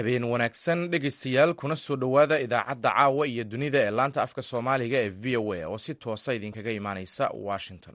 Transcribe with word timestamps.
habeen 0.00 0.24
wanaagsan 0.32 0.80
dhegaystayaal 0.92 1.54
kuna 1.62 1.76
soo 1.84 1.96
dhowaada 2.02 2.40
idaacadda 2.46 2.90
caawa 2.96 3.26
iyo 3.32 3.44
dunida 3.44 3.78
ee 3.86 3.90
laanta 3.98 4.22
afka 4.26 4.42
soomaaliga 4.50 4.98
ee 5.04 5.08
v 5.22 5.36
o 5.36 5.52
a 5.54 5.66
oo 5.72 5.78
si 5.84 5.94
toosa 5.94 6.34
idinkaga 6.38 6.70
imaaneysa 6.80 7.24
washington 7.48 7.94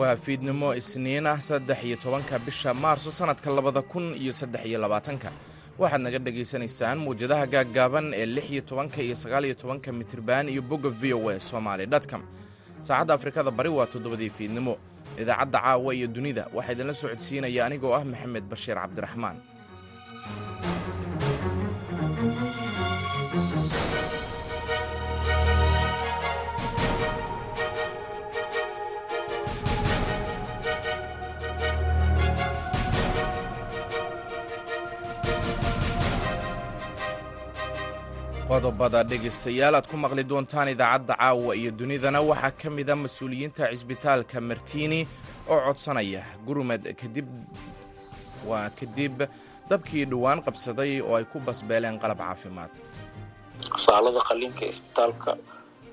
waa 0.00 0.16
fiidnimo 0.24 0.68
isniin 0.80 1.26
ah 1.32 1.40
saddex 1.48 1.80
iyo 1.88 1.96
tobanka 2.04 2.34
bisha 2.46 2.70
maarso 2.82 3.10
sannadka 3.18 3.48
labada 3.56 3.82
kun 3.82 4.06
iyo 4.22 4.32
saddex 4.40 4.62
iyo 4.70 4.78
labaatanka. 4.84 5.30
Waxaad 5.80 6.00
naga 6.04 6.18
dhagaysanaysaan 6.26 6.98
muwjadaha 7.04 7.44
gaaggaaban 7.54 8.06
ee 8.20 8.26
lix 8.34 8.46
iyo 8.54 8.62
tobanka 8.70 8.98
iyo 9.06 9.16
sagaal 9.22 9.44
iyo 9.48 9.54
tobanka 9.62 9.88
mitriban 9.98 10.44
iyo 10.52 10.62
bogga 10.70 10.88
v 11.00 11.12
o 11.18 11.28
a 11.30 11.40
somaali 11.50 11.84
dtcom 11.92 12.22
saacadda 12.86 13.12
afrikada 13.14 13.50
bari 13.58 13.68
waa 13.76 13.86
toddobadii 13.92 14.30
fiidnimo. 14.30 14.74
Idaacadda 15.20 15.58
caawa 15.64 15.90
iyo 15.98 16.06
dunida 16.14 16.42
waxaa 16.56 16.72
idinla 16.74 16.94
socodsiinaya 17.02 17.62
anigoo 17.66 17.94
ah 17.98 18.04
maxamed 18.10 18.44
bashiir 18.50 18.76
cabdiraxmaan 18.82 19.36
qodobada 38.50 39.00
dhegaystayaal. 39.10 39.74
Aad 39.78 39.86
ku 39.90 39.96
maqli 40.04 40.24
doontaan 40.30 40.68
idaacadda 40.74 41.14
caawa 41.20 41.54
iyo 41.60 41.70
dunidana. 41.80 42.20
Waxaa 42.30 42.50
ka 42.60 42.68
mida 42.70 42.94
mas'uuliyiinta 43.04 43.70
cisbitaalka 43.72 44.40
martiini 44.50 45.00
oo 45.52 45.60
codsanaya. 45.66 46.22
Gurmad 46.46 46.82
kadib 47.00 47.28
waa 48.48 48.66
kadib 48.80 49.22
dabkii 49.70 50.04
dhowaan 50.10 50.42
qabsaday 50.46 50.98
oo 51.00 51.14
ay 51.18 51.24
ku 51.30 51.38
basbeeleen 51.46 52.00
qalab 52.02 52.18
caafimaad. 52.18 52.70
Saalada 53.86 54.20
qaliinka 54.28 54.64
isbitaalka 54.72 55.30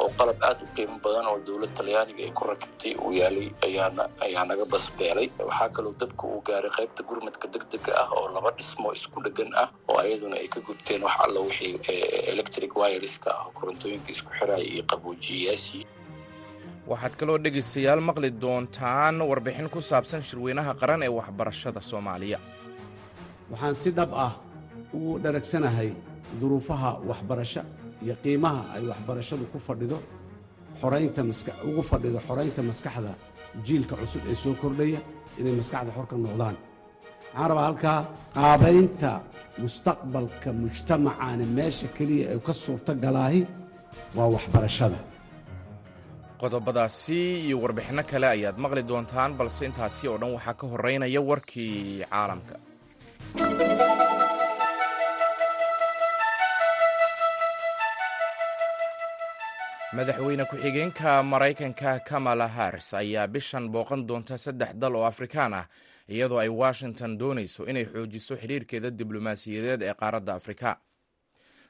oo 0.01 0.09
qalab 0.17 0.37
aad 0.49 0.59
u 0.65 0.67
qiimo 0.75 0.97
badan 1.05 1.25
oo 1.29 1.37
dowlad 1.45 1.73
talyaaniga 1.77 2.21
ay 2.25 2.31
ku 2.37 2.43
rakibtay 2.49 2.93
uu 3.01 3.13
yaalay 3.19 3.49
ayaa 3.65 4.45
naga 4.49 4.65
basbeelay. 4.73 5.27
Waxaa 5.49 5.69
kaloo 5.75 5.93
dabka 6.01 6.23
uu 6.27 6.41
gaaray 6.47 6.71
qaybta 6.77 7.01
gurmadka 7.09 7.45
degdega 7.53 7.93
ah 8.03 8.09
oo 8.17 8.27
laba 8.35 8.49
dhismo 8.57 8.93
isku 8.97 9.21
dhegan 9.25 9.49
ah 9.63 9.69
oo 9.89 9.97
ayaduna 10.03 10.37
ay 10.41 10.47
ka 10.47 10.59
gubteen 10.67 11.01
wax 11.05 11.15
alla 11.25 11.39
wixii 11.47 11.75
electric 12.37 12.71
wireska 12.81 13.29
ah 13.41 13.47
korontooyinka 13.57 14.09
isku 14.15 14.29
xiraya 14.39 14.63
iyo 14.73 14.83
qaboojiyayaasii 14.91 15.83
waxaad 16.91 17.13
kaloo 17.19 17.37
dhegaystayaal 17.45 18.01
maqli 18.09 18.29
doontaan 18.43 19.15
warbixin 19.29 19.69
ku 19.75 19.79
saabsan 19.89 20.21
shirweynaha 20.29 20.71
qaran 20.81 21.01
ee 21.07 21.11
waxbarashada 21.19 21.81
soomaaliya. 21.89 22.39
Waxaan 23.51 23.75
si 23.81 23.89
dhab 23.97 24.11
ah 24.25 24.33
ugu 24.95 25.13
dharagsanahay 25.23 25.89
duruufaha 26.41 26.91
waxbarasho 27.09 27.61
iyo 28.03 28.15
qiimaha 28.23 28.61
ay 28.75 28.83
waxbarashadu 28.91 29.45
ku 29.53 29.59
fadhido 29.67 29.97
xoraynta 30.81 31.21
ugu 31.69 31.81
fadhido 31.91 32.19
xoraynta 32.27 32.61
maskaxda 32.69 33.11
jiilka 33.67 33.95
cusub 34.01 34.21
ee 34.31 34.35
soo 34.43 34.53
kordhaya 34.61 34.99
inay 35.39 35.53
maskaxda 35.59 35.91
xor 35.97 36.05
ka 36.11 36.15
noqdaan 36.25 36.55
waxaan 37.33 37.49
rabaa 37.49 37.65
halkaa 37.69 37.99
qaabaynta 38.35 39.11
mustaqbalka 39.63 40.49
mujtamacaani 40.63 41.45
meesha 41.57 41.87
keliya 41.97 42.25
ay 42.33 42.39
ka 42.47 42.53
suurto 42.63 42.91
galaahi 43.03 43.41
waa 44.17 44.29
waxbarashada. 44.35 44.99
Qodobadaasi 46.41 47.19
iyo 47.47 47.57
warbixinno 47.63 48.03
kale 48.11 48.27
ayaad 48.35 48.57
maqli 48.63 48.81
doontaan 48.89 49.31
balse 49.39 49.61
intaasi 49.69 50.03
oo 50.11 50.17
dhan 50.21 50.33
waxaa 50.37 50.59
ka 50.59 50.65
horeynaya 50.73 51.21
warkii 51.29 52.05
caalamka. 52.11 52.55
Madaxweyne 59.95 60.43
ku-xigeenka 60.49 61.11
maraykanka 61.31 61.91
kamala 62.09 62.47
haris 62.57 62.89
ayaa 63.01 63.27
bishan 63.33 63.65
booqan 63.73 64.01
doonta 64.07 64.35
saddex 64.45 64.71
dal 64.81 64.95
oo 64.99 65.05
afrikaan 65.11 65.53
ah 65.61 65.65
iyadoo 66.07 66.39
ay 66.39 66.49
washington 66.49 67.17
doonayso 67.17 67.65
inay 67.65 67.85
xoojiso 67.85 68.35
xidhiirkeeda 68.41 68.89
diblomaasiyadeed 68.91 69.81
ee 69.81 69.93
qaaradda 69.93 70.33
afrika. 70.33 70.77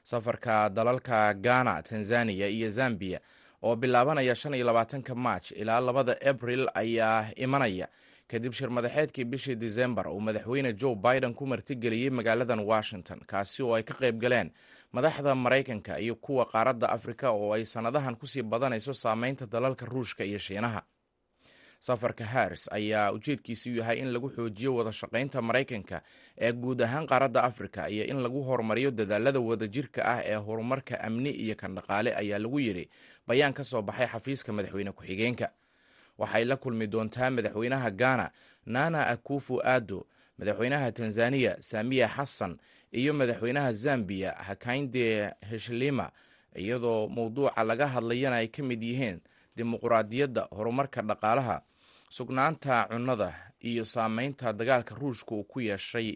Safarka 0.02 0.70
dalalka 0.70 1.34
ghana 1.34 1.82
tanzaniya 1.82 2.48
iyo 2.48 2.70
zambiya 2.70 3.20
oo 3.62 3.76
bilaabanaya 3.76 4.34
shan 4.34 4.54
iyo 4.54 4.66
labaatanka 4.66 5.14
maaj 5.14 5.52
ilaa 5.56 5.80
labada 5.80 6.16
abril 6.30 6.68
ayaa 6.74 7.26
imanaya. 7.36 7.88
Kadib 8.28 8.52
shir 8.52 8.70
madaxeedkii 8.70 9.24
bishii 9.24 9.56
disembar 9.56 10.08
uu 10.08 10.20
madaxweyne 10.20 10.72
joe 10.72 10.94
biden 10.94 11.34
ku 11.34 11.46
martigeliyey 11.46 12.10
magaaladan 12.10 12.60
washington 12.60 13.20
kaasi 13.26 13.62
oo 13.62 13.74
ay 13.74 13.82
ka 13.82 13.94
qayb 13.94 14.20
galeen 14.20 14.50
madaxda 14.92 15.34
maraykanka 15.34 15.98
iyo 15.98 16.14
kuwa 16.14 16.44
qaaradda 16.46 16.88
afrika 16.92 17.30
oo 17.32 17.52
ay 17.56 17.64
sannadahan 17.64 18.16
ku 18.16 18.26
sii 18.26 18.42
badanayso 18.42 18.92
saameynta 18.92 19.46
dalalka 19.46 19.86
ruushka 19.86 20.24
iyo 20.24 20.38
shiinaha 20.38 20.82
safarka 21.78 22.24
haris 22.24 22.68
ayaa 22.72 23.12
ujeedkiisu 23.12 23.70
yahay 23.78 23.98
in 23.98 24.10
lagu 24.12 24.28
xoojiyo 24.30 24.74
wada 24.74 24.92
shaqaynta 24.92 25.42
maraykanka 25.42 26.02
ee 26.38 26.52
guud 26.52 26.80
ahaan 26.82 27.06
qaaradda 27.06 27.42
afrika 27.42 27.88
iyo 27.90 28.04
in 28.06 28.18
lagu 28.22 28.42
horumariyo 28.42 28.90
dadaalada 28.90 29.40
wadajirka 29.40 30.04
ah 30.04 30.20
ee 30.24 30.34
horumarka 30.34 31.00
amni 31.00 31.30
iyo 31.30 31.54
kan 31.56 31.74
dhaqaale 31.74 32.14
ayaa 32.16 32.38
lagu 32.38 32.60
yidhi 32.60 32.88
bayaan 33.26 33.52
ka 33.54 33.64
soo 33.64 33.82
baxay 33.82 34.06
xafiiska 34.06 34.52
madaxweyne 34.52 34.92
ku-xigeenka. 34.92 35.48
Waxay 36.18 36.44
la 36.44 36.56
kulmi 36.56 36.86
doontaa 36.86 37.30
madaxweynaha 37.30 37.90
ghana 37.90 38.30
nana 38.66 39.06
akufu 39.06 39.62
ado 39.64 40.06
madaxweynaha 40.38 40.92
tanzaniya 40.92 41.56
samiya 41.62 42.08
xasan 42.08 42.58
iyo 42.92 43.14
madaxweynaha 43.14 43.72
zambiya 43.72 44.32
hakainde 44.32 45.30
heshlima 45.50 46.10
iyadoo 46.56 47.08
mowduuca 47.08 47.62
laga 47.64 47.86
hadlayana 47.86 48.36
ay 48.42 48.48
ka 48.48 48.62
mid 48.62 48.82
yihiin 48.82 49.20
dimuquraadiyadda 49.58 50.42
horumarka 50.56 51.00
dhaqaalaha 51.10 51.56
sugnaanta 52.16 52.74
cunnada 52.90 53.28
iyo 53.70 53.84
saameynta 53.84 54.52
dagaalka 54.58 54.94
ruushka 55.00 55.32
uu 55.34 55.44
ku 55.44 55.58
yeeshay 55.60 56.08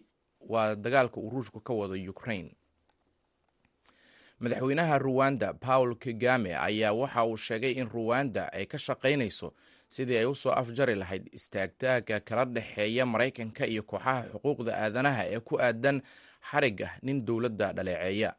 waa 0.53 0.75
dagaalka 0.85 1.17
uu 1.21 1.31
ruushku 1.31 1.61
ka 1.61 1.73
wado 1.81 1.95
ukraine. 2.15 2.51
Madaxweynaha 4.41 4.99
ruwanda 4.99 5.55
paul 5.55 5.95
kagame 6.05 6.51
ayaa 6.57 6.93
waxa 6.93 7.25
uu 7.25 7.37
sheegay 7.37 7.73
in 7.81 7.89
ruwanda 7.89 8.43
ay 8.53 8.67
ka 8.67 8.79
shaqaynayso 8.79 9.49
sidii 9.89 10.17
ay 10.19 10.25
u 10.27 10.35
soo 10.35 10.51
afjari 10.53 10.95
lahayd 10.95 11.29
istaagtaaga 11.39 12.21
kala 12.21 12.45
dhexeeya 12.45 13.07
maraykanka 13.07 13.67
iyo 13.67 13.83
kooxaha 13.83 14.23
xuquuqda 14.33 14.73
aadanaha 14.85 15.23
ee 15.35 15.41
ku 15.41 15.55
aadan 15.67 16.03
xariga 16.51 16.89
nin 17.03 17.25
dowladda 17.27 17.73
dhaleeceeya. 17.77 18.31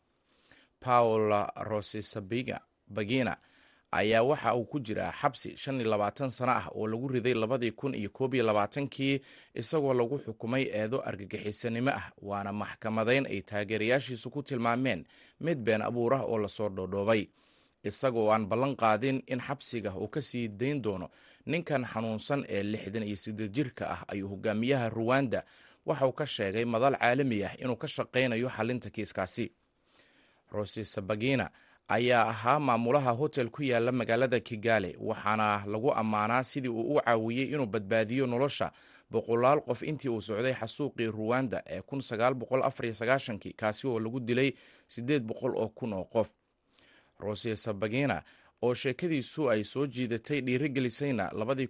Paul 0.83 1.31
rosesabagina 1.69 3.37
ayaa 3.93 4.23
waxa 4.23 4.55
uu 4.55 4.65
ku 4.65 4.79
jiraa 4.79 5.11
xabsi 5.21 5.57
shan 5.57 5.81
iyo 5.81 5.89
labaatan 5.89 6.29
sano 6.29 6.51
ah 6.51 6.67
oo 6.75 6.87
lagu 6.87 7.07
riday 7.07 7.33
labadii 7.33 7.71
kun 7.71 7.95
iyo 7.95 8.09
koob 8.09 8.33
iyo 8.33 8.43
labaatankii 8.43 9.21
isagoo 9.53 9.93
lagu 9.93 10.17
xukumay 10.19 10.63
eedo 10.71 11.01
argagixisanimo 11.05 11.91
ah 11.91 12.11
waana 12.21 12.51
maxkamadeyn 12.53 13.25
ay 13.25 13.41
taageerayaashiisu 13.41 14.29
ku 14.29 14.43
tilmaameen 14.43 15.05
mid 15.39 15.57
been 15.57 15.81
abuur 15.81 16.13
ah 16.13 16.23
oo 16.25 16.37
la 16.37 16.47
soo 16.47 16.69
dhoodhoobay. 16.69 17.27
Isagoo 17.83 18.31
aan 18.31 18.45
ballan 18.47 18.75
qaadin 18.75 19.23
in 19.27 19.39
xabsiga 19.39 19.91
uu 19.95 20.07
ka 20.07 20.21
sii 20.21 20.47
dayn 20.47 20.81
doono 20.81 21.09
ninkan 21.45 21.83
xanuunsan 21.85 22.45
ee 22.47 22.63
lixdan 22.63 23.03
iyo 23.03 23.15
siddeed 23.15 23.51
jirka 23.51 23.85
ah 23.89 24.01
ayuu 24.07 24.29
hogaamiyaha 24.29 24.89
ruwanda 24.89 25.43
waxa 25.85 26.07
uu 26.07 26.11
ka 26.15 26.25
sheegay 26.25 26.65
madal 26.65 26.95
caalami 26.95 27.43
ah 27.43 27.53
inuu 27.59 27.75
ka 27.75 27.87
shaqaynayo 27.87 28.49
xalinta 28.49 28.89
kiiskaasi. 28.89 29.51
Rosesabagina 30.51 31.49
ayaa 31.87 32.27
ahaa 32.29 32.59
maamulaha 32.59 33.11
hotel 33.11 33.49
ku 33.49 33.63
yaalla 33.63 33.91
magaalada 33.91 34.39
kigaale 34.39 34.95
waxaana 34.99 35.63
lagu 35.67 35.91
ammaanaa 35.93 36.43
sidii 36.43 36.69
uu 36.69 36.95
u 36.95 37.01
caawiyey 37.05 37.47
inuu 37.53 37.65
badbaadiyo 37.65 38.27
nolosha 38.27 38.71
boqolaal 39.11 39.61
qof 39.61 39.83
intii 39.83 40.09
uu 40.09 40.21
socday 40.21 40.53
xasuuqii 40.53 41.07
ruwanda 41.07 41.63
ee 41.67 41.81
kaasi 43.53 43.87
oo 43.87 43.99
lagu 43.99 44.19
dilay 44.19 44.51
siddeed 44.87 45.23
oo 45.55 45.69
kun 45.69 45.93
oo 45.93 46.03
qof. 46.03 46.31
Rose 47.19 47.55
sabagina 47.55 48.23
oo 48.61 48.73
sheekadiisu 48.73 49.49
ay 49.49 49.63
soo 49.63 49.87
jiidatay 49.87 50.41
dhiirigelisayna 50.41 51.31
labadii 51.35 51.67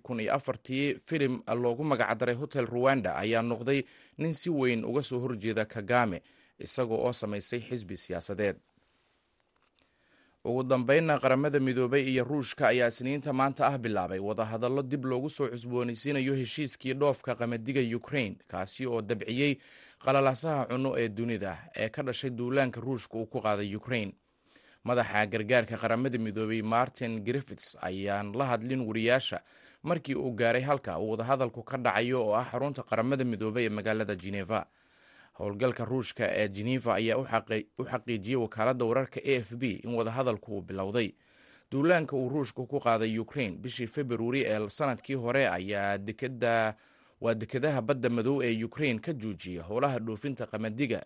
filim 1.06 1.42
loogu 1.56 1.83
magacdaray 1.83 2.36
hotel 2.36 2.65
ruwanda 2.65 3.15
ayaa 3.15 3.42
noqday 3.42 3.83
nin 4.18 4.33
si 4.33 4.50
weyn 4.50 4.86
uga 4.86 5.01
soo 5.04 5.19
horjeeda 5.19 5.65
kagame 5.65 6.21
isaga 6.60 6.94
oo 6.95 7.13
samaysay 7.13 7.60
xisbi 7.60 7.98
siyaasadeed 7.98 8.56
ugu 10.45 10.63
dambeynna 10.63 11.19
qaramada 11.19 11.60
midoobay 11.60 12.04
iyo 12.12 12.24
ruushka 12.24 12.68
ayaa 12.68 12.88
isniinta 12.92 13.34
maanta 13.34 13.68
ah 13.68 13.78
bilaabay 13.78 14.19
wadahadallo 14.19 14.84
dib 14.84 15.06
loogu 15.06 15.30
soo 15.30 15.48
cusboonaysiinayo 15.48 16.34
heshiiskii 16.36 16.94
dhoofka 16.94 17.36
qamadiga 17.36 17.80
ukrain 17.98 18.36
kaasi 18.51 18.86
oo 18.86 19.01
dabciyey 19.01 19.56
qalalaasaha 20.04 20.66
cunno 20.72 20.92
ee 21.00 21.07
dunida 21.10 21.57
ee 21.75 21.90
ka 21.90 22.04
dhashay 22.04 22.30
duulaanka 22.30 22.81
ruushka 22.81 23.16
uu 23.18 23.25
ku 23.25 23.40
qaaday 23.42 23.75
ukrain 23.75 24.12
madaxa 24.84 25.25
gargaarka 25.31 25.78
qaramada 25.78 26.18
midoobay 26.19 26.62
martin 26.62 27.24
griffits 27.24 27.78
ayaan 27.81 28.36
la 28.36 28.46
hadlin 28.51 28.81
wariyaasha 28.84 29.39
markii 29.84 30.16
uu 30.16 30.31
gaaray 30.36 30.62
halka 30.62 31.00
uu 31.00 31.10
wadahadalku 31.16 31.63
ka 31.63 31.78
dhacayo 31.78 32.19
oo 32.28 32.36
ah 32.36 32.44
xarunta 32.51 32.84
qaramada 32.84 33.24
midoobay 33.24 33.66
ee 33.66 33.69
magaalada 33.80 34.16
geneva 34.16 34.68
howlgalka 35.40 35.86
ruushka 35.86 36.26
ee 36.32 36.48
geneva 36.50 36.96
ayaa 36.96 37.18
u 37.78 37.84
xaqiijiyey 37.86 38.36
wakaaladda 38.42 38.86
wararka 38.86 39.20
a 39.26 39.36
f 39.42 39.56
b 39.56 39.64
in 39.84 39.94
wadahadalku 39.96 40.52
uu 40.58 40.62
bilowday. 40.62 41.12
Duulaanka 41.72 42.16
uu 42.16 42.30
ruushka 42.30 42.66
ku 42.66 42.80
qaaday 42.80 43.20
ukrain 43.20 43.58
bishii 43.58 43.88
februari 43.88 44.44
ee 44.46 44.70
sannadkii 44.70 45.16
hore 45.16 45.48
ayaa 45.50 45.98
dekada 45.98 46.76
waa 47.22 47.34
dekadaha 47.34 47.82
badda 47.82 48.10
madow 48.10 48.44
ee 48.44 48.64
ukrain 48.64 49.00
ka 49.00 49.14
joojiyay 49.14 49.64
howlaha 49.64 50.00
dhoofinta 50.00 50.46
qamadiga. 50.46 51.02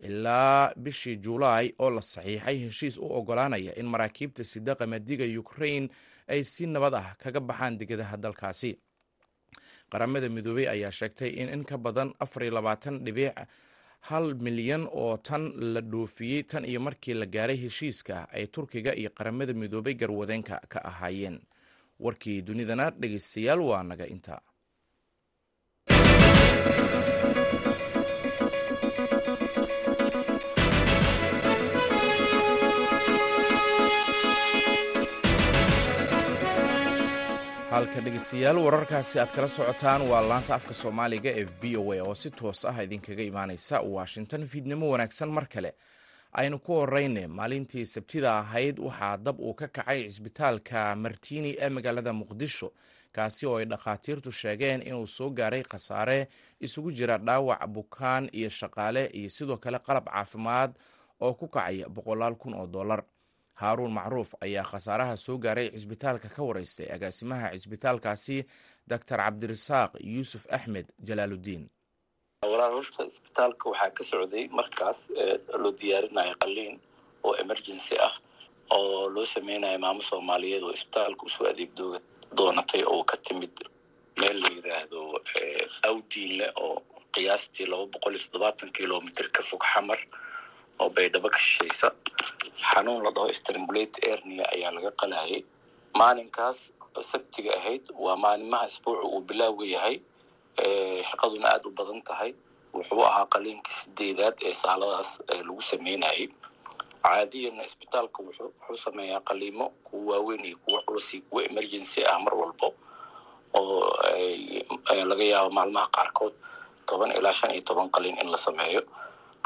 Ilaa 0.00 0.72
bishii 0.76 1.16
julaay 1.16 1.72
oo 1.78 1.90
la 1.90 2.00
saxiixay 2.02 2.58
heshiis 2.58 2.98
u 2.98 3.06
ogolaanaya 3.06 3.74
in 3.78 3.86
maraakiibta 3.86 4.44
sida 4.44 4.74
qamadiga 4.74 5.24
ukrain 5.40 5.88
ay 6.28 6.42
si 6.44 6.66
nabad 6.66 6.94
ah 6.94 7.14
kaga 7.18 7.40
baxaan 7.40 7.78
degadaha 7.78 8.16
dalkaasi 8.16 8.78
qaramada 9.92 10.28
midoobey 10.36 10.66
ayaa 10.74 10.90
sheegtay 10.98 11.30
in 11.42 11.48
in 11.56 11.64
ka 11.70 11.76
badan 11.86 12.10
afar 12.24 12.42
iyo 12.44 12.52
labaatan 12.58 13.04
dhibiic 13.04 13.36
hal 14.08 14.34
milyan 14.46 14.84
oo 15.02 15.16
tan 15.28 15.42
la 15.74 15.80
dhoofiyey 15.92 16.42
tan 16.50 16.64
iyo 16.70 16.80
markii 16.80 17.14
la 17.14 17.26
gaaray 17.26 17.56
heshiiska 17.64 18.16
ay 18.36 18.46
turkiga 18.54 18.92
iyo 19.00 19.10
qaramada 19.18 19.52
midoobey 19.62 19.94
garwadeenka 19.94 20.56
ka 20.72 20.78
ahaayeen. 20.90 21.38
Warkii 22.04 22.42
dunidana 22.42 22.90
dhegeystayaal 22.90 23.60
waa 23.70 23.82
naga 23.90 24.06
inta 24.14 24.40
halka 37.72 38.00
dhegeystayaal 38.04 38.58
wararkaasi 38.64 39.18
aad 39.20 39.30
kala 39.34 39.48
socotaan 39.48 40.02
waa 40.10 40.22
laanta 40.30 40.54
afka 40.58 40.74
soomaaliga 40.82 41.30
ee 41.40 41.44
v 41.60 41.76
o 41.82 41.92
a 41.92 42.00
oo 42.08 42.14
si 42.22 42.30
toos 42.30 42.60
ah 42.70 42.76
idinkaga 42.84 43.22
imaaneysa 43.30 43.76
washington. 43.96 44.46
Fiidnimo 44.46 44.86
wanaagsan 44.92 45.30
mar 45.36 45.46
kale. 45.54 45.70
Aynu 46.32 46.58
ku 46.58 46.72
horeyne 46.72 47.26
maalintii 47.26 47.86
sabtida 47.86 48.38
ahayd 48.38 48.78
waxaa 48.78 49.16
dab 49.16 49.40
uu 49.40 49.54
ka 49.54 49.68
kacay 49.68 50.00
cisbitaalka 50.08 50.96
martini 50.96 51.56
ee 51.60 51.68
magaalada 51.68 52.12
muqdisho 52.12 52.72
kaasi 53.12 53.46
oo 53.46 53.56
ay 53.58 53.64
dhakhaatiirtu 53.64 54.32
sheegeen 54.32 54.82
inuu 54.82 55.06
soo 55.06 55.30
gaaray 55.30 55.62
khasaare 55.62 56.28
isugu 56.60 56.90
jira 56.92 57.18
dhaawac 57.18 57.66
bukaan 57.68 58.28
iyo 58.32 58.48
shaqaale 58.48 59.06
iyo 59.18 59.30
sidoo 59.30 59.56
kale 59.56 59.78
qalab 59.78 60.04
caafimaad 60.08 60.70
oo 61.20 61.34
ku 61.34 61.48
kacaya 61.48 61.88
boqolaal 61.88 62.34
kun 62.34 62.54
oo 62.54 62.66
dollar 62.66 63.02
haaruun 63.60 63.92
macruuf 63.92 64.30
ayaa 64.40 64.64
khasaaraha 64.64 65.16
soo 65.16 65.38
gaaray 65.38 65.68
cisbitaalka 65.70 66.28
ka 66.36 66.42
wareystay 66.42 66.88
agaasimaha 66.96 67.50
cisbitaalkaasi 67.54 68.36
doctor 68.88 69.18
cabdirasaaq 69.18 69.90
yuusuf 70.14 70.46
axmed 70.50 70.86
jalaaludiin. 71.08 71.70
Walaal 72.52 72.72
horta 72.78 73.04
isbitaalka 73.04 73.70
waxaa 73.70 73.90
ka 73.98 74.02
socday 74.10 74.48
markaas 74.58 74.98
loo 75.62 75.72
diyaarinayo 75.80 76.34
qaliin 76.42 76.80
oo 77.22 77.34
emergency 77.44 77.94
ah 78.06 78.14
oo 78.70 79.08
loo 79.14 79.24
sameynayo 79.34 79.78
maamo 79.78 80.00
soomaaliyeed 80.02 80.62
oo 80.62 80.70
isbitaalka 80.78 81.22
u 81.26 81.28
soo 81.30 81.46
adeeg 81.50 81.70
doonatay 82.36 82.82
oo 82.92 83.04
ka 83.04 83.16
timid 83.16 83.54
meel 84.20 84.38
la 84.42 84.48
yidhaahdo 84.56 85.00
awdiinle 85.88 86.48
oo 86.64 86.82
qiyaastii 87.14 87.66
laba 87.70 87.86
boqol 87.92 88.14
iyo 88.16 88.22
toddobaatan 88.24 88.72
kilomitr 88.72 89.28
ka 89.36 89.42
fog 89.42 89.62
xamar 89.72 89.98
oo 90.80 90.88
baydhabo 90.96 91.28
ka 91.34 91.38
shishaysa 91.38 91.88
xanuun 92.68 93.02
la 93.04 93.10
dhaho 93.16 93.32
strangulate 93.38 93.98
ernia 94.12 94.44
ayaa 94.54 94.72
laga 94.76 94.90
qalayay 95.00 95.40
maalinkaas 96.00 96.58
sabtiga 97.10 97.52
ahayd 97.58 97.84
waa 98.04 98.16
maalimaha 98.24 98.66
isbuuca 98.70 99.02
uu 99.14 99.20
bilaaga 99.28 99.64
yahay. 99.74 99.96
Shaqaduna 101.08 101.48
aada 101.52 101.68
u 101.68 101.72
badan 101.78 102.02
tahay. 102.08 102.30
Wuxuu 102.74 103.02
ahaa 103.08 103.26
qaliinkii 103.34 103.72
sideedaad 103.80 104.36
ee 104.48 104.54
saaladaas 104.62 105.10
lagu 105.28 105.62
sameynayay. 105.70 106.28
Caadiyana 107.04 107.62
isbitaalka 107.68 108.18
wuxuu 108.26 108.76
sameeyaa 108.84 109.20
qaliimo 109.28 109.66
kuwa 109.84 110.16
waaweyn 110.16 110.44
iyo 110.44 110.56
kuwa 110.64 110.80
culus 110.86 111.14
iyo 111.14 111.22
kuwa 111.30 111.42
emergency 111.48 112.00
ah 112.12 112.18
mar 112.24 112.34
walbo 112.40 112.68
oo 113.54 113.96
laga 115.10 115.24
yaabo 115.32 115.50
maalmaha 115.50 115.88
qaarkood. 115.96 116.32
Toban 116.86 117.10
ilaa 117.18 117.32
shan 117.32 117.50
iyo 117.54 117.62
toban 117.68 117.88
qaliin 117.94 118.20
in 118.22 118.28
la 118.30 118.36
sameeyo 118.38 118.82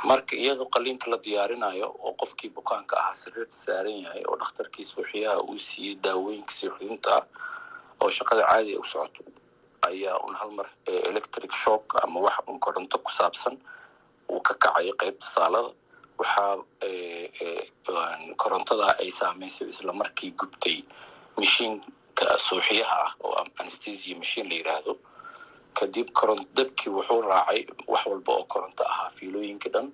marka 0.04 0.36
iyadoo 0.36 0.66
qaliinka 0.74 1.10
la 1.10 1.16
diyaarinayo 1.16 1.88
oo 2.04 2.12
qofkii 2.20 2.50
bukaanka 2.56 2.96
ahaa 3.00 3.14
sariirta 3.14 3.56
saaran 3.64 3.98
yahay 4.04 4.22
oo 4.28 4.36
dhakhtarkii 4.36 4.84
suuxiyaha 4.84 5.40
uu 5.40 5.58
siiyey 5.58 5.94
daawooyinka 6.04 6.52
suuxdinta 6.58 7.10
ah 7.16 7.24
oo 8.00 8.10
shaqada 8.10 8.42
caadiga 8.50 8.78
u 8.80 8.84
socoto 8.84 9.22
ayaa 9.88 10.16
un 10.26 10.34
hal 10.34 10.50
mar 10.50 10.68
electric 10.86 11.52
shock 11.52 11.84
ama 12.04 12.20
wax 12.20 12.36
un 12.46 12.58
koronto 12.60 12.98
ku 12.98 13.10
saabsan 13.18 13.56
uu 14.28 14.40
ka 14.40 14.54
kacayo 14.54 14.92
qeybta 15.00 15.26
saalada. 15.26 15.70
Waxaa 16.18 16.56
korontada 18.36 18.96
ay 19.00 19.10
saameysay 19.10 19.68
isla 19.70 19.92
markii 19.92 20.30
gubtay 20.40 20.82
mashiinka 21.36 22.38
suuxiyaha 22.46 22.96
ah 23.06 23.12
oo 23.24 23.44
anesthesia 23.60 24.16
mashiin 24.16 24.48
la 24.48 24.54
yidhaahdo 24.54 24.92
kadib 25.78 26.08
dabkii 26.56 26.90
wuxuu 26.96 27.20
raacay 27.30 27.60
wax 27.92 28.02
walba 28.10 28.32
oo 28.38 28.44
koronto 28.52 28.82
ahaa 28.92 29.10
fiilooyinkii 29.16 29.72
dhan. 29.74 29.88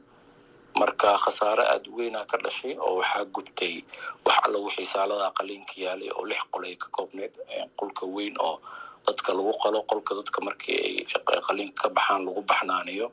Marka 0.81 1.19
khasaare 1.25 1.65
aada 1.73 1.91
u 1.91 1.97
weynaa 1.99 2.25
ka 2.31 2.37
dhashay 2.45 2.75
oo 2.87 2.95
waxaa 3.01 3.25
gubtay 3.35 3.75
wax 4.27 4.37
alla 4.47 4.59
wixii 4.65 4.87
saaladaa 4.95 5.31
qaliinka 5.39 5.75
yaalay 5.85 6.11
oo 6.17 6.25
lix 6.31 6.41
qol 6.53 6.65
ay 6.69 6.77
ka 6.83 6.89
koobneyd 6.97 7.33
qolka 7.79 8.05
weyn 8.15 8.35
oo 8.41 8.57
dadka 9.07 9.31
lagu 9.37 9.53
qalo 9.63 9.79
qolka 9.91 10.13
dadka 10.19 10.39
markii 10.47 10.79
ay 10.81 11.41
qaliinka 11.49 11.83
ka 11.83 11.89
baxaan 11.97 12.23
lagu 12.27 12.41
baxnaaniyo 12.51 13.09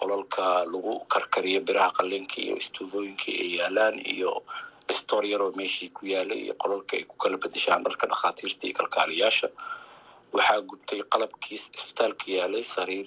qolalka 0.00 0.44
lagu 0.72 0.92
karkariyo 1.12 1.60
biraha 1.66 1.90
qaliinka 1.98 2.36
iyo 2.44 2.54
istuufooyinka 2.62 3.28
ay 3.42 3.48
yaalaan 3.58 3.96
iyo 4.14 4.42
stor 4.98 5.22
yaroo 5.26 5.52
meeshii 5.58 5.88
ku 5.96 6.02
yaalay 6.12 6.38
iyo 6.44 6.54
qolalka 6.62 6.92
ay 6.96 7.04
ku 7.08 7.16
kala 7.22 7.36
bedeshaan 7.42 7.82
dharka 7.84 8.04
dhakhaatiirta 8.10 8.62
iyo 8.68 8.74
kalkaaliyaasha 8.80 9.48
waxaa 10.36 10.60
gubtay 10.68 11.00
qalabkii 11.12 11.54
isbitaalka 11.58 12.24
yaalay 12.38 12.64
sariir 12.74 13.06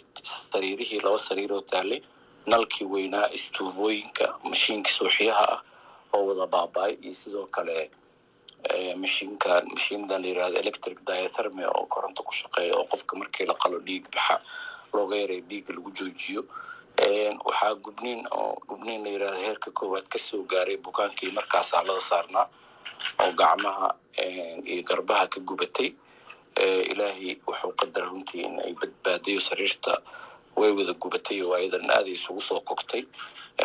sariirihii 0.52 1.02
laba 1.06 1.18
sariiroo 1.28 1.62
taalay 1.72 2.00
nalkii 2.52 2.88
weynaa 2.94 3.28
istuufooyinka 3.38 4.26
mashiinka 4.50 4.90
suuxiyaha 4.98 5.46
ah 5.56 5.62
oo 6.16 6.22
wada 6.28 6.46
baaba-ay 6.54 6.94
iyo 7.06 7.14
sidoo 7.22 7.48
kale 7.56 7.78
mashiinkan 9.04 9.64
mashiinadan 9.76 10.22
la 10.22 10.28
yiraahdo 10.30 10.58
electric 10.64 10.98
diathermy 11.08 11.64
oo 11.76 11.86
koronto 11.94 12.22
ku 12.28 12.34
shaqeeya 12.40 12.74
oo 12.80 12.86
qofka 12.92 13.14
markii 13.22 13.46
la 13.50 13.54
qalo 13.62 13.78
dhiig 13.88 14.06
baxa 14.14 14.36
looga 14.94 15.16
yaray 15.22 15.42
dhiigga 15.50 15.72
lagu 15.76 15.90
joojiyo. 15.98 16.42
Waxaa 17.48 17.74
gubniin 17.86 18.22
oo 18.40 18.54
gubniin 18.70 19.02
la 19.04 19.10
yiraahdo 19.14 19.40
heerka 19.46 19.70
koowaad 19.72 20.08
ka 20.14 20.20
soo 20.20 20.42
gaaray 20.52 20.78
bukaankii 20.78 21.32
markaa 21.38 21.64
saalada 21.64 22.02
saarnaa 22.10 22.46
oo 23.24 23.32
gacmaha 23.40 23.88
iyo 24.72 24.84
garbaha 24.90 25.26
ka 25.34 25.40
gubatay 25.40 25.90
ilaahay 26.92 27.36
wuxuu 27.48 27.74
qadara 27.80 28.08
runtii 28.12 28.42
in 28.48 28.56
ay 28.66 28.74
badbaadayo 28.82 29.40
sariirta 29.40 29.94
way 30.60 30.72
wada 30.78 30.94
gubatay 30.94 31.42
oo 31.46 31.54
ayadan 31.60 31.90
aaday 31.98 32.14
isugu 32.20 32.42
soo 32.42 32.60
kogtay. 32.70 33.04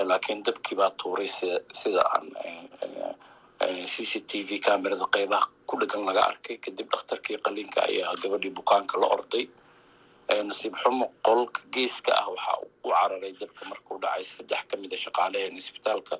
Laakiin 0.09 0.43
dabkii 0.47 0.77
baa 0.81 0.91
tuuray 1.01 1.27
sida 1.81 2.03
aan 2.15 2.27
c 3.93 4.05
c 4.11 4.21
t 4.29 4.43
v 4.49 4.61
camerada 4.67 5.07
qeybaha 5.15 5.47
ku 5.67 5.75
dhegan 5.81 6.05
laga 6.09 6.23
arkay. 6.31 6.57
Kadib 6.65 6.89
dhakhtarkii 6.93 7.39
qaliinka 7.45 7.81
ayaa 7.89 8.15
gabadhii 8.23 8.55
bukaanka 8.59 8.95
la 9.01 9.07
orday. 9.17 9.45
Nasiib 10.49 10.75
xumo 10.83 11.07
qolka 11.27 11.61
geeska 11.75 12.13
ah 12.21 12.27
waxaa 12.31 12.57
u 12.85 12.89
cararay 12.93 13.33
dabka 13.41 13.63
markuu 13.71 13.99
dhacay. 14.03 14.25
Saddex 14.31 14.63
ka 14.71 14.77
mida 14.77 14.97
shaqaaleheen 15.05 15.57
isbitaalka 15.57 16.17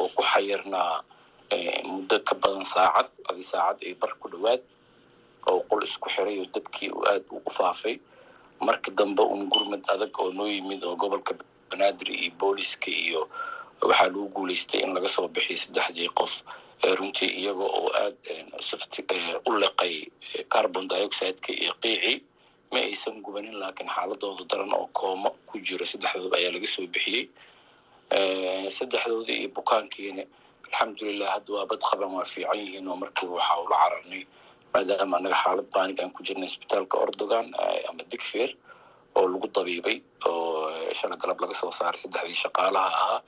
oo 0.00 0.08
ku 0.16 0.22
xayirnaa 0.32 1.02
muddo 1.90 2.16
ka 2.28 2.34
badan 2.42 2.64
saacad 2.64 3.08
adi 3.28 3.42
saacad 3.52 3.78
iyo 3.86 3.96
bar 4.00 4.12
ku 4.20 4.28
dhowaad 4.32 4.62
oo 5.50 5.60
qol 5.68 5.82
isku 5.88 6.08
xiray 6.14 6.36
oo 6.40 6.46
dabkii 6.54 6.90
uu 6.96 7.04
aada 7.08 7.24
ugu 7.36 7.50
faafay. 7.58 7.96
Marka 8.66 8.90
dambe 8.98 9.22
un 9.34 9.48
gurmad 9.52 9.82
adag 9.92 10.12
oo 10.20 10.30
noo 10.36 10.46
yimid 10.46 10.84
oo 10.84 10.96
gobolka 10.96 11.34
banaadir 11.70 12.08
iyo 12.10 12.30
booliska 12.40 12.90
iyo 12.90 13.28
waxaa 13.82 14.06
lagu 14.06 14.28
guuleystay 14.34 14.80
in 14.84 14.94
laga 14.94 15.08
soo 15.08 15.28
bixiyo 15.28 15.56
saddexdii 15.58 16.08
qof. 16.18 16.32
Runtii 16.98 17.30
iyaga 17.42 17.64
oo 17.78 17.88
aada 17.94 19.42
u 19.46 19.50
leqay 19.62 19.94
carbon 20.52 20.88
dioxideka 20.90 21.50
iyo 21.62 21.72
qiicii 21.82 22.16
ma 22.72 22.78
aysan 22.78 23.16
gubanin 23.24 23.56
laakiin 23.60 23.90
xaaladooda 23.94 24.44
daran 24.50 24.72
oo 24.78 24.86
koomo 24.98 25.30
ku 25.48 25.58
jiro 25.66 25.84
saddexdooda 25.86 26.36
ayaa 26.38 26.52
laga 26.54 26.66
soo 26.74 26.86
bixiyey 26.94 27.24
saddexdooda 28.76 29.32
iyo 29.32 29.48
bukaankiina 29.56 30.22
alxamdulilah 30.66 31.28
hadda 31.34 31.50
waa 31.56 31.66
bad 31.70 31.80
qaban 31.88 32.10
waa 32.16 32.24
fiican 32.32 32.58
yihiin 32.60 32.88
oo 32.88 32.96
markiiba 33.02 33.34
waxaa 33.38 33.58
ula 33.64 33.76
cararnay 33.82 34.22
maadaama 34.74 35.16
anaga 35.20 35.36
xaalad 35.42 35.66
baanig 35.74 35.98
aan 36.02 36.12
ku 36.16 36.20
jirnay 36.26 36.48
isbitaalka 36.50 36.96
ordogan 37.04 37.46
ama 37.90 38.02
digfeer 38.12 38.50
oo 39.18 39.24
lagu 39.32 39.48
dabiibay 39.56 39.96
oo 40.26 40.70
shala 40.98 41.16
galab 41.22 41.38
laga 41.42 41.54
soo 41.60 41.72
saaray 41.78 42.00
saddexdii 42.02 42.40
shaqaalaha 42.44 42.88
ahaa 42.98 43.18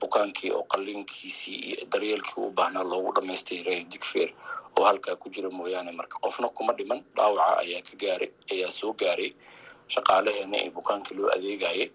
bukaankii 0.00 0.50
oo 0.56 0.64
qaliinkiisii 0.72 1.58
iyo 1.68 1.84
daryeelkii 1.92 2.38
u 2.46 2.50
baahnaa 2.58 2.84
loogu 2.90 3.10
dhamaystiray 3.16 3.80
digfeer 3.92 4.30
oo 4.78 4.84
halkaa 4.88 5.16
ku 5.22 5.26
jira 5.34 5.50
mooyaane 5.58 5.92
marka 5.98 6.16
qofna 6.24 6.48
kuma 6.56 6.72
dhiman 6.78 7.00
dhaawaca 7.16 7.58
ayaa 7.62 7.82
ka 7.88 7.94
gaaray 8.02 8.30
ayaa 8.52 8.70
soo 8.78 8.92
gaaray 9.02 9.30
shaqaalaheena 9.94 10.56
ee 10.64 10.70
bukaankii 10.76 11.16
loo 11.18 11.28
adeegayay. 11.36 11.90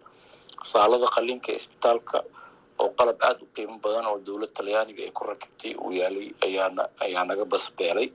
Saalada 0.71 1.07
qaliinka 1.15 1.49
isbitaalka 1.59 2.17
oo 2.81 2.89
qalab 2.99 3.17
aada 3.27 3.39
u 3.41 3.47
qiimo 3.55 3.75
badan 3.83 4.05
oo 4.11 4.17
dowlad 4.27 4.51
talyaaniga 4.57 5.01
ay 5.07 5.11
ku 5.17 5.23
rakibtay 5.29 5.73
uu 5.83 5.91
yaalay 5.99 6.27
ayaana 6.45 6.83
ayaa 7.05 7.23
naga 7.29 7.45
basbeelay 7.53 8.07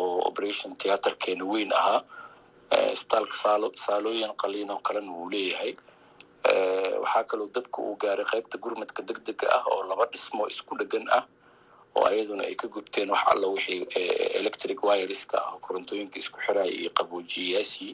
oo 0.00 0.18
operation 0.28 0.76
theaterkeena 0.80 1.44
weyn 1.52 1.72
ahaa. 1.80 2.00
Isbitaalka 2.94 3.36
saalo 3.42 3.66
saalooyin 3.84 4.32
qaliin 4.42 4.70
oo 4.74 4.80
kalena 4.86 5.10
wuu 5.16 5.30
leeyahay. 5.32 5.72
Waxaa 7.02 7.24
kaloo 7.30 7.48
dabka 7.54 7.78
uu 7.82 7.96
gaaray 8.02 8.24
qaybta 8.32 8.58
gurmadka 8.58 9.02
deg 9.08 9.18
dega 9.26 9.46
ah 9.56 9.64
oo 9.72 9.82
laba 9.90 10.06
dhismo 10.12 10.46
isku 10.52 10.76
dhegan 10.78 11.06
ah 11.18 11.24
oo 11.96 12.04
ayaduna 12.06 12.44
ay 12.44 12.54
ka 12.54 12.68
gubteen 12.68 13.10
wax 13.10 13.22
alla 13.32 13.46
wixii 13.48 13.86
electric 14.40 14.78
wireska 14.82 15.36
ah 15.38 15.52
oo 15.54 15.58
korontooyinka 15.58 16.18
isku 16.22 16.38
xiraya 16.46 16.70
iyo 16.70 16.90
qaboojiyayaasii 16.98 17.92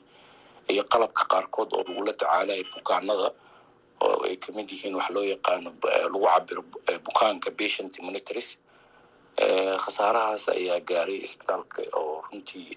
iyo 0.72 0.84
qalabka 0.92 1.24
qaarkood 1.32 1.70
oo 1.72 1.82
lagula 1.88 2.12
tacaalaya 2.12 2.64
bukaanada 2.76 3.28
oo 4.04 4.24
ay 4.28 4.36
ka 4.36 4.52
mid 4.52 4.68
yihiin 4.70 4.94
wax 4.98 5.08
loo 5.14 5.24
yaqaano 5.24 5.70
lagu 6.12 6.20
cabiro 6.26 6.62
bukaanka 7.06 7.50
patient 7.58 7.94
monitors 8.06 8.48
khasaarahaas 9.84 10.48
ayaa 10.48 10.80
gaaray 10.80 11.18
isbitaalka 11.24 11.82
oo 11.96 12.22
runtii 12.30 12.76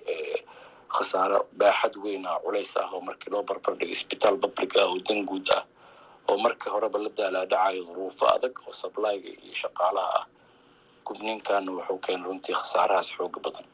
khasaaro 0.95 1.39
baaxad 1.59 1.95
weyn 2.03 2.25
ah 2.25 2.39
culays 2.43 2.77
ah 2.77 2.89
oo 2.93 3.01
markii 3.01 3.31
loo 3.33 3.43
barbardhigo 3.43 3.91
isbitaal 3.91 4.37
public 4.37 4.71
ah 4.79 4.85
oo 4.87 4.99
dan 5.07 5.25
guud 5.25 5.47
ah 5.57 5.63
oo 6.29 6.37
markii 6.37 6.69
horeba 6.73 6.99
la 6.99 7.09
daalaadhacayo 7.17 7.83
duruufo 7.83 8.25
adag 8.35 8.55
oo 8.67 8.73
sablyga 8.73 9.29
iyo 9.43 9.53
shaqaalaha 9.53 10.19
ah. 10.19 10.25
Gubniinkaana 11.05 11.71
wuxuu 11.71 11.97
keenay 12.05 12.25
runtii 12.27 12.53
khasaarahaas 12.55 13.09
xooga 13.17 13.39
badan. 13.45 13.65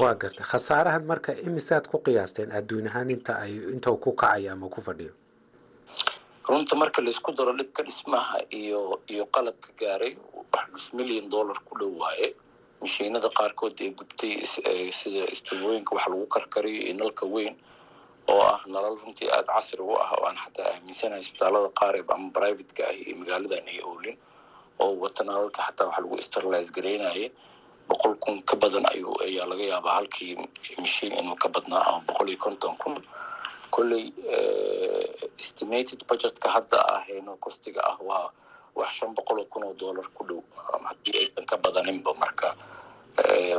Waa 0.00 0.14
garta. 0.14 0.42
Khasaarahan 0.42 1.04
marka 1.06 1.32
imisaad 1.46 1.86
ku 1.86 1.98
qiyaasteen 2.02 2.50
adduun 2.52 2.86
ahaan 2.90 3.10
inta 3.10 3.38
ay 3.38 3.52
inta 3.74 3.90
ku 3.94 4.10
kacayo 4.12 4.52
ama 4.52 4.66
ku 4.68 4.80
fadhiyo 4.82 5.12
runta 6.50 6.74
marka 6.80 7.00
la 7.04 7.10
isku 7.14 7.30
daro 7.38 7.52
dhibka 7.58 7.82
dhismaha 7.88 8.36
iyo 8.60 8.80
iyo 9.12 9.24
qalabka 9.34 9.70
gaaray 9.80 10.12
wax 10.52 10.64
nus 10.72 10.86
milyan 10.98 11.26
dollar 11.34 11.58
ku 11.66 11.72
dhow 11.80 11.92
waaye. 12.02 12.28
Mashiinada 12.82 13.28
qaarkood 13.38 13.76
ee 13.84 13.90
gubtay 13.98 14.32
sida 14.98 15.22
istubooyinka 15.34 15.92
wax 15.96 16.04
lagu 16.10 16.26
karkariyo 16.34 16.80
iyo 16.86 16.94
nalka 17.00 17.24
weyn 17.34 17.54
oo 18.32 18.40
ah 18.52 18.60
nalal 18.74 18.96
runtii 19.02 19.28
aada 19.36 19.52
casri 19.56 19.82
u 19.82 19.92
ah 20.02 20.10
oo 20.16 20.24
aan 20.28 20.36
xataa 20.42 20.68
aaminsanahay 20.74 21.20
isbitaalada 21.24 21.68
qaar 21.80 21.94
ee 22.00 22.04
ama 22.14 22.28
privateka 22.36 22.82
ah 22.90 22.94
iyo 23.02 23.14
magaaladan 23.20 23.64
ay 23.72 23.78
oolin 23.88 24.16
oo 24.82 24.92
wata 25.02 25.22
nalalka 25.28 25.60
xataa 25.66 25.86
wax 25.88 25.98
lagu 26.02 26.16
sterilize 26.26 26.70
garaynayay 26.76 27.24
boqol 27.88 28.14
kun 28.24 28.36
ka 28.48 28.54
badan 28.62 28.86
ayuu 28.92 29.14
ayaa 29.26 29.46
laga 29.50 29.64
yaabaa 29.72 29.94
halkii 29.98 30.32
mashiin 30.82 31.12
inuu 31.20 31.36
ka 31.42 31.48
badnaa 31.54 31.82
ama 31.88 32.00
boqol 32.08 32.28
iyo 32.32 32.38
konton 32.44 32.74
kun 32.82 32.94
kolley 33.74 34.04
estimated 35.38 36.00
budgetka 36.08 36.48
hadda 36.54 36.78
ahayno 36.96 37.36
kostiga 37.44 37.80
ah 37.90 37.98
waa 38.08 38.30
wax 38.78 38.90
shan 38.98 39.14
boqol 39.16 39.38
oo 39.40 39.44
kun 39.52 39.64
oo 39.64 39.74
dollar 39.74 40.06
ku 40.16 40.22
dhow 40.28 40.40
haddii 40.88 41.14
aysan 41.20 41.46
ka 41.50 41.56
badaninba 41.64 42.14
marka 42.22 42.54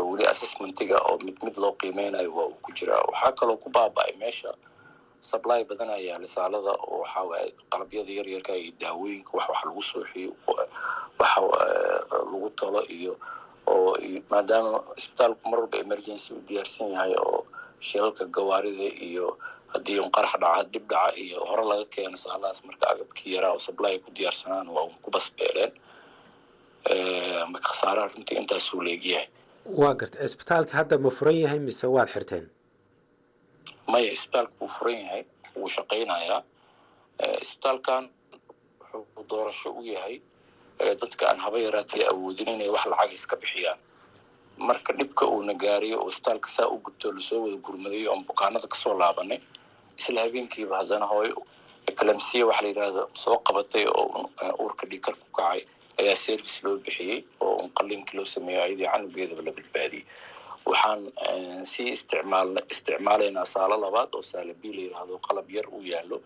weli 0.10 0.26
assessmentiga 0.32 0.98
oo 1.10 1.18
mid 1.26 1.38
mid 1.46 1.56
loo 1.58 1.74
qiimeynayo 1.82 2.32
waa 2.38 2.48
uu 2.52 2.60
ku 2.66 2.72
jiraa 2.78 3.02
waxaa 3.12 3.32
kaloo 3.40 3.58
ku 3.58 3.70
baaba-ay 3.70 4.14
meesha 4.22 4.52
supply 5.22 5.64
badan 5.70 5.90
ayaa 5.90 6.20
lisaalada 6.24 6.72
oo 6.88 7.02
waxaa 7.04 7.24
waaye 7.30 7.50
qalabyada 7.72 8.12
yaryarka 8.20 8.54
iyo 8.62 8.72
daawooyinka 8.82 9.32
wax 9.38 9.48
wax 9.50 9.60
lagu 9.66 9.82
sooxiyo 9.92 10.32
waxa 11.20 11.42
lagu 12.32 12.50
talo 12.60 12.82
iyo 12.98 13.14
oo 13.68 13.98
maadaama 14.30 14.84
isbitaalku 15.00 15.44
mar 15.50 15.60
walba 15.60 15.78
emergency 15.86 16.34
u 16.34 16.40
diyaarsan 16.48 16.90
yahay 16.96 17.14
oo 17.26 17.40
shilalka 17.80 18.26
gawaarida 18.36 18.88
iyo 19.10 19.38
haddii 19.74 20.00
un 20.04 20.12
qarax 20.16 20.34
dhaca 20.44 20.64
dhib 20.74 20.86
dhaca 20.92 21.16
iyo 21.24 21.38
hore 21.50 21.64
laga 21.72 21.86
keeno 21.96 22.18
saalahaas 22.24 22.60
marka 22.68 22.86
agabkii 22.94 23.34
yaraa 23.36 23.52
oo 23.56 23.60
supply 23.68 23.94
ku 24.04 24.10
diyaarsanaan 24.18 24.68
waa 24.76 24.84
un 24.90 24.96
ku 25.04 25.10
basbeeleen. 25.16 25.72
Marka 27.52 27.68
khasaaraha 27.70 28.08
runtii 28.14 28.38
intaasuu 28.42 28.82
leegyahay 28.88 29.28
waa 29.82 29.94
garta 30.00 30.18
cisbitaalka 30.26 30.74
hadda 30.80 30.96
ma 31.04 31.10
furan 31.18 31.38
yahay 31.44 31.60
mise 31.68 31.86
waad 31.96 32.10
xirteen? 32.16 32.46
Maya 33.92 34.10
isbitaalka 34.18 34.54
wuu 34.62 34.68
furan 34.78 34.98
yahay 35.04 35.22
wuu 35.56 35.70
shaqaynayaa. 35.76 36.40
Isbitaalkan 37.44 38.04
wuxuu 38.94 39.24
doorasho 39.30 39.70
u 39.80 39.84
yahay 39.94 40.16
dadka 41.02 41.24
aan 41.30 41.40
haba 41.46 41.58
yaraatee 41.66 42.04
awoodin 42.12 42.50
inay 42.56 42.70
wax 42.76 42.86
lacag 42.92 43.12
iska 43.18 43.36
bixiyaan. 43.42 43.80
Marka 44.68 44.92
dhibka 44.98 45.24
uuna 45.34 45.54
gaariyo 45.64 45.98
oo 46.02 46.10
isbitaalka 46.10 46.50
saa 46.56 46.68
u 46.68 46.78
gubto 46.86 47.12
la 47.16 47.22
soo 47.28 47.40
wada 47.46 47.58
gurmadayo 47.66 48.10
oon 48.12 48.24
bukaanada 48.30 48.68
ka 48.68 48.76
soo 48.84 48.98
laabanay 49.02 49.40
isla 50.02 50.22
habeenkiiba 50.26 50.76
haddana 50.82 51.06
hooyo 51.14 51.36
eclamsiya 51.92 52.46
waxa 52.50 52.62
la 52.64 52.68
yidhaahdo 52.72 53.04
soo 53.24 53.38
qabatay 53.48 53.86
oo 53.88 54.30
uurka 54.64 54.84
dhiikar 54.92 55.14
ku 55.22 55.28
kacay 55.38 55.62
ayaa 56.02 56.16
service 56.26 56.58
loo 56.66 56.76
bixiyey 56.86 57.18
oo 57.46 57.56
un 57.64 57.70
qaliinkii 57.78 58.18
loo 58.18 58.26
sameeyo 58.36 58.62
ayadii 58.66 58.88
canugeedaba 58.94 59.42
la 59.48 59.52
badbaadiyey. 59.58 60.06
Waxaan 60.66 61.02
sii 61.72 61.90
isticmaal 61.96 62.52
isticmaalaynaa 62.74 63.46
saalo 63.54 63.76
labaad 63.84 64.10
oo 64.18 64.22
saala 64.32 64.54
b 64.54 64.64
la 64.76 64.82
yidhaahdo 64.86 65.16
qalab 65.28 65.48
yar 65.56 65.68
uu 65.76 65.82
yaalo 65.94 66.18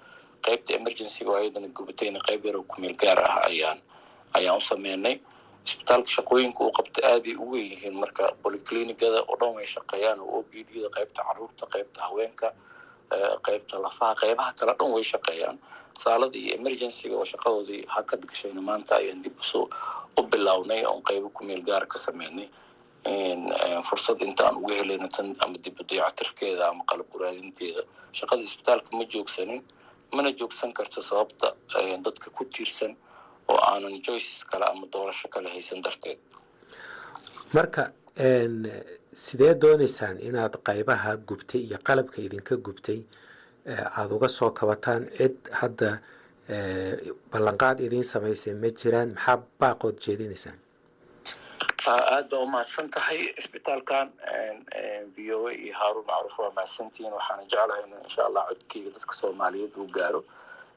qaybta 0.45 0.69
emergencyga 0.79 1.29
oo 1.31 1.37
ayadana 1.41 1.67
gubatayna 1.77 2.19
qayb 2.27 2.41
yar 2.47 2.55
oo 2.59 2.63
kumeel 2.71 2.95
gaar 3.03 3.19
ah 3.29 3.37
ayaan 3.49 3.79
ayaan 4.37 4.57
u 4.57 4.61
sameynay. 4.71 5.15
Isbitaalka 5.67 6.09
shaqooyinka 6.15 6.59
uu 6.65 6.71
qabta 6.77 6.99
aaday 7.11 7.35
u 7.35 7.45
weyn 7.51 7.67
yihiin 7.71 7.95
marka 8.01 8.23
polyclinicada 8.43 9.19
oo 9.29 9.35
dhan 9.39 9.51
way 9.57 9.65
shaqeeyaan 9.75 10.19
oo 10.19 10.39
obd-da 10.43 10.89
qaybta 10.97 11.21
carruurta 11.27 11.65
qaybta 11.73 11.99
haweenka 12.07 12.47
qaybta 13.45 13.79
lafaha 13.85 14.13
qaybaha 14.21 14.51
kale 14.59 14.73
dhan 14.79 14.91
way 14.95 15.03
shaqeeyaan. 15.03 15.57
Saalada 16.03 16.37
iyo 16.37 16.55
emergencyga 16.59 17.15
oo 17.15 17.25
shaqadoodii 17.25 17.85
hakad 17.95 18.21
gashayna 18.29 18.61
maanta 18.61 18.95
ayaan 18.99 19.21
dib 19.23 19.35
u 19.39 19.43
soo 19.43 19.69
u 20.17 20.21
bilownay 20.31 20.85
oon 20.85 21.01
qaybo 21.03 21.29
kumeel 21.37 21.61
gaar 21.69 21.85
ka 21.87 21.97
sameynay. 21.99 22.49
Fursad 23.87 24.21
intaan 24.21 24.55
uga 24.57 24.73
helayna 24.81 25.07
tan 25.15 25.35
ama 25.39 25.57
dib 25.57 25.79
u 25.79 25.83
ama 26.69 26.83
qalab 26.89 27.07
uraadinteeda 27.15 27.81
shaqada 28.13 28.41
isbitaalka 28.43 28.97
ma 28.97 29.03
joogsanin 29.05 29.61
mana 30.15 30.31
joogsan 30.39 30.73
karto 30.73 31.01
sababta 31.01 31.53
dadka 32.05 32.29
ku 32.31 32.45
tiirsan 32.45 32.95
oo 33.49 33.57
aanan 33.57 34.01
joices 34.01 34.43
kale 34.43 34.65
ama 34.65 34.87
doorasho 34.93 35.27
kale 35.29 35.49
haysan 35.49 35.81
darteed. 35.83 36.17
Marka 37.53 37.91
sidee 38.17 39.53
doonaysaan 39.61 40.19
inaad 40.19 40.55
qaybaha 40.67 41.17
gubtay 41.27 41.61
iyo 41.67 41.77
qalabka 41.87 42.21
idinka 42.21 42.55
gubtay? 42.55 42.99
Aada 43.67 44.13
uga 44.15 44.27
soo 44.29 44.51
kabataan 44.51 45.09
cid 45.17 45.35
hadda 45.51 45.99
ballanqaad 47.31 47.79
idiin 47.85 48.03
samaysay 48.03 48.53
ma 48.53 48.69
jiraan 48.79 49.09
maxaa 49.15 49.37
baaqood 49.59 49.97
jeedinaysaan? 50.05 50.57
Aad 51.87 52.29
baa 52.31 52.39
umahadsan 52.47 52.89
tahay 52.89 53.33
isbitaalkan. 53.37 54.07
V 55.15 55.31
o 55.35 55.47
a 55.47 55.53
iyo 55.53 55.73
haarun 55.79 56.05
macruuf 56.07 56.39
waa 56.39 56.51
mahadsantihiin. 56.57 57.13
Waxaana 57.13 57.43
jeclahay 57.51 57.83
in 57.83 57.93
insha 58.03 58.21
allah 58.25 58.43
codkeyga 58.49 58.89
dadka 58.95 59.13
soomaaliyeed 59.21 59.73
uu 59.77 59.87
gaaro. 59.97 60.23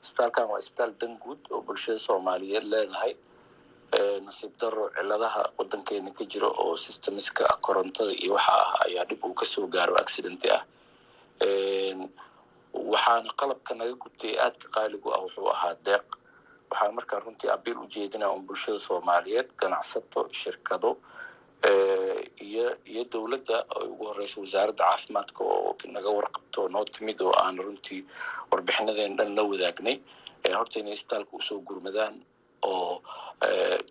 Isbitaalkan 0.02 0.48
waa 0.50 0.58
isbitaal 0.58 0.92
dan 1.00 1.16
guud 1.22 1.38
oo 1.50 1.60
bulshada 1.62 1.98
soomaaliyeed 1.98 2.64
leedahay 2.72 3.12
nasiib 4.26 4.52
daro 4.60 4.90
ciladaha 4.96 5.42
wadankeena 5.58 6.10
ka 6.16 6.24
jira 6.24 6.48
oo 6.48 6.76
systemiska 6.76 7.44
korontada 7.64 8.12
iyo 8.12 8.34
waxa 8.36 8.52
ah 8.52 8.84
ayaa 8.86 9.04
dhib 9.08 9.24
uu 9.24 9.34
ka 9.34 9.44
soo 9.46 9.66
gaaro 9.66 9.94
accidenti 9.96 10.48
ah. 10.50 10.62
Waxaana 12.74 13.30
qalabka 13.40 13.72
naga 13.78 13.94
gubtay 14.02 14.36
aadka 14.44 14.68
qaaligu 14.74 15.08
ah 15.14 15.20
wuxuu 15.24 15.48
ahaa 15.54 15.74
deeq. 15.86 16.04
Waxaan 16.70 16.94
markaa 16.94 17.20
runtii 17.24 17.50
abiil 17.50 17.78
ujeedinaa 17.84 18.30
un 18.36 18.42
bulshada 18.46 18.78
soomaaliyeed 18.78 19.48
ganacsato 19.60 20.28
shirkado 20.32 20.90
iyo 22.48 22.66
iyo 22.92 23.02
dowladda. 23.12 23.64
Ugu 23.88 24.04
horeyso 24.12 24.40
wasaaradda 24.44 24.84
caafimaadka 24.84 25.40
oo 25.44 25.76
naga 25.88 26.10
warqabto 26.18 26.68
noo 26.68 26.84
timid 26.84 27.20
oo 27.20 27.32
aan 27.32 27.56
runtii 27.58 28.04
warbixinadeen 28.52 29.16
dhan 29.16 29.34
la 29.36 29.42
wadaagnay. 29.42 29.96
Horta 30.58 30.78
inay 30.80 30.92
isbitaalka 30.92 31.32
u 31.36 31.40
soo 31.42 31.60
gurmadaan 31.60 32.14
oo 32.62 33.02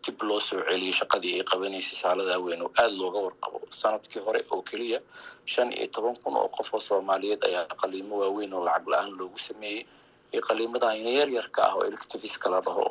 dib 0.05 0.21
loo 0.27 0.39
soo 0.39 0.59
celiyo 0.69 0.93
shaqadii 0.99 1.33
ay 1.39 1.43
qabanaysay 1.51 1.95
saaladaa 2.01 2.39
weyn 2.45 2.61
oo 2.65 2.71
aada 2.77 2.91
looga 3.01 3.19
warqabo. 3.25 3.57
Sanadkii 3.81 4.19
hore 4.25 4.41
oo 4.51 4.61
keliya 4.61 4.99
shan 5.45 5.71
iyo 5.71 5.87
toban 5.87 6.15
kun 6.23 6.35
oo 6.35 6.47
qof 6.57 6.73
oo 6.73 6.79
soomaaliyeed 6.79 7.43
ayaa 7.47 7.65
qaliimo 7.81 8.15
waaweyn 8.21 8.53
oo 8.53 8.63
lacag 8.67 8.87
la'aan 8.91 9.11
loogu 9.19 9.37
sameeyey 9.37 9.85
iyo 10.33 10.41
qaliimadan 10.41 10.99
yaryarka 11.19 11.61
ah 11.63 11.73
oo 11.75 11.83
electiviska 11.87 12.49
la 12.49 12.59
dhaho 12.61 12.83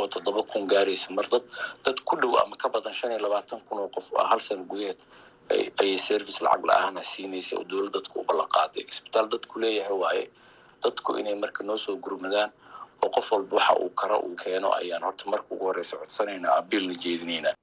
oo 0.00 0.06
toddoba 0.08 0.42
kun 0.42 0.66
gaaraysa 0.66 1.10
mar 1.14 1.26
dad 1.30 1.44
dad 1.84 1.98
ku 2.04 2.16
dhow 2.16 2.34
ama 2.42 2.56
ka 2.56 2.68
badan 2.68 2.92
shan 2.92 3.10
iyo 3.14 3.20
labaatan 3.26 3.60
kun 3.68 3.78
oo 3.78 3.88
qof 3.94 4.10
hal 4.30 4.40
sano 4.40 4.64
gudaheed 4.64 4.98
ayay 5.80 5.98
service 5.98 6.40
lacag 6.42 6.64
la'aana 6.66 7.02
siinaysa 7.04 7.56
oo 7.56 7.64
dowlad 7.70 7.92
dadku 7.94 8.20
u 8.20 8.24
ballan 8.26 8.48
qaaday 8.50 8.82
isbitaal 8.90 9.28
dadku 9.30 9.58
leeyahay 9.62 9.94
waaye 10.02 10.24
dadku 10.82 11.14
inay 11.20 11.34
marka 11.38 11.62
noo 11.64 11.76
soo 11.78 11.96
gurmadaan 11.96 12.50
oo 13.02 13.10
qof 13.16 13.32
walba 13.32 13.56
waxa 13.56 13.74
uu 13.84 13.90
karo 14.00 14.18
uu 14.26 14.36
keeno 14.42 14.68
ayaan 14.80 15.02
horta 15.06 15.24
marka 15.30 15.46
ugu 15.54 15.64
horeysa 15.68 15.96
codsanaynaa 16.00 16.56
abiilna 16.60 16.94
jeedinaynaa 17.04 17.54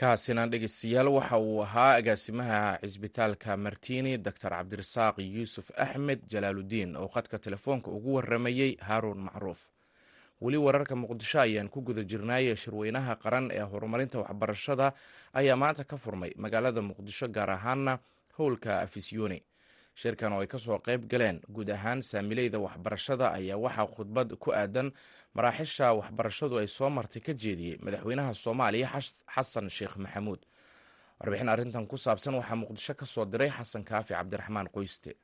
kaasina 0.00 0.46
dhegeystayaal 0.52 1.08
waxa 1.16 1.38
uu 1.38 1.62
ahaa 1.62 1.94
agaasimaha 2.00 2.78
cisbitaalka 2.82 3.56
martini 3.56 4.18
doctor 4.18 4.50
cabdirasaaq 4.50 5.16
yuusuf 5.34 5.70
axmed 5.84 6.20
jalaaludiin 6.32 6.96
oo 6.96 7.08
khadka 7.14 7.38
telefoonka 7.38 7.90
ugu 7.90 8.14
waramayey 8.14 8.76
haaruun 8.86 9.18
macruuf. 9.26 9.60
Weli 10.42 10.56
wararka 10.58 10.94
muqdisho 10.96 11.38
ayaan 11.40 11.68
ku 11.68 11.80
guda 11.80 12.02
jirnaaye 12.04 12.56
shirweynaha 12.56 13.14
qaran 13.22 13.46
ee 13.52 13.60
horumarinta 13.72 14.18
waxbarashada 14.18 14.92
ayaa 15.32 15.56
maanta 15.56 15.84
ka 15.84 15.96
furmay 15.96 16.32
magaalada 16.36 16.82
muqdisho 16.82 17.28
gaar 17.36 17.50
ahaana 17.50 17.98
howlka 18.38 18.80
afisyooni 18.84 19.38
shirkan 19.94 20.32
oo 20.32 20.40
ay 20.42 20.46
ka 20.46 20.58
soo 20.58 20.78
qayb 20.78 21.06
galeen. 21.10 21.40
Guud 21.54 21.70
ahaan 21.70 22.02
saamileyda 22.02 22.58
waxbarashada 22.58 23.32
ayaa 23.38 23.56
waxaa 23.64 23.86
khudbad 23.94 24.28
ku 24.42 24.50
aadan 24.52 24.92
maraaxisha 25.34 25.94
waxbarashadu 25.98 26.58
ay 26.58 26.68
soo 26.68 26.90
martay 26.90 27.22
ka 27.22 27.32
jeediyey 27.32 27.78
madaxweynaha 27.84 28.34
soomaaliya 28.34 28.88
xasan 29.34 29.70
sheekh 29.70 29.96
maxamuud. 29.96 30.40
Warbixin 31.20 31.48
arrintan 31.48 31.86
ku 31.86 31.96
saabsan 31.96 32.34
waxaa 32.34 32.56
muqdisho 32.62 32.94
ka 32.98 33.06
soo 33.06 33.24
diray 33.24 33.50
xasan 33.50 33.84
kaafi 33.84 34.14
cabdiraxmaan 34.18 34.68
qoyste. 34.74 35.14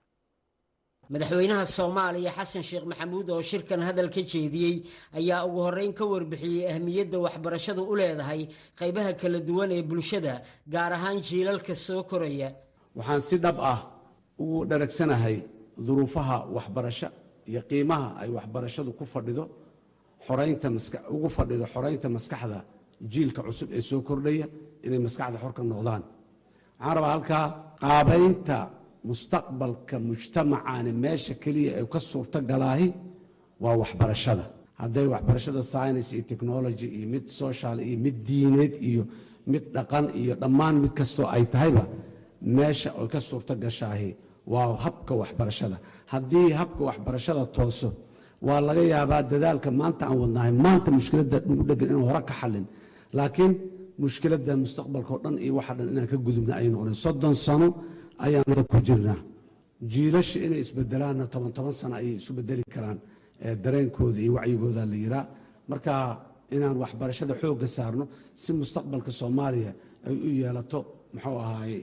Madaxweynaha 1.10 1.66
soomaaliya 1.66 2.30
xasan 2.38 2.62
sheekh 2.62 2.86
maxamuud 2.86 3.26
oo 3.34 3.42
shirkan 3.42 3.82
hadal 3.82 4.06
ka 4.14 4.22
jeediyey 4.22 4.86
ayaa 5.18 5.42
ugu 5.46 5.60
horreyn 5.66 5.92
ka 5.92 6.04
warbixiyey 6.06 6.70
ahmiyadda 6.70 7.18
waxbarashadu 7.18 7.82
u 7.82 7.94
leedahay 7.98 8.46
qaybaha 8.78 9.12
kala 9.20 9.40
duwan 9.48 9.72
ee 9.74 9.82
bulshada 9.82 10.42
gaar 10.74 10.92
ahaan 10.94 11.18
jiilalka 11.26 11.74
soo 11.74 12.02
koraya. 12.10 12.54
Waxaan 12.94 13.20
si 13.28 13.36
dhab 13.38 13.58
ah 13.58 13.80
ugu 14.42 14.58
dharagsanahay 14.70 15.36
duruufaha 15.86 16.36
waxbarasho 16.56 17.08
iyo 17.50 17.60
qiimaha 17.70 18.08
ay 18.22 18.28
waxbarashadu 18.36 18.90
ku 18.98 19.04
fadhido 19.14 19.44
ugu 21.16 21.28
fadhido 21.36 21.64
xoraynta 21.74 22.08
maskaxda 22.16 22.58
jiilka 23.12 23.40
cusub 23.46 23.68
ee 23.78 23.82
soo 23.90 24.00
kordhaya 24.08 24.46
inay 24.86 24.98
maskaxda 25.06 25.38
xor 25.42 25.52
ka 25.58 25.62
noqdaan. 25.72 26.02
Waxaan 26.78 26.94
rabaa 26.96 27.12
halkaa 27.14 27.44
qaabaynta 27.82 28.56
mustaqbalka 29.08 29.96
mujtamacaani 30.08 30.92
meesha 31.04 31.34
keliya 31.42 31.72
ee 31.80 31.86
ka 31.92 32.00
suurto 32.10 32.38
galaahi 32.50 32.86
waa 33.62 33.76
waxbarashada. 33.82 34.44
Hadday 34.82 35.06
waxbarashada 35.14 35.62
science 35.72 36.08
iyo 36.14 36.22
technology 36.32 36.86
iyo 36.96 37.06
mid 37.14 37.24
social 37.42 37.76
iyo 37.88 37.98
mid 38.04 38.16
diineed 38.28 38.74
iyo 38.88 39.02
mid 39.52 39.64
dhaqan 39.76 40.06
iyo 40.20 40.34
dhammaan 40.42 40.76
mid 40.84 40.92
kastoo 40.98 41.26
ay 41.34 41.44
tahayba 41.54 41.84
meesha 42.56 42.88
ay 43.00 43.06
ka 43.14 43.20
suurto 43.28 43.52
gashaahi 43.64 44.10
waa 44.52 44.76
habka 44.84 45.12
waxbarashada. 45.20 45.76
Haddii 46.12 46.48
habka 46.60 46.82
waxbarashada 46.88 47.42
tooso 47.56 47.88
waa 48.46 48.60
laga 48.68 48.82
yaabaa 48.94 49.22
dadaalka 49.32 49.68
maanta 49.80 50.02
aan 50.08 50.18
wadnahay. 50.22 50.52
Maanta 50.64 50.88
mushkiladda 50.98 51.36
dhugu 51.46 51.62
dhegan 51.68 51.88
inaan 51.90 52.04
hore 52.08 52.20
ka 52.28 52.34
xallin. 52.40 52.66
Laakiin 53.18 53.52
mushkiladda 54.02 54.52
mustaqbalka 54.64 55.10
oo 55.14 55.20
dhan 55.24 55.34
iyo 55.44 55.52
waxa 55.58 55.72
dhan 55.78 55.88
inaan 55.92 56.08
ka 56.12 56.16
gudubna 56.26 56.52
ay 56.60 56.66
noqdeen 56.74 56.98
soddon 57.04 57.34
sano 57.46 57.68
ayaan 58.24 58.44
ku 58.72 58.78
jirnaa. 58.88 59.18
Jiilasha 59.92 60.38
inay 60.46 60.60
isbedelaanna 60.64 61.24
toban 61.32 61.52
toban 61.56 61.72
sano 61.80 61.94
ayay 62.00 62.14
isu 62.20 62.30
bedeli 62.38 62.64
karaan 62.74 62.98
dareenkooda 63.64 64.18
iyo 64.24 64.32
wacyigooda 64.36 64.82
la 64.90 64.96
yiraa 65.04 65.24
marka 65.70 65.92
inaan 66.56 66.76
waxbarashada 66.82 67.34
xoogga 67.40 67.66
saarno 67.76 68.04
si 68.42 68.50
mustaqbalka 68.60 69.10
soomaaliya 69.20 69.72
ay 70.06 70.14
u 70.26 70.28
yeelato 70.40 70.78
muxuu 71.14 71.38
ahaay 71.44 71.74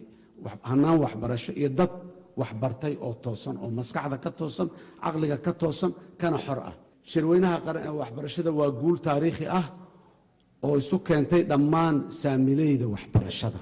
hanaan 0.69 0.97
waxbarasho 1.03 1.51
iyo 1.59 1.69
dad 1.79 1.91
waxbartay 2.39 2.93
oo 3.05 3.13
toosan 3.23 3.55
oo 3.63 3.69
maskaxda 3.79 4.17
ka 4.25 4.29
toosan 4.39 4.67
caqliga 5.03 5.37
ka 5.45 5.51
toosan 5.61 5.91
kana 6.21 6.37
xor 6.45 6.59
ah. 6.69 6.75
Shirweynaha 7.11 7.57
qaran 7.65 7.83
ee 7.87 7.93
waxbarashada 8.01 8.51
waa 8.59 8.69
guul 8.81 8.97
taariikhi 9.07 9.45
ah 9.59 9.65
oo 10.65 10.75
isu 10.81 10.97
keentay 11.07 11.41
dhammaan 11.51 11.95
saamileyda 12.21 12.85
waxbarashada 12.95 13.59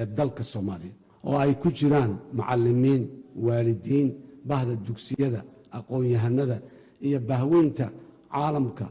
ee 0.00 0.06
dalka 0.18 0.42
soomaaliya 0.52 0.94
oo 1.28 1.36
ay 1.44 1.52
ku 1.62 1.68
jiraan 1.78 2.12
macalimiin 2.38 3.02
waalidiin 3.46 4.08
bahda 4.50 4.74
dugsiyada 4.86 5.40
aqoon-yahanada 5.78 6.56
iyo 7.06 7.18
bahweynta 7.30 7.86
caalamka 8.34 8.86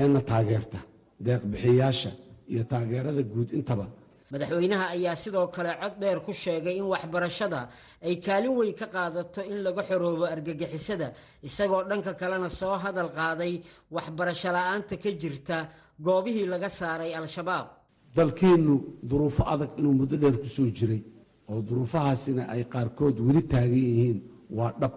eena 0.00 0.20
taageerta 0.30 0.78
deeqbixiyaasha 1.26 2.10
iyo 2.52 2.62
taageerada 2.72 3.22
guud 3.32 3.48
intaba 3.58 3.86
madaxweynaha 4.32 4.86
ayaa 4.96 5.16
sidoo 5.22 5.46
kale 5.54 5.72
cod 5.82 5.94
dheer 6.00 6.18
ku 6.26 6.32
sheegay 6.42 6.76
in 6.80 6.86
waxbarashada 6.92 7.60
ay 8.06 8.14
kaalin 8.26 8.54
weyn 8.58 8.74
ka 8.80 8.86
qaadato 8.94 9.40
in 9.50 9.58
laga 9.66 9.82
xoroobo 9.88 10.24
argagixisada 10.34 11.08
isagoo 11.48 11.82
dhanka 11.90 12.12
kalena 12.20 12.48
soo 12.60 12.74
hadal 12.84 13.10
qaaday 13.18 13.52
waxbarasho 13.96 14.50
la'aanta 14.56 14.94
ka 15.02 15.10
jirta 15.22 15.56
goobihii 16.06 16.46
laga 16.54 16.68
saaray 16.78 17.12
al-shabaab. 17.20 17.66
Dalkeennu 18.16 18.74
duruufo 19.10 19.42
adag 19.52 19.70
inuu 19.80 19.94
muddo 20.00 20.16
dheer 20.22 20.36
ku 20.42 20.46
soo 20.56 20.68
jiray 20.78 21.02
oo 21.50 21.60
duruufahaasina 21.68 22.42
ay 22.52 22.62
qaarkood 22.72 23.16
weli 23.26 23.42
taagan 23.52 23.82
yihiin 23.88 24.18
waa 24.58 24.72
dhab 24.80 24.94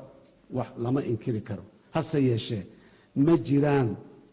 wax 0.58 0.70
lama 0.84 1.02
inkiri 1.12 1.41
karo. 1.48 1.63
Hase 1.96 2.20
yeeshee 2.30 2.63
ma 3.26 3.34
jiraan 3.48 3.89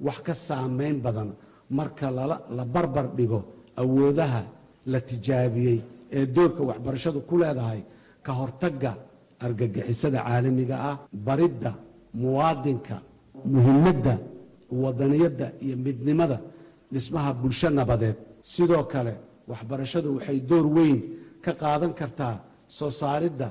wax 0.07 0.19
ka 0.27 0.35
saamayn 0.47 0.97
badan 1.05 1.31
marka 1.79 2.07
la 2.57 2.65
barbar 2.75 3.07
dhigo 3.19 3.41
awoodaha 3.83 4.43
la 4.93 4.99
tijaabiyey 5.09 5.79
ee 6.19 6.25
doorka 6.37 6.63
waxbarashadu 6.71 7.19
ku 7.29 7.35
leedahay 7.43 7.81
ka 8.27 8.33
hortagga 8.41 8.93
argagixisada 9.45 10.19
caalamiga 10.27 10.77
ah 10.91 10.97
baridda 11.27 11.71
muwaadinka 12.23 12.97
muhimadda 13.55 14.15
wadaniyadda 14.83 15.47
iyo 15.65 15.77
midnimada 15.87 16.39
dhismaha 16.93 17.31
bulsho 17.41 17.69
nabadeed. 17.79 18.17
Sidoo 18.53 18.85
kale 18.93 19.13
waxbarashadu 19.51 20.09
waxay 20.17 20.39
door 20.51 20.67
weyn 20.77 20.99
ka 21.45 21.53
qaadan 21.63 21.93
kartaa 22.01 22.35
soo 22.77 22.91
saaridda 23.01 23.49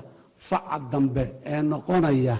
faca 0.48 0.76
dambe 0.92 1.24
ee 1.52 1.62
noqonaya 1.72 2.36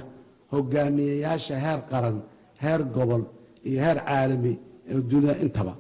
hogaamiyeyaasha 0.53 1.57
heer 1.65 1.81
qaran 1.91 2.17
heer 2.63 2.81
gobol 2.97 3.23
iyo 3.69 3.79
heer 3.85 3.99
caalami 4.09 4.53
ee 4.93 5.01
dunida 5.11 5.35
intaba 5.45 5.75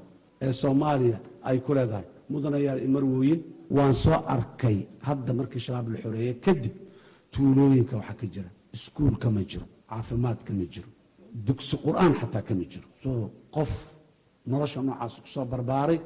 ee 0.44 0.52
soomaaliya 0.62 1.18
ay 1.48 1.56
ku 1.66 1.70
leedahay 1.76 2.06
mudanayaal 2.32 2.80
imarwooyin 2.88 3.40
waan 3.76 3.94
soo 3.94 4.18
arkay. 4.36 4.78
Hadda 5.08 5.32
markii 5.38 5.60
shabaab 5.66 5.86
la 5.92 5.98
xoreeyey 6.04 6.34
kadib 6.46 6.74
tuulooyinka 7.32 7.94
waxaa 8.00 8.16
ka 8.20 8.26
jira. 8.34 8.50
Iskuul 8.76 9.16
kama 9.22 9.42
jiro 9.50 9.66
caafimaad 9.90 10.38
kama 10.46 10.64
jiro 10.72 10.88
dugsi 11.46 11.76
qur'aan 11.84 12.12
xataa 12.20 12.42
kama 12.48 12.64
jiro. 12.72 12.88
Soo 13.02 13.30
qof 13.54 13.72
nolosha 14.46 14.80
noocaas 14.82 15.14
ku 15.22 15.28
soo 15.34 15.44
barbaaray 15.52 16.00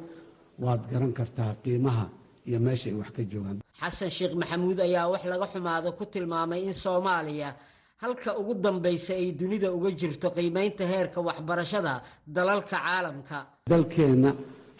waad 0.64 0.82
garan 0.90 1.12
kartaa 1.18 1.54
qiimaha 1.64 2.04
iyo 2.48 2.58
meesha 2.66 2.86
ay 2.90 2.96
wax 3.00 3.10
ka 3.16 3.22
joogaan. 3.32 3.58
Xasan 3.80 4.10
sheekh 4.16 4.34
maxamuud 4.40 4.78
ayaa 4.80 5.06
wax 5.12 5.22
laga 5.32 5.46
xumaado 5.52 5.88
ku 5.98 6.04
tilmaamay 6.12 6.60
in 6.68 6.72
soomaaliya 6.84 7.50
halka 8.02 8.30
ugu 8.40 8.54
dambaysa 8.64 9.14
ay 9.14 9.32
dunida 9.40 9.68
uga 9.76 9.90
jirto 10.00 10.28
qiimaynta 10.36 10.84
heerka 10.92 11.18
waxbarashada 11.28 12.02
dalalka 12.26 12.76
caalamka. 12.84 13.38
Dalkeenna 13.70 14.30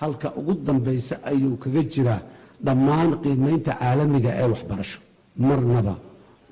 halka 0.01 0.29
ugu 0.39 0.53
dambaysa 0.67 1.15
ayuu 1.31 1.57
kaga 1.63 1.83
jiraa 1.93 2.21
dhammaan 2.65 3.11
qiimaynta 3.23 3.73
caalamiga 3.81 4.31
ee 4.41 4.47
waxbarasho. 4.53 4.99
Marnaba 5.49 5.95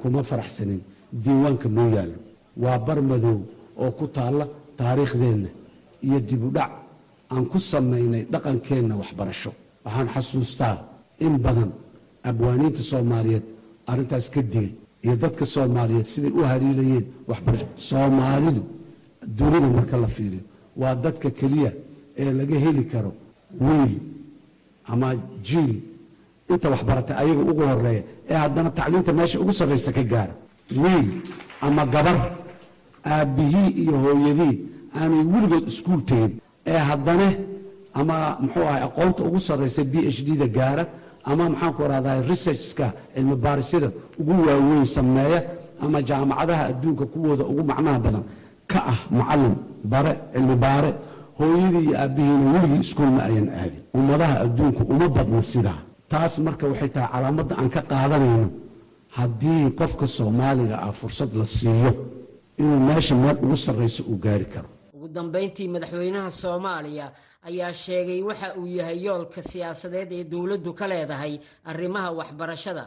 kuma 0.00 0.22
faraxsanin 0.30 0.80
diiwaanka 1.24 1.68
noo 1.76 1.88
yaallo. 1.96 2.18
Waa 2.62 2.78
bar 2.86 2.98
madow 3.10 3.38
oo 3.82 3.90
ku 3.98 4.06
taalla 4.16 4.44
taariikhdeenna 4.78 5.48
iyo 6.06 6.18
dibudhac 6.28 6.70
aan 7.32 7.44
ku 7.52 7.58
samaynay 7.70 8.22
dhaqankeenna 8.32 8.94
waxbarasho. 9.00 9.50
Waxaan 9.84 10.08
xasuustaa 10.14 10.76
in 11.26 11.34
badan 11.44 11.70
abwaaniinta 12.28 12.82
soomaaliyeed 12.90 13.44
arrintaas 13.90 14.26
ka 14.34 14.40
digay 14.42 14.68
iyo 15.04 15.14
dadka 15.22 15.44
soomaaliyeed 15.54 16.06
siday 16.12 16.32
u 16.38 16.42
haliilayeen 16.50 17.04
waxbarasho. 17.30 17.66
Soomaalidu 17.88 18.62
dunida 19.38 19.68
marka 19.76 19.96
la 20.04 20.08
fiiriyo 20.16 20.42
waa 20.80 20.94
dadka 21.04 21.28
keliya 21.38 21.70
ee 22.22 22.32
laga 22.38 22.56
heli 22.64 22.84
karo 22.92 23.12
wiil 23.66 23.94
ama 24.92 25.08
jiil. 25.48 25.76
Inta 26.52 26.66
waxbaratay 26.72 27.16
ayaga 27.22 27.42
ugu 27.52 27.62
horreeya 27.70 28.02
ee 28.30 28.34
haddana 28.44 28.70
tacliinta 28.78 29.12
meesha 29.18 29.40
ugu 29.42 29.52
sarraysa 29.52 29.92
ka 29.96 30.02
gaara 30.12 30.34
wiil 30.82 31.08
ama 31.66 31.82
gabar 31.94 32.16
aabbihii 33.04 33.70
iyo 33.82 33.94
hooyadii 34.04 34.54
aanay 35.00 35.22
weligood 35.32 35.64
iskuul 35.68 36.02
tegin. 36.10 36.32
Ee 36.66 36.78
haddana 36.90 37.28
ama 37.94 38.16
muxuu 38.42 38.62
ahay 38.70 38.82
aqoonta 38.88 39.22
ugu 39.28 39.40
sarraysa 39.48 39.84
b 39.84 39.94
h 40.16 40.18
d 40.26 40.28
da 40.42 40.46
gaara 40.58 40.84
ama 41.24 41.44
maxaan 41.52 41.72
ku 41.76 41.82
rahdahay 41.92 42.20
researchska 42.30 42.86
cilmi 43.14 43.34
baarisyada 43.44 43.88
ugu 44.20 44.32
waaweyn 44.46 44.84
sameeya 44.96 45.40
ama 45.84 45.98
jaamacadaha 46.08 46.62
adduunka 46.70 47.04
kuwooda 47.12 47.44
ugu 47.50 47.62
macnaha 47.70 47.98
badan 48.04 48.24
ka 48.70 48.78
ah 48.92 48.98
macallin 49.18 49.54
bare 49.92 50.12
cilmi 50.32 50.56
baare 50.64 50.90
hooyadii 51.40 51.82
iyo 51.88 51.94
aabbihiina 52.02 52.46
weligii 52.54 52.80
iskuol 52.86 53.10
ma 53.16 53.22
ayan 53.28 53.48
aadin 53.60 53.82
ummadaha 53.98 54.34
adduunku 54.44 54.82
uma 54.92 55.06
badna 55.16 55.42
sidaa. 55.52 55.80
Taas 56.10 56.32
marka 56.46 56.64
waxay 56.70 56.88
tahay 56.94 57.08
calaamadda 57.12 57.54
aan 57.60 57.70
ka 57.74 57.80
qaadanayno. 57.90 58.48
Haddii 59.18 59.62
qofka 59.78 60.06
soomaaliga 60.16 60.76
ah 60.86 60.92
fursad 61.00 61.30
la 61.40 61.44
siiyo 61.44 61.90
inuu 62.60 62.80
meesha 62.88 63.14
meel 63.22 63.36
ugu 63.44 63.56
sarrayso 63.64 64.02
uu 64.10 64.18
gaari 64.24 64.44
karo. 64.52 64.68
Ugu 64.94 65.08
dambayntii 65.16 65.68
madaxweynaha 65.74 66.30
soomaaliya 66.42 67.06
ayaa 67.48 67.72
sheegay 67.84 68.20
waxa 68.28 68.48
uu 68.60 68.66
yahay 68.78 68.98
yoolka 69.06 69.40
siyaasadeed 69.50 70.10
ee 70.12 70.24
dowladdu 70.32 70.70
ka 70.78 70.86
leedahay 70.92 71.34
arrimaha 71.70 72.10
waxbarashada. 72.18 72.84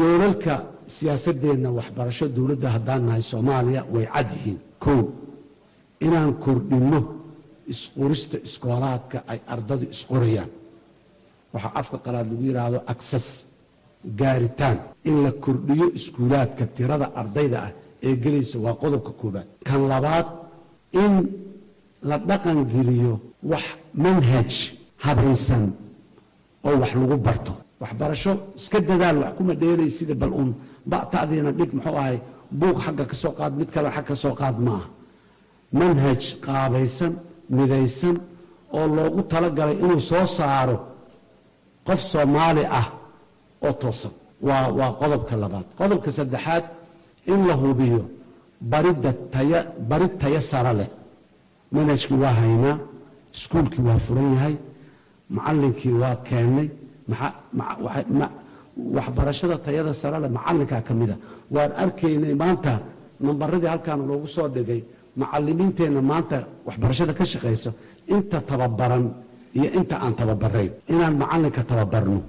Yoolalka 0.00 0.54
siyaasadeenna 0.96 1.68
waxbarasho 1.78 2.26
dowladda 2.36 2.68
haddaan 2.74 3.02
nahay 3.06 3.22
soomaaliya 3.32 3.82
way 3.94 4.06
cad 4.14 4.28
yihiin. 4.36 4.58
Kow 4.84 5.00
inaan 6.06 6.30
kordhinno 6.44 7.00
isqorista 7.74 8.36
iskoolaadka 8.48 9.18
ay 9.32 9.38
ardadu 9.54 9.84
isqorayaan. 9.94 10.50
Waxaa 11.54 11.72
afka 11.80 11.96
qalaad 12.04 12.26
lagu 12.32 12.42
yidhaahdo 12.48 12.78
agsas 12.92 13.26
gaaritaan. 14.20 14.78
In 15.08 15.16
la 15.24 15.30
kordhiyo 15.44 15.86
iskuulaadka 15.98 16.64
tirada 16.76 17.06
ardayda 17.20 17.58
ah 17.66 17.70
ee 18.08 18.14
gelaysa 18.24 18.56
waa 18.64 18.74
qodobka 18.82 19.12
koobaad 19.20 19.48
kan 19.68 19.80
labaad 19.92 20.26
in 21.02 21.12
la 22.08 22.16
dhaqangeliyo 22.28 23.12
wax 23.52 23.64
manhaj 24.04 24.50
habaysan 25.04 25.64
oo 26.68 26.74
wax 26.82 26.92
lagu 27.02 27.16
barto. 27.26 27.52
Waxbarasho 27.82 28.32
iska 28.58 28.78
dadaal 28.88 29.16
wax 29.22 29.32
kuma 29.38 29.54
dheelay 29.62 29.90
sida 29.98 30.14
bal 30.22 30.32
uun 30.38 30.50
ba'ta'diina 30.92 31.50
dhig 31.58 31.70
muxuu 31.76 31.96
ahay 32.02 32.16
buug 32.60 32.76
xagga 32.84 33.04
ka 33.10 33.16
soo 33.22 33.32
qaad 33.38 33.52
mid 33.60 33.68
kale 33.74 33.88
xag 33.96 34.04
ka 34.10 34.14
soo 34.22 34.34
qaad 34.40 34.56
maaha. 34.66 34.86
Manhaj 35.80 36.22
qaabaysan 36.46 37.12
midaysan 37.56 38.16
oo 38.78 38.86
loogu 38.96 39.20
talagalay 39.32 39.76
inuu 39.84 40.00
soo 40.10 40.26
saaro 40.36 40.76
qof 41.86 42.00
soomaali 42.12 42.62
ah 42.80 42.86
oo 43.66 43.72
toosan. 43.82 44.12
Waa 44.46 44.64
waa 44.78 44.90
qodobka 45.00 45.34
labaad. 45.42 45.66
Qodobka 45.78 46.10
saddexaad 46.18 46.64
in 47.32 47.40
la 47.48 47.54
hubiyo 47.62 48.00
baridda 48.72 49.10
taya 49.34 49.60
barid 49.90 50.12
taya 50.22 50.40
sare 50.50 50.72
leh. 50.78 50.88
Manhajkii 51.74 52.18
waa 52.24 52.34
haynaa 52.40 52.76
iskuulkii 53.34 53.82
waa 53.88 53.98
furan 54.06 54.28
yahay 54.34 54.54
macallinkii 55.36 55.94
waa 56.02 56.16
keennay 56.28 56.68
waxbarashada 58.96 59.56
tayada 59.66 59.92
sare 60.00 60.18
leh 60.22 60.30
macallinkaa 60.38 60.82
ka 60.86 60.92
mida 61.00 61.16
waan 61.54 61.72
arkaynay 61.82 62.34
maanta 62.42 62.72
nambaradii 63.26 63.70
halkaan 63.74 64.00
loogu 64.08 64.26
soo 64.34 64.48
dhigay 64.54 64.80
macallimiinteenna 65.16 66.00
maanta 66.10 66.36
waxbarashada 66.66 67.12
ka 67.18 67.24
shaqaysa 67.24 67.70
inta 68.14 68.40
tababaran 68.40 69.04
iyo 69.58 69.68
inta 69.78 69.96
aan 70.04 70.14
tababarayn 70.20 70.70
inaan 70.92 71.14
macallinka 71.22 71.62
tababarno. 71.70 72.20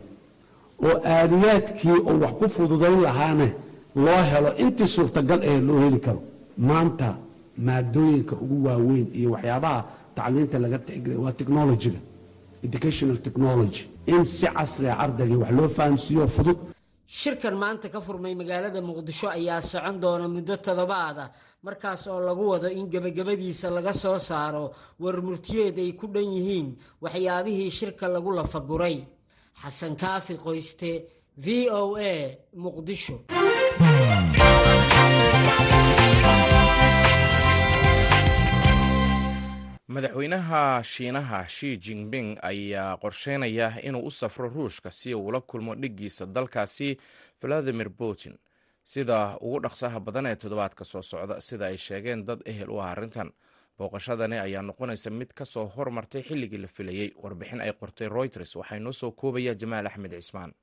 Oo 0.85 0.95
aaliyaadkii 1.13 1.97
oo 2.09 2.15
wax 2.23 2.33
ku 2.39 2.45
fududayn 2.55 3.01
lahaane 3.05 3.47
loo 3.95 4.21
helo 4.31 4.49
intii 4.63 4.87
suurtagal 4.95 5.39
ee 5.43 5.59
loo 5.67 5.79
heli 5.83 5.99
karo. 6.05 6.21
Maanta 6.57 7.07
maadooyinka 7.67 8.35
ugu 8.43 8.57
waaweyn 8.67 9.07
iyo 9.19 9.29
waxyaabaha 9.35 9.79
tacliinta 10.15 10.57
laga 10.63 10.77
tixgeliya 10.85 11.19
waa 11.25 11.33
technologyga 11.39 11.99
educational 12.67 13.17
technology. 13.27 13.81
In 14.13 14.25
si 14.25 14.45
casriga 14.47 14.93
ardaygii 15.03 15.39
wax 15.43 15.51
loo 15.57 15.67
fahamsiiyo 15.77 16.27
fudud. 16.35 16.57
Shirkan 17.19 17.55
maanta 17.63 17.87
ka 17.93 17.99
furmay 18.01 18.33
magaalada 18.41 18.79
muqdisho 18.81 19.27
ayaa 19.37 19.61
socon 19.61 19.95
doona 20.03 20.27
muddo 20.35 20.55
toddobaad 20.65 21.17
ah 21.23 21.29
markaas 21.65 22.07
oo 22.07 22.19
lagu 22.27 22.43
wado 22.51 22.67
in 22.69 22.87
gebagabadiisa 22.91 23.69
laga 23.69 23.93
soo 23.93 24.17
saaro 24.19 24.65
war 24.99 25.17
murtiyeed 25.21 25.77
ay 25.83 25.91
ku 25.99 26.05
dhan 26.13 26.29
yihiin 26.35 26.67
waxyaabihii 27.03 27.71
shirka 27.71 28.05
lagu 28.07 28.31
lafaguray. 28.37 28.97
Xasan 29.61 29.93
kaafi 30.01 30.33
qoyste 30.43 30.91
v 31.43 31.69
o 31.69 31.95
a 31.97 32.11
muqdisho. 32.63 33.15
Madaxweynaha 39.87 40.83
shiinaha 40.83 41.47
shi 41.47 41.77
jinping 41.77 42.37
ayaa 42.41 42.97
qorsheynaya 42.97 43.81
inuu 43.83 44.05
u 44.07 44.11
safro 44.11 44.47
ruushka 44.49 44.91
si 44.91 45.13
uu 45.15 45.25
ula 45.27 45.41
kulmo 45.41 45.75
dhiggiisa 45.75 46.25
dalkaasi 46.25 46.97
valadimir 47.41 47.89
putin 47.89 48.37
sida 48.83 49.37
ugu 49.41 49.59
dhaqsaha 49.61 49.99
badan 49.99 50.25
ee 50.25 50.35
toddobaadka 50.35 50.83
soo 50.85 51.01
socda 51.01 51.41
sida 51.41 51.65
ay 51.65 51.77
sheegeen 51.77 52.25
dad 52.25 52.41
ehel 52.45 52.69
u 52.69 52.79
ah 52.81 52.91
arrintan. 52.91 53.31
Booqashadani 53.77 54.37
ayaa 54.39 54.61
noqonaysa 54.61 55.09
mid 55.09 55.33
ka 55.33 55.45
soo 55.45 55.65
hormartay 55.65 56.21
xilligii 56.23 56.57
la 56.61 56.67
filayey 56.67 57.13
warbixin 57.23 57.61
ay 57.61 57.71
qortay 57.73 58.07
royters 58.09 58.55
waxaa 58.55 58.77
inoo 58.77 58.91
soo 58.91 59.11
koobaya 59.11 59.55
jamaal 59.55 59.85
axmed 59.87 60.11
cismaan. 60.11 60.53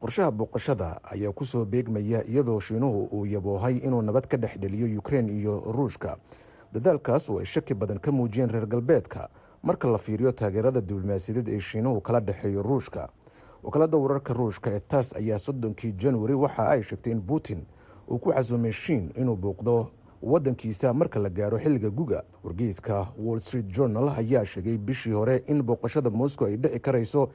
Qorshaha 0.00 0.30
booqashada 0.30 1.00
ayaa 1.02 1.32
ku 1.32 1.44
soo 1.44 1.64
beegmaya 1.64 2.24
iyadoo 2.24 2.60
shiinuhu 2.60 3.08
uu 3.12 3.26
yaboohay 3.26 3.76
inuu 3.76 4.02
nabad 4.02 4.26
ka 4.26 4.36
dhex 4.36 4.56
dheliyo 4.58 4.98
ukrein 4.98 5.28
iyo 5.28 5.60
ruushka. 5.72 6.16
Dadaalkaas 6.72 7.28
oo 7.30 7.38
ay 7.38 7.44
shaki 7.46 7.74
badan 7.74 7.98
ka 8.00 8.12
muujiyeen 8.12 8.50
reer 8.50 8.66
galbeedka 8.66 9.28
marka 9.62 9.88
la 9.88 9.98
fiiriyo 9.98 10.32
taageerada 10.32 10.80
diblomaasiyadeed 10.80 11.48
ee 11.48 11.60
shiinuhu 11.60 12.00
kala 12.00 12.20
dhexeeyo 12.20 12.62
ruushka 12.62 13.08
wakaalada 13.62 13.98
wararka 13.98 14.34
ruushka 14.34 14.70
ee 14.70 14.80
taas 14.80 15.16
ayaa 15.16 15.38
soddonkii 15.38 15.92
januari 15.92 16.34
waxa 16.34 16.68
ay 16.68 16.82
sheegtay 16.82 17.12
in 17.12 17.20
putin 17.22 17.64
uu 18.10 18.18
ku 18.18 18.32
casuumay 18.32 18.72
shiin 18.72 19.10
inuu 19.16 19.36
bouqdo 19.36 19.90
waddankiisa 20.22 20.92
marka 20.94 21.18
la 21.20 21.28
gaaro 21.30 21.58
xilliga 21.58 21.90
guga. 21.90 22.22
Wargeyska 22.44 23.06
wall 23.18 23.40
street 23.40 23.66
journal 23.66 24.08
ayaa 24.08 24.44
sheegay 24.44 24.76
bishii 24.78 25.12
hore 25.12 25.42
in 25.46 25.62
booqashada 25.62 26.10
moscow 26.10 26.46
ay 26.48 26.56
dhici 26.56 26.80
karayso 26.80 27.30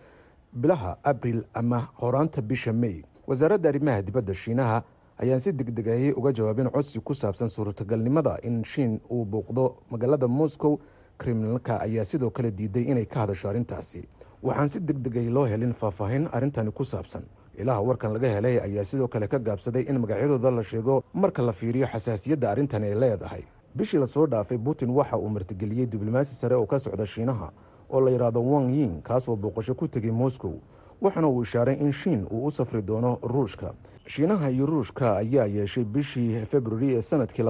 bilaha 0.53 0.97
abril 1.03 1.43
ama 1.53 1.88
horaanta 1.93 2.41
bisha 2.41 2.73
may. 2.73 3.03
Wasaaradda 3.27 3.69
arrimaha 3.69 4.01
dibadda 4.01 4.33
shiinaha 4.33 4.83
ayaan 5.17 5.39
si 5.39 5.51
degdegayay 5.51 6.11
uga 6.11 6.31
jawaabin 6.33 6.69
codsi 6.69 6.99
ku 6.99 7.15
saabsan 7.15 7.49
suurtagalnimada 7.49 8.38
in 8.43 8.63
shiin 8.63 8.99
uu 9.11 9.25
bouqdo 9.25 9.75
magaalada 9.91 10.27
moscow. 10.27 10.79
Kremlinka 11.17 11.79
ayaa 11.81 12.05
sidoo 12.05 12.29
kale 12.29 12.51
diiday 12.51 12.83
inay 12.83 13.05
ka 13.05 13.19
hadasho 13.19 13.49
arrintaasi 13.49 14.03
waxaan 14.43 14.69
si 14.69 14.80
degdegay 14.80 15.30
loo 15.30 15.45
helin 15.45 15.74
faahfaahin 15.74 16.28
arrintani 16.32 16.71
ku 16.71 16.84
saabsan. 16.84 17.24
Ilaha 17.58 17.82
warkan 17.82 18.13
laga 18.13 18.28
helay 18.30 18.60
ayaa 18.60 18.84
sidoo 18.84 19.08
kale 19.08 19.28
ka 19.28 19.39
gaabsaday 19.39 19.82
in 19.89 19.98
magacyadooda 20.00 20.52
la 20.52 20.63
sheego 20.63 21.04
marka 21.13 21.41
la 21.43 21.52
fiiriyo 21.54 21.88
xasaasiyadda 21.88 22.52
arrintani 22.52 22.88
ay 22.88 22.95
leedahay. 22.95 23.43
Bishii 23.76 24.00
la 24.00 24.08
soo 24.08 24.28
dhaafay 24.28 24.58
putin 24.58 24.89
waxa 24.89 25.17
uu 25.17 25.30
martigeliyey 25.30 25.86
diblomaasi 25.88 26.36
sare 26.36 26.56
oo 26.56 26.65
ka 26.65 26.80
socda 26.80 27.06
shiinaha 27.06 27.52
oo 27.89 28.02
la 28.02 28.12
yidhaahdo 28.12 28.41
wang 28.43 28.69
ying 28.71 29.02
kaasoo 29.02 29.36
booqasho 29.36 29.76
ku 29.76 29.88
tegay 29.88 30.12
moscow 30.12 30.54
waxaana 31.02 31.28
uu 31.28 31.41
ishaaray 31.43 31.76
in 31.80 31.91
shiin 31.91 32.28
uu 32.32 32.45
u 32.45 32.52
safri 32.52 32.82
doono 32.82 33.19
ruushka. 33.24 33.74
Shiinaha 34.08 34.50
iyo 34.52 34.65
ruushka 34.65 35.17
ayaa 35.17 35.45
yeeshay 35.45 35.84
bishii 35.84 36.45
februari 36.45 36.95
ee 36.95 37.02
sannadkii 37.02 37.43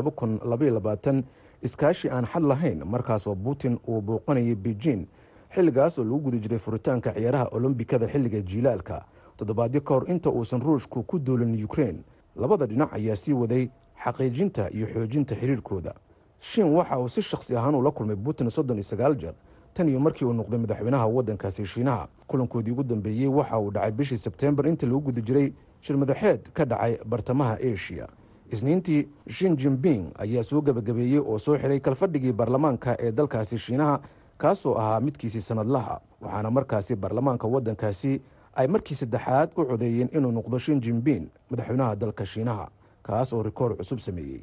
iskaashi 1.61 2.09
aan 2.09 2.25
xad 2.25 2.43
lahayn 2.43 2.83
markaasoo 2.85 3.35
putin 3.35 3.79
uu 3.87 4.01
booqanayay 4.01 4.55
beijing 4.55 5.07
xilligaas 5.53 5.99
oo 5.99 6.03
lagu 6.03 6.19
guda 6.19 6.37
jiray 6.37 6.57
furitaanka 6.59 7.13
ciyaaraha 7.13 7.47
olombikada 7.51 8.07
xilliga 8.07 8.41
jiilaalka. 8.41 9.05
Toddobaadyo 9.37 9.81
ka 9.81 9.93
hor 9.93 10.09
inta 10.11 10.29
uusan 10.29 10.61
ruushku 10.61 11.03
ku 11.03 11.19
duulin 11.19 11.63
ukrein 11.63 12.03
labada 12.35 12.65
dhinac 12.65 12.93
ayaa 12.93 13.15
sii 13.15 13.33
waday 13.33 13.69
xaqiijinta 14.03 14.69
iyo 14.71 14.87
xoojinta 14.87 15.35
xiriirkooda. 15.35 15.93
Shiin 16.39 16.67
waxa 16.73 16.99
uu 16.99 17.07
si 17.09 17.21
shakhsi 17.21 17.55
ahaan 17.55 17.75
ula 17.75 17.91
kulmay 17.91 18.15
putin 18.15 18.49
soddon 18.49 18.77
iyo 18.77 18.83
sagaal 18.83 19.15
jeer 19.15 19.33
tan 19.73 19.89
iyo 19.89 19.99
markii 19.99 20.25
uu 20.25 20.33
noqday 20.33 20.59
madaxweynaha 20.59 21.07
waddankaasi 21.07 21.65
shiinaha. 21.65 22.07
Kulankoodii 22.27 22.71
ugu 22.71 22.83
dambeeyey 22.83 23.27
waxa 23.27 23.59
uu 23.59 23.71
dhacay 23.71 23.91
bishii 23.91 24.17
sebteembar 24.17 24.67
inta 24.67 24.85
lagu 24.87 25.01
guda 25.01 25.21
jiray 25.21 25.53
shir 25.81 25.97
madaxeed 25.97 26.49
ka 26.53 26.65
dhacay 26.65 26.97
bartamaha 27.05 27.59
eshiya 27.59 28.07
isniintii 28.51 29.07
shin 29.29 29.55
jimping 29.57 30.05
ayaa 30.19 30.43
soo 30.43 30.61
gebagabeeyey 30.61 31.19
oo 31.19 31.37
soo 31.39 31.57
xiray 31.57 31.79
kalfadhigii 31.79 32.31
baarlamaanka 32.31 32.95
ee 32.99 33.11
dalkaasi 33.11 33.57
shiinaha 33.57 33.99
kaasoo 34.37 34.75
ahaa 34.81 34.99
midkiisii 35.05 35.41
sanadlaha 35.49 35.95
waxaana 36.21 36.49
markaasi 36.57 36.95
baarlamaanka 36.95 37.47
waddankaasi 37.53 38.11
ay 38.59 38.67
markii 38.67 38.95
saddexaad 39.01 39.49
u 39.59 39.65
codeeyeen 39.69 40.09
inuu 40.17 40.31
noqdo 40.37 40.57
shin 40.59 40.81
jimping 40.85 41.23
madaxweynaha 41.49 41.95
dalka 42.01 42.25
shiinaha 42.25 42.65
kaas 43.07 43.33
oo 43.33 43.43
rikoor 43.43 43.71
cusub 43.77 43.99
sameeyey. 43.99 44.41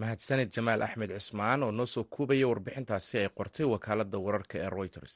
Mahadsanid 0.00 0.50
jamaal 0.56 0.82
axmed 0.86 1.10
cismaan 1.18 1.62
oo 1.62 1.70
noo 1.72 1.86
soo 1.86 2.04
kuubaya 2.04 2.48
warbixintaasi 2.48 3.14
ay 3.18 3.28
qortay 3.38 3.66
wakaaladda 3.72 4.18
wararka 4.26 4.54
ee 4.58 4.68
royters 4.76 5.14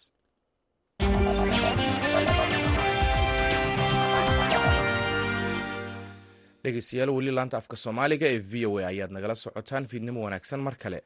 dhegeystayaal 6.65 7.11
weli 7.17 7.33
laanta 7.39 7.57
afka 7.63 7.77
soomaaliga 7.85 8.27
ee 8.35 8.39
v 8.53 8.67
o 8.67 8.79
a 8.79 8.87
ayaad 8.93 9.11
nagala 9.17 9.35
socotaan 9.45 9.85
fiidnimo 9.91 10.21
wanaagsan 10.27 10.61
mar 10.67 10.77
kale 10.83 11.01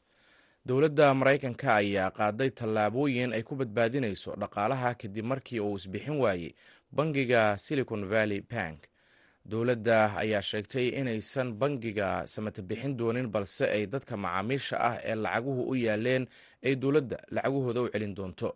dowladda 0.68 1.09
maraykanka 1.20 1.70
ayaa 1.81 2.11
qaaday 2.18 2.50
tallaabooyin 2.59 3.33
ay 3.37 3.42
ku 3.48 3.54
badbaadinayso 3.61 4.31
dhaqaalaha 4.42 4.90
kadib 5.00 5.24
markii 5.33 5.61
uu 5.61 5.76
isbixin 5.81 6.16
waayey 6.22 6.52
bangiga 6.96 7.42
silicon 7.59 8.02
valley 8.12 8.40
bank. 8.52 8.78
Dowladda 9.50 9.98
ayaa 10.22 10.42
sheegtay 10.42 10.88
inaysan 11.00 11.48
bangiga 11.61 12.09
samata 12.26 12.62
bixin 12.62 12.96
doonin 12.98 13.28
balse 13.35 13.64
ay 13.64 13.87
dadka 13.87 14.16
macaamiisha 14.16 14.76
ah 14.88 14.96
ee 15.04 15.14
lacaguhu 15.14 15.62
u 15.72 15.74
yaaleen 15.87 16.24
ay 16.64 16.74
dowladda 16.76 17.16
lacagahooda 17.35 17.81
u 17.83 17.88
celin 17.92 18.14
doonto 18.14 18.48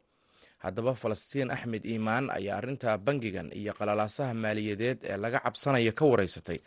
haddaba 0.62 0.92
falastiin 0.94 1.50
axmed 1.50 1.84
iimaan 1.92 2.30
ayaa 2.38 2.56
arrinta 2.60 2.98
bangigan 3.06 3.48
iyo 3.60 3.72
qalalaasaha 3.78 4.34
maaliyadeed 4.34 4.98
ee 5.10 5.16
laga 5.24 5.38
cabsanaya 5.46 5.92
ka 5.98 6.04
wareysatay 6.10 6.58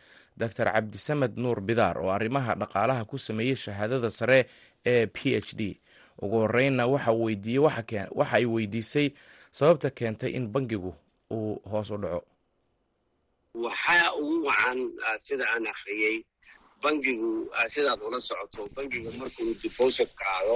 doctor 0.41 0.67
cabdisamed 0.75 1.33
nuur 1.43 1.59
bidaar 1.67 1.97
oo 2.03 2.11
arrimaha 2.17 2.55
dhaqaalaha 2.61 3.05
ku 3.11 3.17
sameeyey 3.17 3.55
shahaadada 3.55 4.09
sare 4.19 4.39
ee 4.85 5.07
p 5.07 5.17
h 5.39 5.55
d. 5.59 5.79
Ugu 6.21 6.37
horeynna 6.47 6.83
waxa 6.87 7.11
ay 8.37 8.45
weydiisay 8.45 9.07
sababta 9.51 9.89
keentay 9.97 10.31
in 10.37 10.47
bangigu 10.53 10.91
uu 11.31 11.59
hoos 11.71 11.89
u 11.91 11.97
dhaco. 11.97 12.21
Waxaa 13.65 14.11
ugu 14.19 14.35
wacan 14.47 14.79
sida 15.25 15.45
aan 15.53 15.67
akhriyey 15.73 16.15
bangigu 16.83 17.31
sidaad 17.73 17.99
ula 18.07 18.19
socoto 18.21 18.67
bangiga 18.75 19.11
markuu 19.19 19.55
deposit 19.63 20.09
qaado 20.19 20.55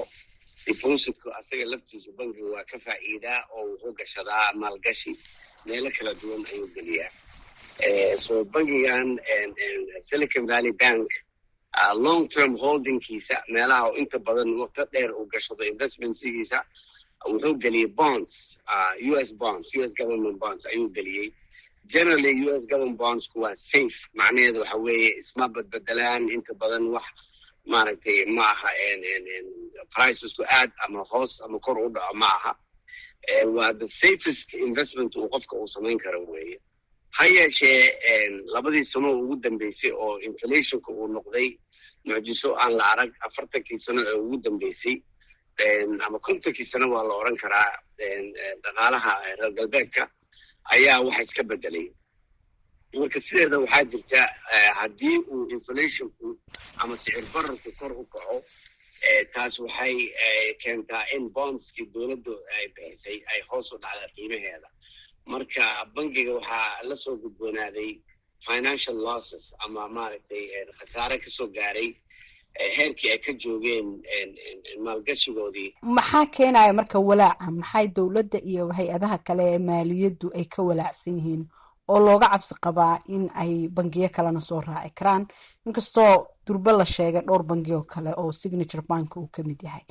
depositku 0.69 1.27
asaga 1.39 1.65
laftiisu 1.71 2.09
bangiga 2.17 2.49
waa 2.55 2.63
ka 2.71 2.77
faa'iidaa 2.85 3.39
oo 3.55 3.63
wuxuu 3.71 3.93
gashadaa 3.99 4.47
maalgashi. 4.61 5.11
Meelo 5.65 5.89
kala 5.97 6.11
duwan 6.21 6.43
ayuu 6.51 6.67
geliyaa. 6.75 7.11
So 8.25 8.33
bangigan 8.53 9.09
silicon 10.07 10.45
valley 10.51 10.71
bank 10.83 11.09
long 12.05 12.27
term 12.33 12.51
holdingkiisa 12.63 13.35
meelaha 13.53 13.87
inta 14.01 14.17
badan 14.27 14.49
waqto 14.61 14.83
dheer 14.93 15.11
uu 15.19 15.25
gashado 15.33 15.63
investmentsigiisa 15.71 16.59
wuxuu 17.31 17.55
geliyey 17.63 17.87
bonds 17.99 18.33
u 19.09 19.13
s 19.17 19.29
bonds 19.41 19.67
u 19.77 19.81
s 19.83 19.91
government 19.99 20.37
bonds 20.43 20.63
ayuu 20.71 20.89
geliyey. 20.97 21.27
Generally 21.93 22.33
u 22.47 22.49
s 22.59 22.63
government 22.71 22.97
bondsku 23.03 23.35
waa 23.43 23.55
safe. 23.55 23.97
Macnaheedu 24.19 24.59
waxa 24.63 24.77
weeye 24.85 25.09
isma 25.21 25.45
badbedelaan 25.55 26.23
inta 26.35 26.53
badan 26.61 26.85
wax 26.95 27.05
maaragtay 27.73 28.25
ma 28.35 28.43
aha 28.53 28.69
pricesku 29.93 30.43
aad 30.57 30.71
ama 30.85 31.01
hoos 31.11 31.33
ama 31.45 31.59
kor 31.65 31.77
u 31.77 31.89
dhaco 31.95 32.13
ma 32.21 32.25
aha 32.37 32.51
waa 33.55 33.73
the 33.81 33.87
safest 33.87 34.53
investment 34.53 35.15
uu 35.15 35.29
qofka 35.33 35.55
uu 35.61 35.67
samayn 35.67 35.97
karo 36.03 36.19
weeye. 36.31 36.57
Ha 37.17 37.25
yeeshee 37.25 37.81
labadii 38.53 38.85
sano 38.91 39.09
ugu 39.21 39.35
dambeysay 39.43 39.91
oo 39.91 40.19
inflationka 40.27 40.91
uu 40.91 41.07
noqday 41.15 41.47
mucjiso 42.05 42.49
aan 42.61 42.73
la 42.77 42.83
arag 42.93 43.11
afartankii 43.27 43.77
sano 43.85 44.01
ee 44.09 44.13
ugu 44.23 44.37
dambeysay 44.45 44.95
ama 46.05 46.19
kontonkii 46.19 46.65
sano 46.71 46.85
waa 46.93 47.03
la 47.09 47.13
oran 47.21 47.37
karaa 47.43 47.71
dhaqaalaha 48.63 49.13
reer 49.39 49.51
galbeedka 49.57 50.03
ayaa 50.75 50.99
waxa 51.05 51.21
iska 51.27 51.43
bedelay 51.43 51.87
marka 52.93 53.19
sideeda 53.19 53.57
waxaa 53.59 53.83
jirta 53.83 54.21
haddii 54.79 55.17
uu 55.17 55.47
inflationku 55.55 56.37
ama 56.77 56.97
sicir 56.97 57.23
bararku 57.33 57.71
kor 57.79 57.91
u 57.91 58.05
kaco 58.13 58.37
taas 59.33 59.59
waxay 59.59 59.95
keentaa 60.61 61.03
in 61.15 61.29
bondskii 61.29 61.85
dowladdu 61.93 62.33
ay 62.55 62.65
bixisay 62.75 63.17
ay 63.33 63.41
hoos 63.49 63.71
u 63.73 63.77
dhacda 63.77 64.07
qiimaheeda. 64.15 64.69
Marka 65.25 65.85
bangiga 65.95 66.33
waxaa 66.33 66.83
la 66.89 66.95
soo 66.95 67.15
gudboonaaday 67.17 67.91
financial 68.47 68.95
losses 69.07 69.45
ama 69.65 69.87
maaragtay 69.95 70.43
khasaare 70.79 71.17
ka 71.23 71.29
soo 71.29 71.47
gaaray 71.47 71.89
heerkii 72.75 73.11
ay 73.11 73.17
ka 73.25 73.33
joogeen 73.33 73.87
maalgashigoodii. 74.83 75.73
Maxaa 75.81 76.25
keenaya 76.25 76.73
marka 76.73 76.99
walaaca? 76.99 77.51
Maxay 77.51 77.87
dowladda 77.87 78.39
iyo 78.41 78.67
hay'adaha 78.77 79.17
kale 79.17 79.43
ee 79.53 79.57
maaliyaddu 79.57 80.31
ay 80.35 80.45
ka 80.45 80.61
walaacsan 80.63 81.15
yihiin 81.17 81.43
oo 81.91 81.99
looga 82.05 82.27
cabsi 82.33 82.53
qabaa 82.63 82.95
in 83.15 83.23
ay 83.41 83.67
bangiyo 83.75 84.09
kalena 84.15 84.41
soo 84.49 84.61
raaci 84.61 84.91
karaan. 84.99 85.23
Inkastoo 85.65 86.13
durbe 86.45 86.71
la 86.71 86.85
sheegay 86.85 87.21
dhowr 87.27 87.43
bangi 87.49 87.73
kale 87.93 88.11
oo 88.21 88.31
signature 88.31 88.83
bank 88.89 89.15
uu 89.17 89.27
ka 89.35 89.41
mid 89.47 89.61
yahay 89.67 89.83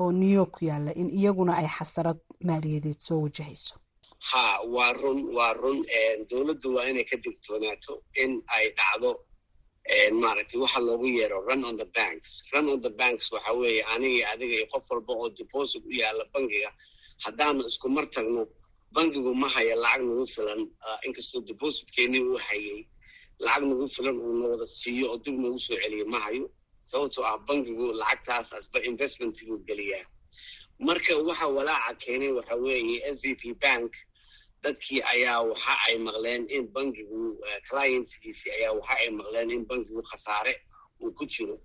oo 0.00 0.10
new 0.12 0.32
york 0.38 0.50
ku 0.56 0.64
yaalla 0.64 0.92
in 1.00 1.08
iyaguna 1.18 1.52
ay 1.60 1.68
xasarad 1.76 2.18
maaliyadeed 2.46 2.98
soo 3.06 3.20
wajahayso. 3.24 3.74
Ha 4.30 4.42
waa 4.74 4.92
run 4.92 5.18
waa 5.36 5.52
run 5.62 5.78
dowladdu 6.30 6.68
waa 6.76 6.86
inay 6.90 7.04
ka 7.10 7.16
digtoonaato 7.24 7.92
in 8.22 8.32
ay 8.56 8.64
dhacdo 8.78 9.10
maaragtay 10.20 10.60
waxa 10.60 10.80
loogu 10.80 11.06
yeero 11.16 11.40
run 11.48 11.64
on 11.64 11.76
the 11.76 11.88
banks. 11.98 12.44
Run 12.52 12.68
on 12.68 12.80
the 12.80 12.90
banks 12.90 13.32
waxa 13.32 13.52
weeye 13.52 13.82
anigii 13.94 14.24
adiga 14.32 14.54
iyo 14.56 14.66
qof 14.72 14.84
walba 14.90 15.12
oo 15.14 15.28
deposit 15.38 15.82
u 15.86 15.92
yaalla 15.92 16.24
bangiga 16.34 16.70
haddaanu 17.24 17.64
isku 17.70 17.88
mar 17.88 18.06
tagno 18.14 18.46
bangigu 18.94 19.34
ma 19.34 19.48
haya 19.54 19.74
lacag 19.76 20.02
nagu 20.08 20.26
filan 20.34 20.60
inkastoo 21.06 21.40
depositkeennii 21.48 22.20
uu 22.30 22.38
hayay. 22.46 22.80
Lacag 23.38 23.62
nagu 23.68 23.86
filan 23.94 24.16
uu 24.18 24.32
nawada 24.40 24.66
siiyo 24.66 25.06
oo 25.12 25.18
dib 25.24 25.34
noogu 25.42 25.58
soo 25.58 25.76
celiya 25.82 26.04
ma 26.12 26.18
hayo 26.20 26.50
sababtoo 26.90 27.24
ah 27.24 27.38
bangigu 27.46 27.92
lacagtaas 28.00 28.52
asba 28.52 28.78
geliyaa. 29.68 30.04
Marka 30.86 31.12
waxa 31.28 31.46
walaaca 31.56 31.94
keenay 32.02 32.32
waxa 32.38 32.54
weeye 32.56 32.96
s 33.04 33.20
v 33.22 33.34
p 33.40 33.54
bank 33.62 33.92
dadkii 34.62 35.02
ayaa 35.12 35.40
waxa 35.50 35.72
ay 35.86 35.96
maqleen 36.06 36.42
in 36.56 36.64
bangigu 36.74 37.38
clientskiisii 37.68 38.50
ayaa 38.58 38.72
waxa 38.78 38.94
ay 39.02 39.08
maqleen 39.18 39.50
in 39.50 39.64
bangigu 39.66 40.02
khasaare 40.10 40.54
uu 41.02 41.12
ku 41.18 41.24
jiro. 41.26 41.56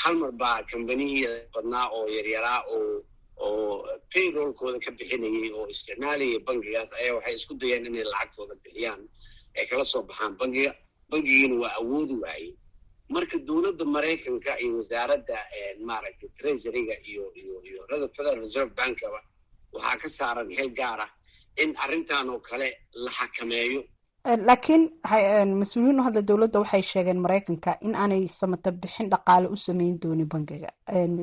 Hal 0.00 0.14
mar 0.16 0.32
baa 0.32 0.62
kambanihii 0.70 1.26
badnaa 1.54 1.86
oo 1.96 2.06
yaryaraa 2.16 2.60
oo 2.74 3.04
oo 3.48 3.84
payrollkooda 4.12 4.78
ka 4.84 4.90
bixinayay 4.98 5.48
oo 5.58 5.64
isticmaalayay 5.74 6.38
bangigaas 6.48 6.90
ayaa 7.00 7.14
waxay 7.18 7.34
isku 7.38 7.54
dayeen 7.60 7.86
inay 7.88 8.04
lacagtooda 8.12 8.54
bixiyaan 8.64 9.00
ay 9.58 9.64
kala 9.70 9.84
soo 9.92 10.02
baxaan. 10.08 10.32
Bangiga 10.40 10.70
bangigiina 11.10 11.54
waa 11.62 11.72
awoodi 11.80 12.14
waayey 12.24 12.50
marka 13.14 13.36
dowladda 13.48 13.84
maraykanka 13.94 14.52
iyo 14.64 14.72
wasaaradda 14.80 15.36
maaragtay 15.88 16.28
treasuryga 16.38 16.94
iyo 17.10 17.24
iyo 17.40 17.54
iyo 17.68 17.80
federal 18.16 18.38
reserve 18.44 18.70
bankaba 18.78 19.20
waxaa 19.74 19.96
ka 20.02 20.08
saaran 20.18 20.48
xil 20.56 20.70
gaar 20.78 21.00
ah 21.06 21.10
in 21.62 21.70
arrintan 21.84 22.26
oo 22.32 22.40
kale 22.48 22.68
la 23.04 23.10
xakameeyo. 23.18 23.80
Laakiin 24.48 24.82
mas'uuliyiin 25.60 26.00
u 26.00 26.02
hadla 26.06 26.22
dowladda 26.30 26.58
waxay 26.62 26.82
sheegeen 26.90 27.20
maraykanka 27.24 27.70
in 27.86 27.94
aanay 28.02 28.22
samata 28.40 28.70
bixin 28.82 29.06
dhaqaale 29.12 29.46
u 29.54 29.56
sameyn 29.66 29.94
doonin 30.02 30.28
bangiga. 30.32 30.70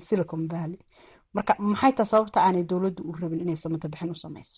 Silicon 0.07 0.43
valley 0.51 0.79
marka 1.35 1.53
maxay 1.71 1.91
taa 1.97 2.05
sababta 2.11 2.39
aanay 2.45 2.63
dowladdu 2.71 3.01
u 3.09 3.11
rabin 3.21 3.41
inay 3.45 3.55
samata 3.63 3.87
bixin 3.93 4.11
u 4.15 4.15
samayso? 4.23 4.57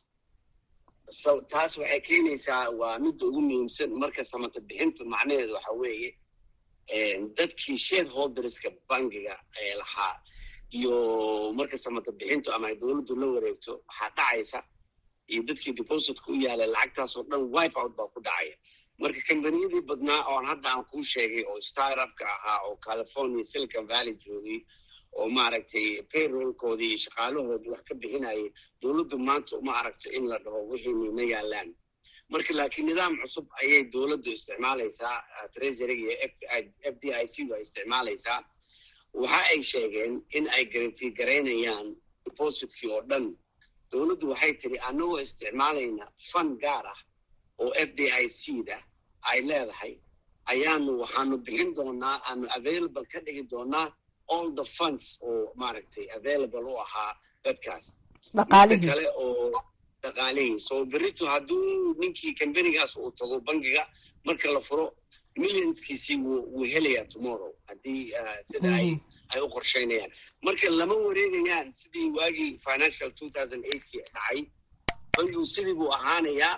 Taas 1.51 1.73
waxay 1.81 2.01
keenaysaa 2.07 2.69
waa 2.79 2.99
midda 3.03 3.23
ugu 3.29 3.41
muhiimsan 3.47 3.89
marka 4.01 4.23
samata 4.31 4.59
bixintu 4.67 5.01
macnaheedu 5.13 5.53
waxa 5.57 5.71
weeye 5.81 6.09
dadkii 7.37 7.77
shareholderska 7.87 8.69
bangiga 8.89 9.35
ee 9.63 9.75
lahaa 9.81 10.15
iyo 10.77 10.93
marka 11.57 11.77
samata 11.85 12.11
bixintu 12.19 12.47
ama 12.55 12.67
ay 12.69 12.75
dowladdu 12.81 13.13
la 13.21 13.27
wareegto 13.35 13.73
waxaa 13.87 14.09
dhacaysa 14.17 14.59
iyo 15.31 15.41
dadkii 15.49 15.73
depositka 15.79 16.27
u 16.31 16.35
yaalay 16.45 16.67
lacagtaas 16.75 17.17
oo 17.17 17.23
dhan 17.29 17.43
wipe 17.55 17.77
out 17.81 17.93
baa 17.97 18.07
ku 18.13 18.19
dhacaya. 18.27 18.55
Marka 19.01 19.19
kambaniyadii 19.27 19.81
badnaa 19.89 20.21
oon 20.31 20.45
hadda 20.49 20.67
aan 20.73 20.83
kuu 20.91 21.03
sheegay 21.11 21.43
oo 21.51 21.59
startupka 21.69 22.25
ahaa 22.35 22.59
oo 22.67 22.75
california 22.87 23.43
silicon 23.51 23.85
valley 23.91 24.15
joogay 24.23 24.59
oo 25.19 25.27
maaragtay 25.37 25.87
payrollkoodii 26.11 26.87
iyo 26.91 26.97
shaqaalahoodii 27.05 27.69
wax 27.73 27.83
ka 27.89 27.93
bixinayay 28.01 28.43
dowladdu 28.81 29.15
maanta 29.27 29.53
uma 29.61 29.73
aragto 29.79 30.07
in 30.17 30.25
la 30.31 30.37
dhaho 30.43 30.59
wixii 30.71 30.93
nina 31.01 31.23
yaalaan 31.33 31.69
marka 32.31 32.51
laakiin 32.59 32.85
nidaam 32.89 33.13
cusub 33.21 33.45
ayay 33.61 33.81
dowladdu 33.93 34.29
isticmaalaysaa 34.37 35.15
treasuryga 35.53 36.03
iyo 36.07 36.15
f 36.93 36.95
d 37.01 37.03
i 37.21 37.25
c 37.33 37.43
du 37.47 37.53
ay 37.55 37.61
isticmaalaysaa. 37.65 38.39
Waxa 39.21 39.41
ay 39.51 39.59
sheegeen 39.71 40.13
in 40.37 40.45
ay 40.55 40.63
garanti 40.73 41.05
garaynayaan 41.19 41.87
depositkii 42.25 42.89
oo 42.95 43.01
dhan. 43.09 43.25
Dowladdu 43.91 44.25
waxay 44.31 44.53
tiri 44.61 44.77
annagoo 44.89 45.19
isticmaalayna 45.25 46.05
fund 46.31 46.51
gaar 46.63 46.85
ah 46.93 46.99
oo 47.63 47.71
f 47.87 47.89
d 47.97 48.07
i 48.23 48.25
c 48.39 48.63
da 48.69 48.77
ay 49.31 49.39
leedahay 49.49 49.93
ayaanu 50.51 50.91
waxaanu 51.01 51.35
bixin 51.45 51.69
doonaa 51.77 52.15
aanu 52.29 52.45
available 52.57 53.05
ka 53.11 53.19
dhigi 53.25 53.43
doonaa 53.51 53.87
all 54.33 54.47
the 54.59 54.65
funds 54.77 55.05
oo 55.29 55.53
maaragtay 55.61 56.05
available 56.17 56.65
u 56.73 56.77
ahaa 56.85 57.13
dadkaas. 57.45 57.85
Dhaqaalihii 58.37 58.87
kale 58.89 59.05
oo 59.23 59.51
dhaqaalihii 60.03 60.59
so 60.67 60.75
berito 60.93 61.25
hadduu 61.33 61.93
ninkii 62.01 62.33
kambanigaas 62.39 62.93
uu 62.97 63.11
tago 63.19 63.39
bangiga 63.47 63.83
marka 64.25 64.47
la 64.55 64.61
furo 64.67 64.85
millionskiisii 65.41 66.17
wuu 66.25 66.63
helayaa 66.73 67.05
tomorrow. 67.13 67.51
Haddii 67.67 68.13
sida 68.49 68.69
ay 68.79 68.89
ay 69.33 69.41
u 69.41 69.47
qorsheynayaan. 69.55 70.11
Marka 70.45 70.69
lama 70.79 70.95
wareegayaan 71.05 71.67
sidii 71.79 72.07
waagii 72.17 72.51
financial 72.67 73.11
two 73.19 73.29
thousand 73.35 73.63
eightkii 73.73 74.01
dhacay. 74.13 74.39
Bangigu 75.17 75.45
sidii 75.45 75.73
buu 75.79 75.91
ahaanayaa 75.97 76.55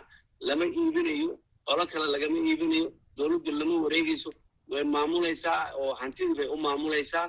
lama 0.47 0.65
iibinayo 0.65 1.29
qolo 1.67 1.83
kale 1.91 2.05
lagama 2.13 2.37
iibinayo 2.49 2.87
dowladdu 3.17 3.51
lama 3.59 3.75
wareegayso 3.85 4.29
way 4.71 4.83
maamulaysaa 4.95 5.59
oo 5.81 5.93
hantidii 6.01 6.35
bay 6.39 6.47
u 6.47 6.57
maamulaysaa 6.65 7.25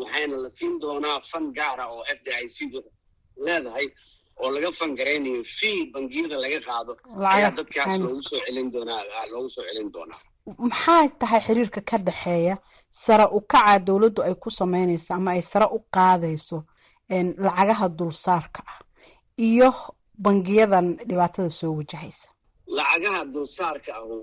waxayna 0.00 0.36
la 0.44 0.50
siin 0.56 0.74
doonaa 0.82 1.20
fan 1.30 1.52
gaara 1.56 1.84
oo 1.94 2.02
f 2.16 2.18
d 2.24 2.28
i 2.42 2.46
c 2.54 2.56
du 2.72 2.80
leedahay 3.44 3.86
oo 4.42 4.50
laga 4.54 4.70
fangaraynayo 4.78 5.42
fee 5.58 5.78
bangiyada 5.92 6.36
laga 6.44 6.60
qaado. 6.66 6.92
Ayaa 7.34 7.50
dadkaas 7.58 8.00
loogu 8.00 8.22
soo 8.28 8.40
celin 8.46 8.68
doonaa 8.74 9.02
loogu 9.32 9.48
soo 9.54 9.64
celin 9.68 9.90
doonaa. 9.94 10.20
Maxaa 10.58 11.08
tahay 11.20 11.40
xiriirka 11.46 11.80
ka 11.90 11.96
dhexeeya? 12.06 12.56
Sare 12.90 13.26
u 13.36 13.40
kaca 13.52 13.78
dowladdu 13.86 14.20
ay 14.22 14.34
ku 14.42 14.50
sameynayso 14.50 15.14
ama 15.14 15.30
ay 15.36 15.42
sare 15.50 15.66
u 15.76 15.78
qaadayso 15.94 16.58
lacagaha 17.44 17.86
dulsaarka 17.98 18.60
ah 18.72 18.78
iyo 19.48 19.70
bangiyadan 20.24 20.86
dhibaatada 21.08 21.50
soo 21.50 21.72
wajahaysa? 21.78 22.28
Lacagaha 22.76 23.20
dulsaarka 23.34 23.90
ahu 24.00 24.16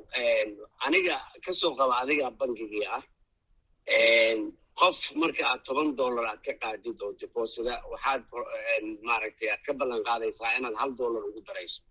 aniga 0.85 1.15
ka 1.45 1.51
soo 1.59 1.71
qaba 1.77 1.93
adiga 2.01 2.27
bangigii 2.39 2.85
ah 2.97 3.03
qof 4.79 4.97
marka 5.21 5.43
aad 5.51 5.61
toban 5.67 5.89
dollar 6.01 6.25
aad 6.31 6.41
ka 6.47 6.53
qaadid 6.63 6.97
oo 7.05 7.11
deposida 7.21 7.73
waxaad 7.91 8.21
maaragtay 9.07 9.49
aad 9.53 9.61
ka 9.67 9.71
ballan 9.79 10.01
qaadaysaa 10.07 10.51
inaad 10.57 10.75
hal 10.81 10.91
dollar 11.01 11.23
ugu 11.29 11.41
darayso. 11.47 11.81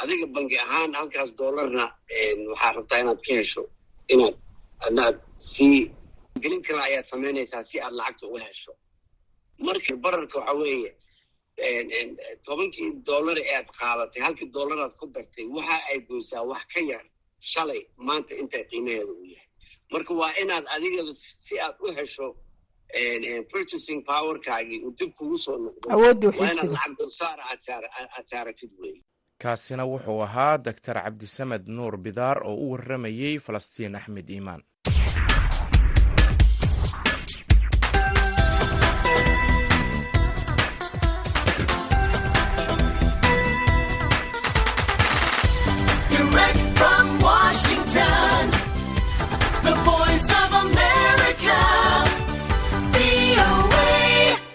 Adiga 0.00 0.26
bangi 0.36 0.56
ahaan 0.64 0.90
halkaas 0.98 1.30
dollarna 1.40 1.84
waxaad 2.52 2.74
rabtaa 2.78 2.98
inaad 3.04 3.20
ka 3.26 3.32
hesho 3.40 3.62
inaad 4.12 4.36
anaad 4.86 5.16
sii 5.52 5.78
gelin 6.42 6.62
kale 6.66 6.80
ayaad 6.88 7.06
samaynaysaa 7.12 7.62
si 7.70 7.76
aad 7.84 7.94
lacagta 7.98 8.24
uga 8.30 8.40
hesho. 8.48 8.72
Marka 9.66 9.92
bararka 10.04 10.36
waxa 10.40 10.54
weeye 10.62 10.90
tobankii 12.46 12.88
dollar 13.10 13.36
ee 13.38 13.54
aad 13.60 13.68
qaadatay 13.78 14.20
halkii 14.26 14.48
dollaraad 14.56 14.94
ku 15.00 15.04
dartay 15.14 15.46
waxa 15.56 15.76
ay 15.90 15.98
goysaa 16.08 16.42
wax 16.50 16.62
ka 16.72 16.80
yar 16.90 17.04
shalay 17.52 17.80
maanta 18.06 18.32
inta 18.42 18.58
qiimaheeda 18.70 19.12
uu 19.18 19.26
yahay 19.34 19.48
marka 19.92 20.12
waa 20.20 20.32
inaad 20.42 20.64
adiga 20.74 21.02
si 21.12 21.54
aad 21.66 21.76
u 21.80 21.92
hesho 21.98 22.26
purchasing 23.50 24.00
powerkaagii 24.10 24.80
uu 24.84 24.94
dib 24.98 25.10
kugu 25.18 25.38
soo 25.38 25.58
noqdo 25.58 25.88
waa 25.96 26.52
inaad 26.52 26.70
lacag 26.74 26.92
dulsaara 26.98 27.42
aad 27.50 28.26
saaratid 28.30 28.70
wey. 28.80 28.94
Kaasina 29.42 29.84
wuxuu 29.92 30.20
ahaa 30.22 30.58
doctor 30.58 30.94
cabdisamed 31.04 31.64
nuur 31.76 31.96
bidaar 31.96 32.38
oo 32.48 32.54
u 32.64 32.70
warramayey 32.72 33.38
falastiin 33.46 33.96
axmed 33.96 34.28
iimaan 34.30 34.62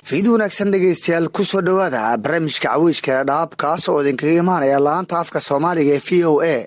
fiid 0.10 0.26
wanaagsan 0.34 0.72
dhegaystayaal 0.74 1.28
ku 1.36 1.44
soo 1.44 1.62
dhowaada 1.68 2.02
barnaamijka 2.24 2.68
caweyska 2.74 3.14
dhadhaab 3.30 3.52
kaas 3.62 3.84
oo 3.92 4.00
idinkaga 4.04 4.34
imaanaya 4.44 4.80
laanta 4.88 5.16
afka 5.24 5.40
soomaaliga 5.50 5.94
ee 5.98 6.04
v 6.08 6.10
o 6.32 6.34
a 6.54 6.58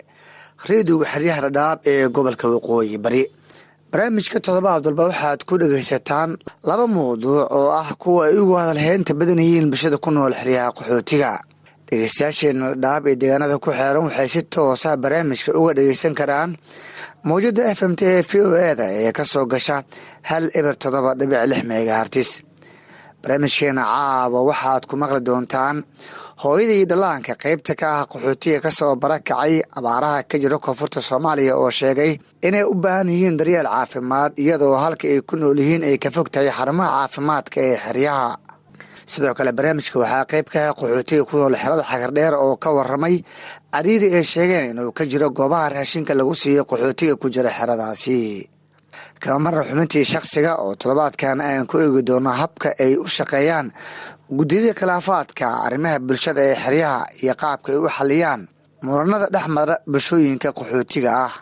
reediyoga 0.68 1.06
xeryaha 1.12 1.40
dhadhaab 1.46 1.78
ee 1.92 2.08
gobolka 2.16 2.46
waqooyi 2.54 2.98
bari. 3.04 3.22
Barnaamijka 3.92 4.38
toddobaad 4.46 4.82
walba 4.86 5.04
waxaad 5.10 5.40
ku 5.48 5.54
dhegaysataan 5.62 6.30
laba 6.68 6.84
mawduuc 6.94 7.48
oo 7.58 7.68
ah 7.80 7.88
kuwa 8.02 8.20
ay 8.28 8.36
ugu 8.42 8.54
hadalheynta 8.60 9.12
badan 9.20 9.40
yihiin 9.44 9.66
bulshada 9.70 9.96
ku 10.04 10.10
nool 10.10 10.32
xeryaha 10.40 10.70
qaxootiga. 10.78 11.32
Dhegeystayaasheena 11.88 12.66
dhadhaab 12.82 13.04
ee 13.10 13.16
deegaanada 13.20 13.56
ku 13.64 13.70
xeeran 13.78 14.04
waxay 14.06 14.28
si 14.34 14.40
toosa 14.54 14.90
barnaamijka 15.02 15.50
uga 15.60 15.72
dhegeysan 15.78 16.14
karaan 16.20 16.50
mawjada 17.28 17.62
f 17.78 17.80
m 17.90 17.94
t 17.98 18.00
ee 18.06 18.22
v 18.28 18.32
o 18.46 18.48
eda 18.70 18.86
ee 19.02 19.10
ka 19.16 19.24
soo 19.32 19.44
gasha 19.52 19.76
hal 20.30 20.44
eber 20.58 20.74
toddoba 20.82 21.10
dhibic 21.18 21.42
lix 21.50 21.62
megahartis 21.70 22.30
barnaamijkeena 23.22 23.82
caawa 23.92 24.40
waxaad 24.48 24.82
ku 24.90 24.94
maqli 24.96 25.20
doontaan 25.28 25.76
hooyadii 26.42 26.84
dhallaanka 26.90 27.34
qeybta 27.42 27.74
ka 27.80 27.86
ah 28.00 28.06
qaxootiga 28.12 28.58
ka 28.64 28.70
soo 28.78 28.94
barakacay 29.02 29.62
abaaraha 29.78 30.22
ka 30.30 30.36
jira 30.42 30.58
koonfurta 30.58 31.00
soomaaliya 31.08 31.54
oo 31.56 31.70
sheegay 31.70 32.12
inay 32.46 32.64
u 32.72 32.74
baahan 32.74 33.08
yihiin 33.14 33.36
daryeel 33.38 33.66
caafimaad 33.74 34.32
iyadoo 34.42 34.74
halka 34.84 35.06
ay 35.08 35.20
ku 35.28 35.36
nool 35.36 35.58
yihiin 35.62 35.84
ay 35.88 35.96
ka 36.02 36.10
fog 36.10 36.28
tahay 36.34 36.50
xarumaha 36.58 36.90
caafimaadka 36.98 37.58
ee 37.68 37.76
xeryaha. 37.84 38.30
Sidoo 39.12 39.34
kale 39.38 39.52
barnaamijka 39.56 39.96
waxaa 40.02 40.24
qeyb 40.30 40.46
ka 40.52 40.58
ah 40.68 40.74
qaxootiga 40.78 41.22
ku 41.30 41.34
nool 41.36 41.54
xerada 41.62 41.82
xagardheer 41.90 42.34
oo 42.44 42.56
ka 42.62 42.68
waramay 42.76 43.16
cariiri 43.74 44.08
ay 44.18 44.24
sheegeen 44.32 44.70
inuu 44.70 44.92
ka 44.98 45.04
jiro 45.10 45.28
goobaha 45.30 45.68
raashinka 45.74 46.12
lagu 46.18 46.34
siiyo 46.42 46.62
qaxootiga 46.70 47.14
ku 47.22 47.26
jira 47.34 47.50
xeradaasi 47.58 48.18
kama 49.22 49.38
marna 49.44 49.62
xubintii 49.68 50.04
shakhsiga 50.12 50.52
oo 50.64 50.72
toddobaadkan 50.80 51.40
aan 51.40 51.66
ku 51.70 51.76
eegi 51.84 52.02
doono 52.08 52.30
habka 52.40 52.68
ay 52.84 52.92
u 52.96 53.06
shaqeeyaan 53.16 53.66
guddiyada 54.38 54.72
khilaafaadka 54.78 55.46
arrimaha 55.66 55.98
bulshada 56.08 56.40
ee 56.50 56.54
xeryaha 56.64 57.00
iyo 57.22 57.34
qaabka 57.42 57.68
ay 57.72 57.78
u 57.78 57.88
xaliyaan 57.98 58.40
muranada 58.86 59.26
dhex 59.34 59.46
mara 59.56 59.74
bulshooyinka 59.92 60.48
qaxootiga 60.58 61.10
ah 61.26 61.32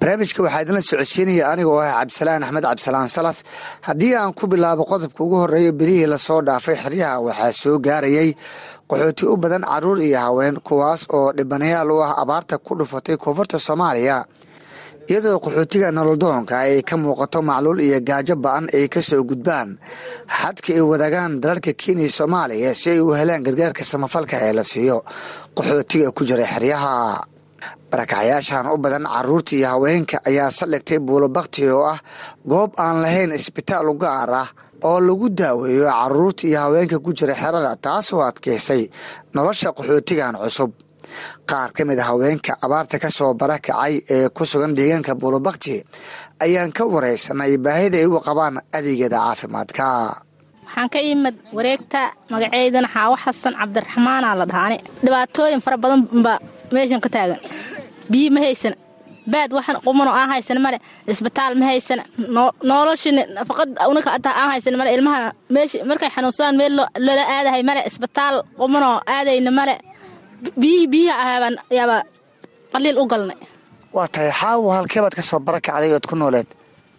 barnaamijka 0.00 0.42
waxaa 0.44 0.62
idinla 0.64 0.82
socodsiinaya 0.90 1.44
aniga 1.52 1.72
ah 1.84 1.92
cabdisalaan 2.00 2.42
axmed 2.44 2.64
cabdisalaan 2.64 3.08
salas. 3.08 3.38
Haddii 3.86 4.14
aan 4.16 4.32
ku 4.34 4.46
bilaabo 4.46 4.84
qodobka 4.90 5.20
ugu 5.24 5.36
horreeya 5.42 5.72
berihii 5.72 6.06
la 6.12 6.18
soo 6.18 6.40
dhaafay 6.46 6.76
xeryaha 6.82 7.20
waxaa 7.26 7.52
soo 7.62 7.78
gaarayay 7.86 8.30
qaxooti 8.90 9.24
u 9.32 9.36
badan 9.36 9.62
carruur 9.70 9.98
iyo 10.00 10.18
haween 10.18 10.56
kuwaas 10.66 11.02
oo 11.12 11.32
dhibanayaal 11.36 11.90
u 11.90 11.98
ah 12.02 12.12
abaarta 12.22 12.58
ku 12.58 12.74
dhufatay 12.78 13.16
koonfurta 13.16 13.58
soomaaliya. 13.58 14.24
Iyadoo 15.10 15.38
qaxootiga 15.44 15.90
nololdoonka 15.92 16.54
ay 16.64 16.82
ka 16.82 16.96
muuqato 16.96 17.42
macluul 17.42 17.80
iyo 17.80 18.00
gaajo 18.00 18.36
ba'an 18.44 18.64
ay 18.72 18.88
ka 18.88 19.00
soo 19.02 19.22
gudbaan 19.28 19.76
xadka 20.40 20.72
ay 20.72 20.80
wadaagaan 20.80 21.40
dalalka 21.42 21.72
kenya 21.80 22.02
iyo 22.08 22.12
soomaaliya 22.18 22.72
si 22.74 22.86
ay 22.94 23.00
u 23.04 23.12
helaan 23.18 23.42
gargaarka 23.46 23.84
samafalka 23.84 24.36
ee 24.48 24.52
la 24.58 24.64
siiyo. 24.64 25.04
Qaxootiga 25.56 26.08
ku 26.16 26.24
jira 26.24 26.44
xeryaha 26.52 27.24
barakacyaashan 27.90 28.66
u 28.74 28.76
badan 28.84 29.04
carruurta 29.14 29.52
iyo 29.58 29.68
haweenka 29.74 30.16
ayaa 30.28 30.50
saldhigtay 30.58 30.98
buulo 31.06 31.28
bakti 31.36 31.62
oo 31.76 31.84
ah 31.94 31.98
goob 32.50 32.70
aan 32.84 32.96
lahayn 33.04 33.32
isbitaal 33.38 33.88
u 33.92 33.94
gaar 34.04 34.30
ah 34.42 34.48
oo 34.88 34.98
lagu 35.06 35.28
daaweeyo 35.40 35.86
carruurta 35.90 36.42
iyo 36.50 36.58
haweenka 36.64 36.96
ku 37.04 37.10
jira 37.18 37.34
xerada 37.42 37.72
taasoo 37.84 38.22
adkaysay 38.28 38.82
nolosha 39.34 39.68
qaxootigan 39.76 40.36
cusub. 40.42 40.70
Qaar 41.50 41.70
ka 41.76 41.82
mid 41.88 41.98
a 41.98 42.04
haweenka 42.10 42.52
abaarta 42.64 42.96
ka 43.02 43.10
soo 43.10 43.34
barakacay 43.40 43.94
ee 44.14 44.28
ku 44.36 44.42
sugan 44.50 44.72
deegaanka 44.78 45.12
buulobakti 45.20 45.74
ayaan 46.44 46.70
ka 46.76 46.82
wareysanay 46.92 47.52
baahida 47.64 47.96
ay 47.98 48.06
u 48.06 48.20
qabaan 48.26 48.54
adeegyada 48.76 49.18
caafimaadka. 49.26 49.86
Waxaan 50.66 50.88
ka 50.94 50.98
imid 51.12 51.34
wareegta 51.56 52.00
magaceydana 52.32 52.88
xaawo 52.94 53.14
xasan 53.24 53.54
cabdiraxmaana 53.60 54.28
la 54.38 54.44
dhahaane. 54.50 54.76
Dhibaatooyin 55.04 55.60
fara 55.64 55.76
badan 55.82 56.00
ba 56.24 56.34
meeshan 56.74 57.00
ka 57.04 57.08
taagan. 57.14 57.38
Biyi 58.10 58.28
ma 58.34 58.40
haysana 58.44 58.76
baad 59.32 59.50
waxan 59.56 59.76
qumano 59.86 60.10
aan 60.20 60.28
haysana 60.34 60.60
male. 60.66 60.78
Isbitaal 61.12 61.52
ma 61.60 61.64
haysana 61.70 62.02
noloshini 62.70 63.22
nafaqad 63.36 63.68
unika 63.90 64.10
ataa 64.18 64.34
aan 64.40 64.50
haysana 64.52 64.76
male. 64.80 64.90
Ilmaha 64.96 65.32
meesh 65.54 65.74
markay 65.90 66.10
xanuunsadaan 66.14 66.56
meel 66.60 66.72
loola 67.06 67.24
aadahay 67.36 67.62
male. 67.68 67.80
Isbitaal 67.90 68.36
qumanoo 68.58 68.96
aadayna 69.14 69.50
male. 69.58 69.74
Biyihii 70.60 70.86
biyihi 70.92 71.10
ahaabaan 71.22 71.56
yaaba 71.78 71.96
qaliil 72.72 72.96
u 73.02 73.04
galnay. 73.12 73.38
Waa 73.96 74.08
tahay 74.12 74.30
xaawo 74.40 74.68
halkeebaad 74.76 75.14
ka 75.18 75.22
soo 75.22 75.40
barakacday 75.48 75.92
ood 75.96 76.06
ku 76.10 76.14
nooleed. 76.16 76.48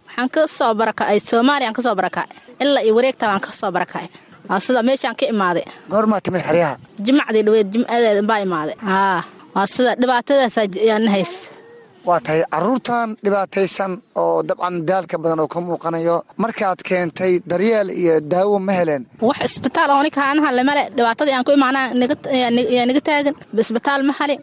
Waxaan 0.08 0.30
ka 0.36 0.42
soo 0.58 0.72
barakacay 0.80 1.20
soomaaliyaan 1.30 1.74
ka 1.78 1.82
soo 1.86 1.96
barakacay 2.00 2.28
ilaa 2.64 2.84
iyo 2.86 2.94
wareegta 2.98 3.26
baan 3.30 3.42
ka 3.46 3.50
soo 3.60 3.72
barakacay 3.76 4.08
waa 4.50 4.60
sida 4.60 4.84
meeshaan 4.84 5.16
ka 5.20 5.26
imaaday. 5.34 5.66
Goormaa 5.92 6.22
timid 6.22 6.42
xeryaha? 6.48 6.74
Jimacdii 7.06 7.44
dhaweed 7.48 7.68
jimcadeeda 7.74 8.22
baa 8.30 8.40
imaaday 8.46 8.76
waa 12.08 12.20
tahay 12.26 12.42
caruurtan 12.54 13.10
dhibaataysan 13.26 13.92
oo 14.22 14.42
dabcan 14.50 14.76
daalka 14.90 15.16
badan 15.24 15.40
oo 15.44 15.48
ka 15.54 15.60
muuqanayo. 15.68 16.16
Markaad 16.44 16.80
keentay 16.88 17.34
daryeel 17.50 17.90
iyo 18.02 18.16
daawo 18.32 18.56
ma 18.68 18.74
heleen. 18.80 19.04
Wax 19.28 19.38
isbitaal 19.48 19.90
oo 19.96 20.02
nika 20.06 20.22
aan 20.30 20.40
hadlay 20.46 20.64
male 20.70 20.84
dhibaatadii 20.98 21.34
aan 21.36 21.46
ku 21.48 21.52
imaanaa 21.58 21.86
yaa 22.42 22.86
niga 22.90 23.02
taagan. 23.08 23.36
Isbitaal 23.64 24.02
ma 24.10 24.14
hali 24.20 24.36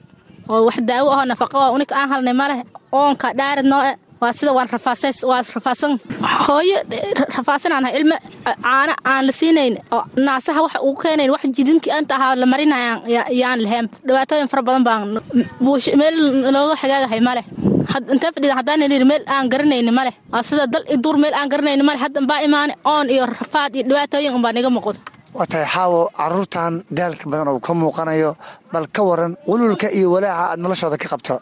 oo 0.52 0.61
wax 0.68 0.76
daawo 0.90 1.09
ahoo 1.14 1.24
nafaqa 1.30 1.56
oo 1.64 1.70
unika 1.76 1.94
aan 2.00 2.09
halnay 2.12 2.34
maleh 2.42 2.59
oonka 3.00 3.28
dhaarid 3.38 3.66
nooe 3.72 3.90
waa 4.20 4.32
sida 4.38 4.52
waan 4.58 4.68
waa 5.30 5.42
rafaasan 5.56 5.92
hooyo 6.46 6.78
rafaasanaan 7.36 7.86
ilmo 7.98 8.16
caana 8.64 8.94
aan 9.12 9.26
la 9.26 9.32
siinayn 9.40 9.74
oo 9.96 10.02
naasaha 10.26 10.60
wax 10.64 10.74
ugu 10.86 10.96
keenayn 11.02 11.30
wax 11.34 11.42
jidinki 11.56 11.90
anta 11.98 12.14
ahaa 12.18 12.34
la 12.42 12.46
marinaya 12.52 12.92
yaan 13.42 13.60
lahayn. 13.64 13.86
Dhibaatooyin 14.06 14.48
fara 14.52 14.62
badan 14.68 14.84
baan 14.88 15.20
meel 16.00 16.16
looga 16.54 16.74
xagaagahay 16.82 17.20
maleh 17.28 17.44
intee 18.14 18.30
fadhida 18.34 18.54
haddaan 18.58 18.82
yidhi 18.84 19.04
meel 19.12 19.22
aan 19.34 19.46
garanayni 19.52 19.92
maleh 19.98 20.14
waa 20.32 20.42
sida 20.48 20.66
dal 20.72 20.84
i 20.94 20.96
duur 21.04 21.16
meel 21.22 21.34
aan 21.40 21.48
garanayni 21.52 21.82
maleh 21.88 22.00
haddan 22.04 22.26
baa 22.30 22.40
imaane 22.48 22.72
oon 22.84 23.06
iyo 23.14 23.24
rafaad 23.26 23.72
iyo 23.76 23.84
dhibaatooyin 23.88 24.34
unbaa 24.38 24.52
niga 24.56 24.70
muuqdo 24.76 24.98
waa 25.37 25.47
xaawo 25.74 26.01
caruurtan 26.18 26.72
daalka 26.97 27.24
badan 27.31 27.49
oo 27.53 27.61
ka 27.66 27.72
muuqanayo 27.81 28.31
bal 28.72 28.87
ka 28.95 29.03
waran 29.09 29.33
walulka 29.51 29.87
iyo 29.99 30.09
walaaca 30.14 30.43
aad 30.53 30.59
noloshooda 30.64 30.97
ka 31.03 31.07
qabto. 31.12 31.35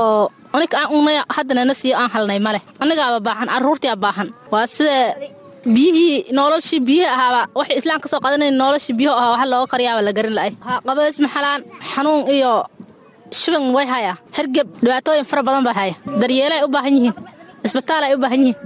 Oo 0.00 0.30
unika 0.56 0.76
aan 0.82 0.90
unay 0.98 1.16
haddana 1.36 1.62
na 1.64 1.74
siiyo 1.80 1.94
aan 2.00 2.10
halnay 2.14 2.38
maleh 2.46 2.62
annigaaba 2.82 3.18
baahan 3.26 3.48
carruurtiaa 3.54 3.96
baahan. 4.04 4.28
Waa 4.52 4.66
sida 4.66 4.96
biyihii 5.74 6.32
noloshii 6.38 6.80
biyihii 6.88 7.10
ahaaba 7.16 7.40
waxay 7.58 7.76
islaan 7.80 8.00
ka 8.02 8.08
soo 8.12 8.20
qaadanayn 8.24 8.54
noloshii 8.62 8.94
biyuhu 8.98 9.14
ahaa 9.20 9.32
wax 9.34 9.46
looga 9.52 9.66
karyaaba 9.72 10.00
la 10.06 10.12
garin 10.16 10.34
la'ay 10.38 10.52
qabays 10.86 11.16
maxalaan 11.24 11.60
xanuun 11.92 12.20
iyo 12.36 12.52
shiban 13.40 13.64
way 13.76 13.86
hayaa. 13.94 14.16
Hergeb 14.36 14.68
dhibaatooyin 14.84 15.24
fara 15.30 15.42
badan 15.46 15.62
baa 15.66 15.76
haya 15.80 15.94
daryeelay 16.20 16.60
u 16.66 16.68
baahan 16.74 16.94
yihiin 16.98 17.14
isbitaal 17.66 18.02
ay 18.06 18.12
u 18.16 18.18
baahan 18.24 18.40
yihiin 18.44 18.58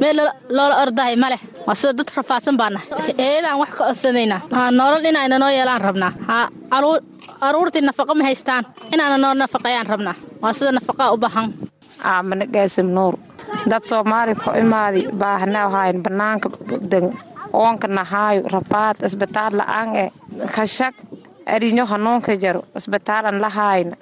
meel 0.00 0.18
loola 0.56 0.74
ordahay 0.82 1.16
ma 1.22 1.28
leh. 1.32 1.40
Waa 1.66 1.74
sida 1.80 1.92
dad 1.98 2.08
rafaadsan 2.16 2.56
baa 2.60 2.70
nahay 2.74 2.88
eedaan 3.26 3.58
wax 3.62 3.70
ka 3.78 3.84
codsanaynaa 3.88 4.70
nolol 4.78 5.04
inayna 5.10 5.36
noo 5.42 5.48
yeelaan 5.56 5.80
rabnaa. 5.86 6.12
Aruurtii 7.46 7.80
nafaqa 7.88 8.14
ma 8.18 8.24
haystaan. 8.28 8.64
Inaana 8.92 9.16
noo 9.18 9.34
nafaqayaan 9.34 9.86
rabnaa. 9.92 10.14
Waa 10.42 10.52
sida 10.52 10.72
nafaqaa 10.72 11.12
u 11.12 11.16
baahan 11.24 11.48
aamane 12.04 12.46
gaasim 12.54 12.88
nuur. 12.96 13.14
Dad 13.70 13.82
soomaali 13.90 14.34
ko 14.34 14.50
imaadi 14.62 15.00
baahna 15.20 15.68
hayn 15.74 16.02
banaanka 16.04 16.48
oonka 17.52 17.88
nahaayo 17.88 18.42
rafaad 18.54 18.96
isbitaal 19.06 19.52
la'aan 19.60 19.88
e 19.96 20.04
kashag 20.56 20.94
arinyo 21.54 21.84
hanuunka 21.92 22.32
jaro 22.42 22.62
isbitaalan 22.78 23.40
lahayna 23.44 23.96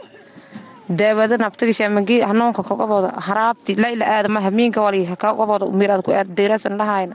daawada 0.89 1.37
naftigashamagi 1.37 2.21
hanuunka 2.21 2.63
kogabooda 2.63 3.11
haraabti 3.27 3.75
layla 3.77 4.05
aadama 4.07 4.41
hamiinka 4.41 4.81
wali 4.81 5.07
kogabooda 5.07 5.67
miraad 5.81 6.03
ku 6.03 6.13
aad 6.13 6.29
deerasan 6.37 6.77
lahayna 6.81 7.15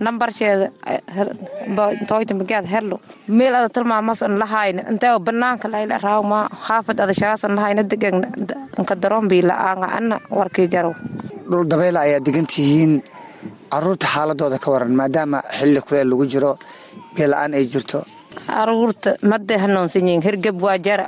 nambarsheeda 0.00 0.66
toyta 2.08 2.34
magaad 2.34 2.66
herlo 2.66 3.00
meel 3.28 3.54
ada 3.54 3.68
tilmaamasan 3.68 4.36
lahayna 4.42 4.82
intaa 4.90 5.18
banaanka 5.18 5.68
layla 5.74 5.98
raawma 6.06 6.48
haafad 6.66 7.00
ada 7.00 7.14
shagaasan 7.20 7.54
lahayna 7.58 7.82
degagna 7.82 8.28
nka 8.80 8.94
darombii 9.02 9.42
la'aanga 9.50 9.86
ana 9.98 10.16
warkii 10.38 10.68
jarow 10.74 10.94
dhul 11.50 11.64
dabayla 11.68 12.00
ayaa 12.06 12.20
degan 12.26 12.46
tihiin. 12.46 13.02
Caruurta 13.74 14.06
xaaladooda 14.06 14.58
ka 14.62 14.70
waran 14.70 14.94
maadaama 14.94 15.38
xilli 15.58 15.80
kuleel 15.86 16.08
lagu 16.10 16.24
jiro 16.32 16.52
biyola-aan 17.14 17.54
ay 17.58 17.64
jirto. 17.72 17.98
Aruurta 18.48 19.10
mada 19.30 19.58
hanuunsan 19.58 20.06
yihiin. 20.06 20.22
Hergeb 20.22 20.56
waa 20.62 20.78
jara 20.78 21.06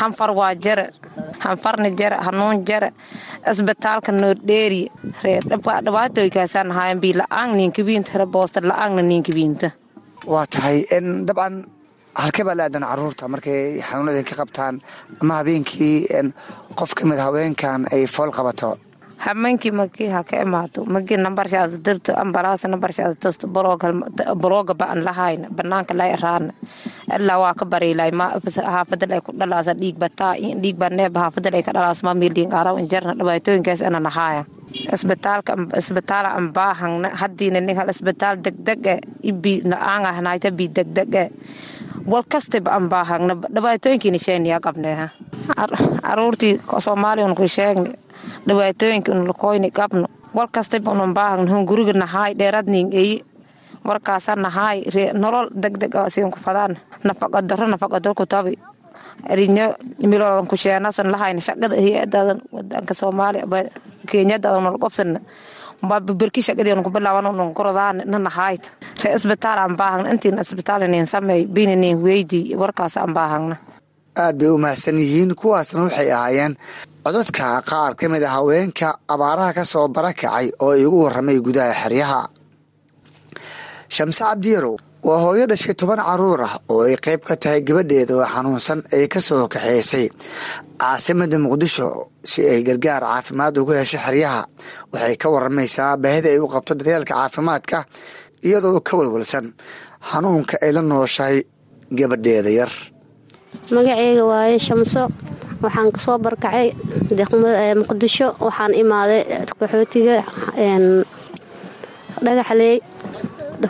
hanfar 0.00 0.30
waa 0.40 0.54
jara 0.64 0.84
hanfarna 1.44 1.90
jara 2.00 2.16
hanuun 2.26 2.64
jara 2.68 2.88
isbitaalka 3.52 4.12
noordheeriya 4.12 4.90
reer 5.24 5.42
dhibaatooykaasaan 5.86 6.70
ahaayan 6.74 7.00
bii 7.04 7.14
la'aan 7.20 7.56
niinkabiinta 7.58 8.10
hore 8.14 8.26
boosta 8.34 8.60
la'aanna 8.70 9.02
niinkabiinta 9.10 9.68
waa 10.32 10.46
tahay 10.54 10.78
dabcan 11.28 11.54
halkee 12.22 12.44
baa 12.48 12.56
la 12.58 12.64
aadan 12.68 12.84
carruurta 12.90 13.24
markay 13.34 13.60
xanuunada 13.88 14.22
ka 14.28 14.34
qabtaan 14.40 14.74
ama 15.22 15.34
habeenkii 15.40 15.96
qof 16.78 16.90
ka 16.98 17.02
mid 17.10 17.18
haweenkan 17.26 17.80
ay 17.94 18.02
fool 18.14 18.30
qabato 18.38 18.70
habeenkii 19.24 19.70
markii 19.80 20.08
ha 20.14 20.20
ka 20.28 20.36
imaato 20.46 20.84
markii 20.94 21.16
nambarshaada 21.26 21.76
dirto 21.86 22.12
ambalaas 22.22 22.62
nambarshaada 22.72 23.14
tasto 23.24 23.46
balooga 24.42 24.74
ba'an 24.80 25.00
lahayna 25.08 25.46
banaanka 25.56 25.94
lay 26.00 26.12
raana 26.22 26.52
ilaa 27.18 27.38
waa 27.42 27.54
ka 27.60 27.64
bariilay 27.72 28.10
haafadal 28.74 29.12
ay 29.16 29.20
ku 29.26 29.32
dhalaasa 29.40 29.72
dhiig 29.80 29.98
bataa 30.04 30.34
dhiig 30.62 30.76
baa 30.80 30.90
neeba 30.98 31.20
haafadal 31.26 31.54
ay 31.58 31.62
ka 31.66 31.72
dhalaas 31.76 32.02
ma 32.06 32.14
miiliin 32.20 32.50
qaaraw 32.54 32.74
injarna 32.82 33.12
dhibaatooyinkaas 33.18 33.82
ana 33.88 34.00
nahaaya. 34.00 34.44
Isbitaalka 34.94 35.52
isbitaala 35.80 36.28
aan 36.36 36.52
baahangna 36.56 37.08
haddiina 37.20 37.60
nin 37.60 37.76
hal 37.78 37.88
isbitaal 37.94 38.36
degdeg 38.44 38.86
e 38.86 38.96
ibi 39.30 39.54
na-aanga 39.70 40.10
hanayta 40.18 40.50
bi 40.58 40.64
degdeg 40.76 41.14
e 41.14 41.24
wal 42.10 42.24
kastaba 42.32 42.70
aan 42.76 42.88
baahangna 42.92 43.34
dhibaatooyinkiina 43.54 44.18
sheeniyaa 44.18 44.60
qabneeha 44.66 45.06
caruurtii 46.02 46.60
soomaaliyan 46.86 47.34
ku 47.38 47.44
sheegni 47.48 47.90
dhibaatooyinka 48.48 49.12
unlakoyni 49.12 49.70
qabno 49.78 50.06
wal 50.36 50.48
kastaba 50.56 50.90
unan 50.92 51.14
baahagna 51.14 51.50
hun 51.52 51.64
guriga 51.68 51.92
nahaay 51.92 52.34
dheeradnin 52.38 52.88
eyi 52.92 53.24
warkaasa 53.88 54.36
nahaay. 54.36 54.78
Nolol 55.14 55.48
degdeg 55.62 55.94
siin 56.12 56.30
ku 56.30 56.38
fadaan. 56.38 56.76
Nafaqa 57.04 57.40
daro 57.48 57.64
nafaqa 57.66 58.00
daro 58.02 58.14
ku 58.14 58.26
tabi. 58.26 58.52
Rinyo 59.30 59.74
miloodan 60.04 60.46
ku 60.50 60.56
sheenasan 60.56 61.08
lahayna 61.12 61.40
shaqada 61.40 61.72
hay'adadan 61.78 62.38
wadanka 62.52 62.94
soomaaliya 62.94 63.46
kenyadadan 64.10 64.60
nala 64.64 64.78
qobsana 64.78 65.20
aad 74.18 74.34
bay 74.38 74.48
u 74.50 74.58
mahadsan 74.58 74.98
yihiin 74.98 75.34
kuwaasna 75.38 75.82
waxay 75.86 76.10
ahaayeen. 76.12 76.54
Codadka 77.04 77.62
qaar 77.70 77.92
ka 77.96 78.04
mid 78.12 78.22
a 78.22 78.28
haweenka 78.36 78.88
abaaraha 79.08 79.52
ka 79.56 79.64
soo 79.64 79.86
barakacay 79.88 80.46
oo 80.60 80.74
igu 80.74 80.98
warramay 81.04 81.38
gudaha 81.40 81.72
xeryaha. 81.82 82.20
Shamse 83.88 84.20
cabdiyarow 84.24 84.76
waa 85.06 85.20
hooyo 85.24 85.46
dhashay 85.46 85.74
toban 85.74 86.00
carruur 86.02 86.40
ah 86.42 86.54
oo 86.68 86.82
ay 86.84 86.96
qayb 87.04 87.22
ka 87.28 87.36
tahay 87.36 87.60
gabadheeda 87.62 88.12
oo 88.18 88.26
xanuunsan 88.34 88.80
ay 88.92 89.06
ka 89.08 89.20
soo 89.20 89.48
kaxeysay 89.48 90.06
caasimada 90.82 91.36
muqdisho 91.44 91.86
si 92.30 92.40
ay 92.52 92.60
gargaar 92.68 93.02
caafimaad 93.10 93.54
ugu 93.60 93.72
hesho 93.78 93.98
xeryaha 94.06 94.42
waxay 94.92 95.16
ka 95.22 95.26
waramaysaa 95.34 95.96
baahida 96.02 96.28
ay 96.34 96.38
u 96.38 96.46
qabto 96.54 96.72
daryeelka 96.78 97.14
caafimaadka 97.14 97.78
iyadoo 98.46 98.80
ka 98.88 98.92
walwalsan 98.98 99.46
xanuunka 100.10 100.54
ay 100.64 100.70
la 100.76 100.82
nooshahay 100.90 101.38
gabadheeda 101.98 102.50
yar. 102.58 102.70
Magaceyga 103.74 104.24
waaye 104.30 104.56
shamso 104.66 105.02
waxaan 105.64 105.88
ka 105.94 105.98
soo 106.04 106.18
barkacay 106.24 106.66
muqdisho 107.80 108.26
waxaan 108.46 108.72
imaaday 108.82 109.20
qaxootiga 109.60 110.16
dhagaxleey 112.24 112.76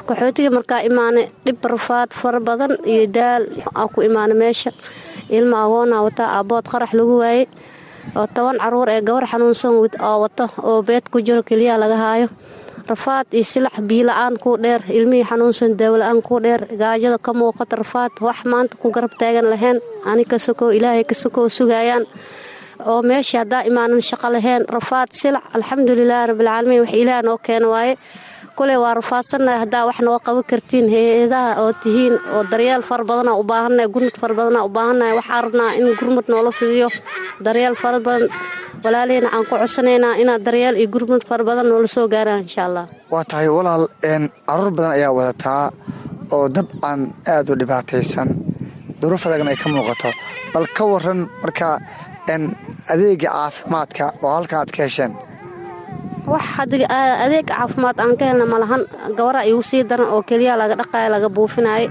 qaxootiga 0.08 0.50
markaa 0.56 0.80
imaanay 0.88 1.26
dhib 1.44 1.58
rafaad 1.72 2.10
fara 2.20 2.40
badan 2.48 2.72
iyo 2.92 3.04
daal 3.16 3.42
aa 3.78 3.86
ku 3.92 3.98
imaana 4.08 4.34
meesha 4.42 4.70
ilma 5.36 5.56
agoona 5.64 6.02
wataa 6.06 6.28
aabood 6.38 6.64
qarax 6.72 6.90
lagu 6.98 7.14
waayey 7.22 7.46
oo 8.16 8.26
toban 8.34 8.56
carruur 8.62 8.88
ee 8.94 9.00
gabar 9.08 9.24
xanuunsan 9.30 9.72
oo 10.08 10.16
wato 10.24 10.46
oo 10.68 10.82
beed 10.82 11.04
ku 11.12 11.18
jiro 11.26 11.42
keliyaa 11.42 11.78
laga 11.82 11.96
haayo. 11.96 12.28
Rafaad 12.88 13.26
iyo 13.36 13.44
silax 13.44 13.74
biila-aan 13.88 14.38
kuu 14.42 14.56
dheer 14.56 14.80
ilmihii 14.88 15.24
xanuunsan 15.30 15.76
daawla-aan 15.76 16.22
kuu 16.22 16.40
dheer. 16.44 16.60
Gaajada 16.80 17.18
ka 17.18 17.32
muuqata 17.36 17.76
rafaad 17.76 18.12
wax 18.20 18.38
maanta 18.48 18.76
ku 18.80 18.88
garab 18.90 19.12
taagan 19.20 19.44
lahayn. 19.52 19.78
Ani 20.08 20.24
ka 20.24 20.38
sokow 20.38 20.72
ilaahay 20.72 21.04
ka 21.04 21.14
sokow 21.14 21.48
sugayaan. 21.52 22.04
Oo 22.88 23.02
meeshii 23.02 23.38
haddaa 23.42 23.62
imaanan 23.68 24.00
shaqo 24.00 24.28
lahayn. 24.32 24.64
Rafaad 24.76 25.08
silac 25.12 25.44
alxamdulilaahi 25.56 26.26
rabbilcaalamiin 26.30 26.80
wax 26.80 26.92
ilaah 27.02 27.20
noo 27.28 27.36
keena 27.46 27.68
waaye 27.68 27.94
kule 28.58 28.74
waa 28.82 28.94
rafaadsannahay 28.98 29.58
haddaa 29.64 29.84
wax 29.88 29.98
noo 30.06 30.18
qaban 30.26 30.44
kartiin 30.50 30.86
hay'adaha 30.94 31.50
oo 31.62 31.72
tihiin 31.82 32.14
oo 32.34 32.42
daryeel 32.52 32.82
fara 32.88 33.04
badana 33.10 33.32
u 33.40 33.42
baahannahay 33.50 33.88
gurmud 33.94 34.16
fara 34.22 34.34
badana 34.38 34.60
u 34.64 34.68
baahannahay 34.76 35.14
waxaa 35.18 35.40
rabnaa 35.46 35.70
in 35.80 35.86
gurmud 36.00 36.26
noola 36.32 36.50
fidiyo. 36.58 36.88
Daryeel 37.46 37.74
fara 37.82 37.98
badan 38.06 38.28
walaalihina 38.84 39.28
aan 39.34 39.44
ku 39.48 39.54
codsanaynaa 39.60 40.14
inaad 40.22 40.42
daryeel 40.46 40.76
iyo 40.80 40.88
gurmud 40.94 41.22
fara 41.28 41.44
badan 41.48 41.66
noola 41.70 41.88
soo 41.94 42.06
gaaraan 42.14 42.42
insha 42.46 42.62
allah. 42.68 42.84
Waa 43.12 43.24
tahay 43.30 43.48
walaal 43.56 43.84
carruur 44.48 44.70
badan 44.76 44.92
ayaa 44.98 45.12
wadataa 45.18 45.64
oo 46.36 46.46
dabcan 46.56 47.00
aada 47.32 47.50
u 47.52 47.56
dhibaataysan. 47.60 48.28
Duruuf 49.00 49.22
adagna 49.26 49.50
ay 49.54 49.56
ka 49.62 49.68
muuqato 49.74 50.10
bal 50.54 50.66
ka 50.76 50.84
waran 50.92 51.20
markaa 51.42 51.74
adeega 52.92 53.28
caafimaadka 53.34 54.04
oo 54.24 54.30
halka 54.36 54.54
aad 54.60 54.70
ka 54.76 54.82
hesheen 54.86 55.12
wax 56.32 56.44
adeeg 57.24 57.46
caafimaad 57.50 57.96
aan 58.02 58.16
ka 58.18 58.24
helna 58.30 58.46
malahan 58.54 58.82
gabara 59.16 59.40
igu 59.50 59.62
sii 59.70 59.82
daran 59.90 60.08
oo 60.14 60.22
keliya 60.28 60.54
laga 60.60 60.74
dhaqayo 60.80 61.08
laga 61.14 61.28
buufinaayo 61.36 61.88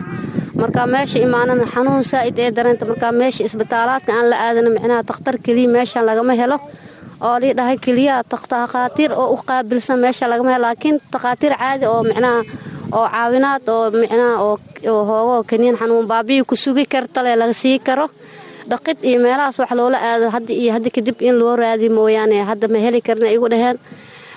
markaa 0.61 0.87
meesha 0.93 1.19
imaanana 1.27 1.65
xanuun 1.73 2.03
saa'id 2.11 2.37
ee 2.39 2.51
dareenta 2.57 2.85
markaa 2.91 3.11
meesha 3.19 3.41
isbitaalaadka 3.47 4.11
aan 4.17 4.27
la 4.31 4.37
aadana 4.45 4.69
micnaha 4.75 5.03
takhtar 5.09 5.35
keliya 5.45 5.69
meeshan 5.75 6.03
lagama 6.09 6.33
helo 6.41 6.57
oo 7.27 7.35
lii 7.41 7.53
dhahay 7.57 7.77
keliya 7.85 8.15
takhaatiir 8.31 9.11
oo 9.21 9.27
u 9.33 9.37
qaabilsan 9.49 9.97
meesha 10.03 10.25
lagama 10.31 10.49
helo. 10.53 10.63
Laakiin 10.67 10.95
takhaatiir 11.13 11.53
caadi 11.61 11.85
oo 11.93 12.01
micnaha 12.09 12.39
oo 12.97 13.05
caawinaad 13.13 13.63
oo 13.75 13.85
micnaha 14.01 14.33
oo 14.45 15.03
hoogo 15.09 15.37
kaniin 15.49 15.75
xanuun 15.79 16.05
baabiyi 16.11 16.43
ku 16.49 16.55
sugi 16.55 16.85
kartale 16.93 17.31
laga 17.41 17.53
sii 17.61 17.79
karo. 17.87 18.07
Dhaqid 18.69 18.97
iyo 19.09 19.19
meelahaas 19.23 19.57
wax 19.61 19.71
loola 19.79 19.97
aado 20.09 20.27
hadda 20.35 20.53
iyo 20.61 20.71
hadda 20.75 20.89
kadib 20.95 21.17
in 21.27 21.35
loo 21.39 21.55
raadi 21.61 21.87
mooyaane 21.97 22.37
hadda 22.49 22.67
ma 22.73 22.77
heli 22.85 22.99
karna 23.07 23.29
igu 23.35 23.47
dhaheen 23.53 23.77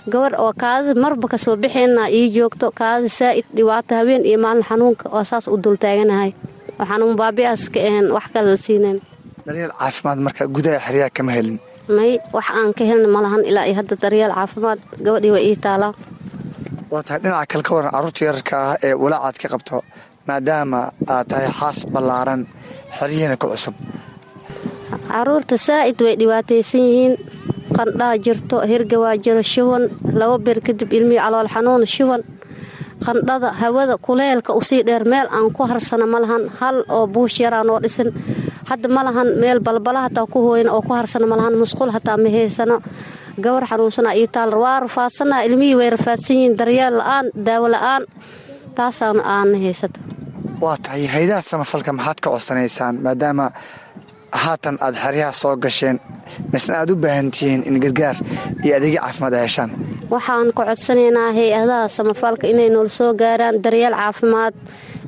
gabar 0.08 0.32
oo 0.40 0.52
kaadida 0.62 0.94
marba 1.00 1.26
ka 1.28 1.38
soo 1.38 1.56
bixeenna 1.56 2.08
ii 2.10 2.30
joogto 2.36 2.66
kaadida 2.80 3.08
saa'id 3.08 3.46
dhibaato 3.56 3.92
habeen 3.98 4.24
iyo 4.24 4.38
maalin 4.44 4.64
xanuunka 4.68 5.04
waa 5.14 5.24
saas 5.24 5.46
u 5.48 5.56
dultaaganahay 5.64 6.30
oo 6.80 6.86
xanuun 6.90 7.16
baabi'aas 7.20 7.62
ka 7.74 7.78
ahayn 7.88 8.06
wax 8.16 8.26
kale 8.34 8.48
la 8.50 8.56
siinayn. 8.56 8.98
Daryeel 9.46 9.72
caafimaad 9.80 10.18
marka 10.26 10.42
gudaha 10.54 10.78
xeryaha 10.86 11.10
kama 11.16 11.32
helin. 11.36 11.56
May 11.96 12.12
wax 12.36 12.46
aan 12.58 12.72
ka 12.78 12.82
helna 12.90 13.08
malahan 13.16 13.42
ilaa 13.50 13.66
iyo 13.68 13.74
hadda 13.80 13.94
daryeel 14.02 14.32
caafimaad. 14.38 14.78
Gabadhii 15.04 15.32
waa 15.34 15.44
ii 15.48 15.56
taalaa 15.64 15.92
waa 16.92 17.02
tahay 17.06 17.20
dhinaca 17.22 17.46
kale 17.50 17.62
ka 17.66 17.72
waran 17.76 17.90
carruurta 17.94 18.24
yararka 18.28 18.54
ah 18.68 18.76
ee 18.86 18.94
walaacaad 19.02 19.36
ka 19.42 19.48
qabto 19.54 19.76
maadaama 20.28 20.80
aad 21.14 21.26
tahay 21.30 21.48
xaas 21.60 21.78
ballaaran 21.92 22.40
xeryihiina 22.98 23.36
ku 23.40 23.46
cusub. 23.52 23.74
Caruurta 25.10 25.56
saa'id 25.66 25.98
way 26.04 26.14
dhibaataysan 26.20 26.82
yihiin 26.88 27.14
qandhaa 27.76 28.14
jirto 28.24 28.56
hirgawaa 28.70 29.16
jiro 29.24 29.42
shuban 29.52 29.82
laba 30.20 30.36
beer 30.44 30.58
kadib 30.66 30.92
ilmihii 30.98 31.22
calool 31.24 31.48
xanuun 31.54 31.86
shuban. 31.96 32.22
Qandhada 33.06 33.48
hawada 33.60 33.96
kuleelka 34.06 34.52
u 34.52 34.60
sii 34.68 34.82
dheer 34.88 35.04
meel 35.12 35.26
aan 35.36 35.48
ku 35.56 35.62
harsana 35.70 36.06
ma 36.06 36.18
lahan 36.20 36.42
hal 36.60 36.76
oo 36.88 37.06
buush 37.06 37.40
yaraa 37.40 37.64
noo 37.64 37.78
dhisan 37.84 38.08
hadda 38.68 38.88
ma 38.96 39.02
lahan 39.06 39.28
meel 39.40 39.58
balbala 39.66 40.00
hataa 40.06 40.26
ku 40.32 40.38
hooyan 40.46 40.68
oo 40.68 40.82
ku 40.82 40.92
harsana 40.92 41.26
ma 41.26 41.36
lahan 41.40 41.54
musqul 41.62 41.90
hataa 41.96 42.16
ma 42.20 42.28
haysano 42.34 42.76
gabar 43.44 43.64
xanuunsana 43.70 44.12
iyo 44.18 44.26
taal 44.34 44.52
waa 44.62 44.80
rafaadsanaa 44.84 45.42
ilmihii 45.48 45.74
way 45.80 45.90
rafaadsan 45.96 46.36
yihiin 46.36 46.56
daryeel 46.60 46.94
la'aan 47.00 47.26
daawo 47.46 47.66
la'aan 47.74 48.02
taasaan 48.76 49.18
aana 49.34 49.56
haysato 49.64 50.00
waa 50.60 50.76
tahay 50.84 51.06
haydaha 51.14 51.42
samafalka 51.42 51.92
maxaad 51.96 52.18
ka 52.20 52.28
codsanaysaan 52.34 52.94
maadaama 53.04 53.46
haatan 54.32 54.76
aad 54.80 54.94
xeryaha 55.04 55.32
soo 55.42 55.56
gasheen 55.56 55.98
misna 56.52 56.74
aad 56.80 56.90
u 56.90 56.96
baahan 56.96 57.30
in 57.68 57.80
gargaar 57.84 58.16
iyo 58.64 58.76
adeegyo 58.76 59.00
caafimaad 59.02 59.34
ay 59.34 59.42
heshaan. 59.46 59.70
Waxaan 60.10 60.48
ka 60.56 60.62
codsanaynaa 60.68 61.30
hay'adaha 61.38 61.88
samafalka 61.96 62.46
inay 62.52 62.68
noola 62.70 62.88
soo 62.98 63.12
gaaraan 63.14 63.62
daryeel 63.64 63.94
caafimaad 64.00 64.54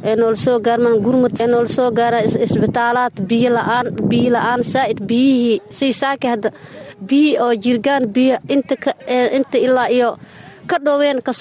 ee 0.05 0.16
noola 0.16 0.37
soo 0.45 0.59
gaarmaan 0.66 0.99
gurmud 1.05 1.33
ee 1.41 1.47
noola 1.47 1.68
soo 1.77 1.91
gaaraan 1.99 2.25
isbitaalaad 2.47 3.14
biyo 3.31 3.51
la'aan 3.57 3.87
biyo 4.11 4.31
la'aan 4.37 4.61
saa'id 4.73 4.99
biyihii 5.11 5.59
sii 5.79 5.93
saaki 6.01 6.27
hadda 6.33 6.51
biyi 7.09 7.39
oo 7.45 7.53
jirgaan 7.64 8.05
biyo 8.14 8.37
inta 9.37 9.59
ilaa 9.66 9.89
iyo 9.97 10.11
ka 10.71 10.77
dhoween 10.87 11.19
ka 11.23 11.33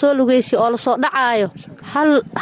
soo 0.00 0.12
lugaysi 0.18 0.54
oo 0.56 0.70
la 0.70 0.76
soo 0.84 0.96
dhacaayo. 1.02 1.48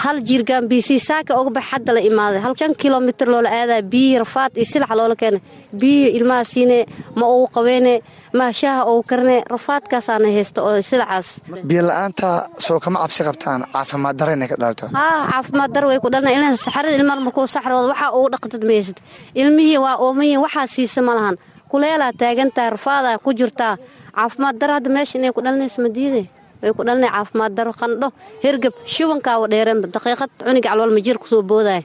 Hal 0.02 0.16
jirgaan 0.28 0.64
biyo 0.70 0.82
sii 0.82 1.00
saaki 1.08 1.32
oga 1.32 1.50
bax 1.56 1.64
hadda 1.72 1.92
la 1.96 2.00
imaaday. 2.00 2.40
Hal 2.44 2.54
shan 2.58 2.74
kilomitr 2.74 3.26
loola 3.32 3.48
aadaya 3.50 3.82
biyihii 3.82 4.18
rafaad 4.24 4.52
iyo 4.56 4.64
silax 4.72 4.90
loola 4.98 5.14
keenay. 5.20 5.40
Biyihii 5.80 6.16
ilmaha 6.18 6.44
siine 6.44 6.78
ma 7.18 7.24
ugu 7.34 7.46
qabeyne 7.56 7.94
ma 8.38 8.52
shaaha 8.52 8.82
ugu 8.92 9.02
karne 9.10 9.36
rafaadkaasaana 9.54 10.28
haysta 10.36 10.60
oo 10.62 10.82
silacaas 10.82 11.28
biyo 11.68 11.82
la'aanta 11.88 12.28
soo 12.66 12.78
kama 12.80 12.98
cabsi 13.02 13.22
qabtaan 13.28 13.60
caafimaad 13.72 14.16
dara 14.18 14.32
inay 14.36 14.48
ka 14.48 14.56
dhalto 14.62 14.86
caafimaad 14.92 15.70
dar 15.74 15.84
way 15.88 15.98
ku 16.04 16.08
dhalna 16.12 16.30
ilaa 16.36 16.56
saxarada 16.56 16.96
ilmaha 16.98 17.20
markuu 17.26 17.46
saxrooda 17.54 17.88
waxaa 17.92 18.10
ugu 18.18 18.28
dhaqdad 18.34 18.62
mahaysad 18.68 18.98
ilmihii 19.40 19.78
waa 19.84 19.96
oomayiin 20.04 20.40
waxaa 20.44 20.66
siisa 20.74 21.00
ma 21.06 21.12
lahan 21.18 21.36
kuleelaa 21.70 22.12
taagantahay 22.20 22.70
rafaadaa 22.76 23.18
ku 23.18 23.30
jirtaa. 23.38 23.76
Caafimaad 24.16 24.56
daro 24.60 24.72
hadda 24.78 24.90
meesha 24.90 25.18
inay 25.18 25.32
ku 25.32 25.40
dhalinayso 25.44 25.82
madiide 25.82 26.22
way 26.62 26.72
ku 26.72 26.82
dhalinay 26.86 27.10
caafimaad 27.10 27.52
daro 27.58 27.72
qandho 27.80 28.08
hergab 28.44 28.74
shubankaawa 28.94 29.46
dheereenba 29.52 29.86
daqiiqad 29.94 30.30
cuniga 30.46 30.68
calool 30.70 30.90
majiir 30.96 31.18
ku 31.18 31.26
soo 31.28 31.42
boodaya 31.42 31.82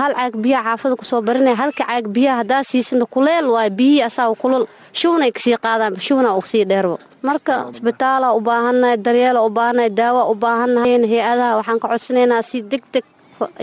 hal 0.00 0.12
caag 0.18 0.34
biyaha 0.44 0.64
xaafada 0.76 0.94
ku 1.00 1.04
soo 1.08 1.20
barinaya 1.22 1.56
halka 1.56 1.84
caag 1.88 2.04
biyaha 2.16 2.36
haddaa 2.42 2.62
siisana 2.70 3.06
kuleel 3.06 3.46
waayo 3.54 3.70
biyihii 3.70 4.02
asaa 4.08 4.34
kulul. 4.34 4.64
Shubanay 4.92 5.30
ka 5.32 5.40
sii 5.40 5.56
qaadaan 5.56 5.94
shubana 6.00 6.34
uu 6.36 6.42
ka 6.44 6.48
sii 6.52 6.64
dheerbo. 6.68 6.98
Marka 7.22 7.70
isbitaala 7.72 8.34
u 8.36 8.40
baahannahay 8.40 8.96
daryeela 8.96 9.40
u 9.46 9.50
baahannahay 9.50 9.90
daawa 9.90 10.22
u 10.32 10.34
baahannahay 10.34 11.00
hay'adaha 11.12 11.56
waxaan 11.60 11.78
ka 11.80 11.86
codsanaynaa 11.88 12.42
si 12.42 12.62
deg 12.62 12.82
deg 12.92 13.04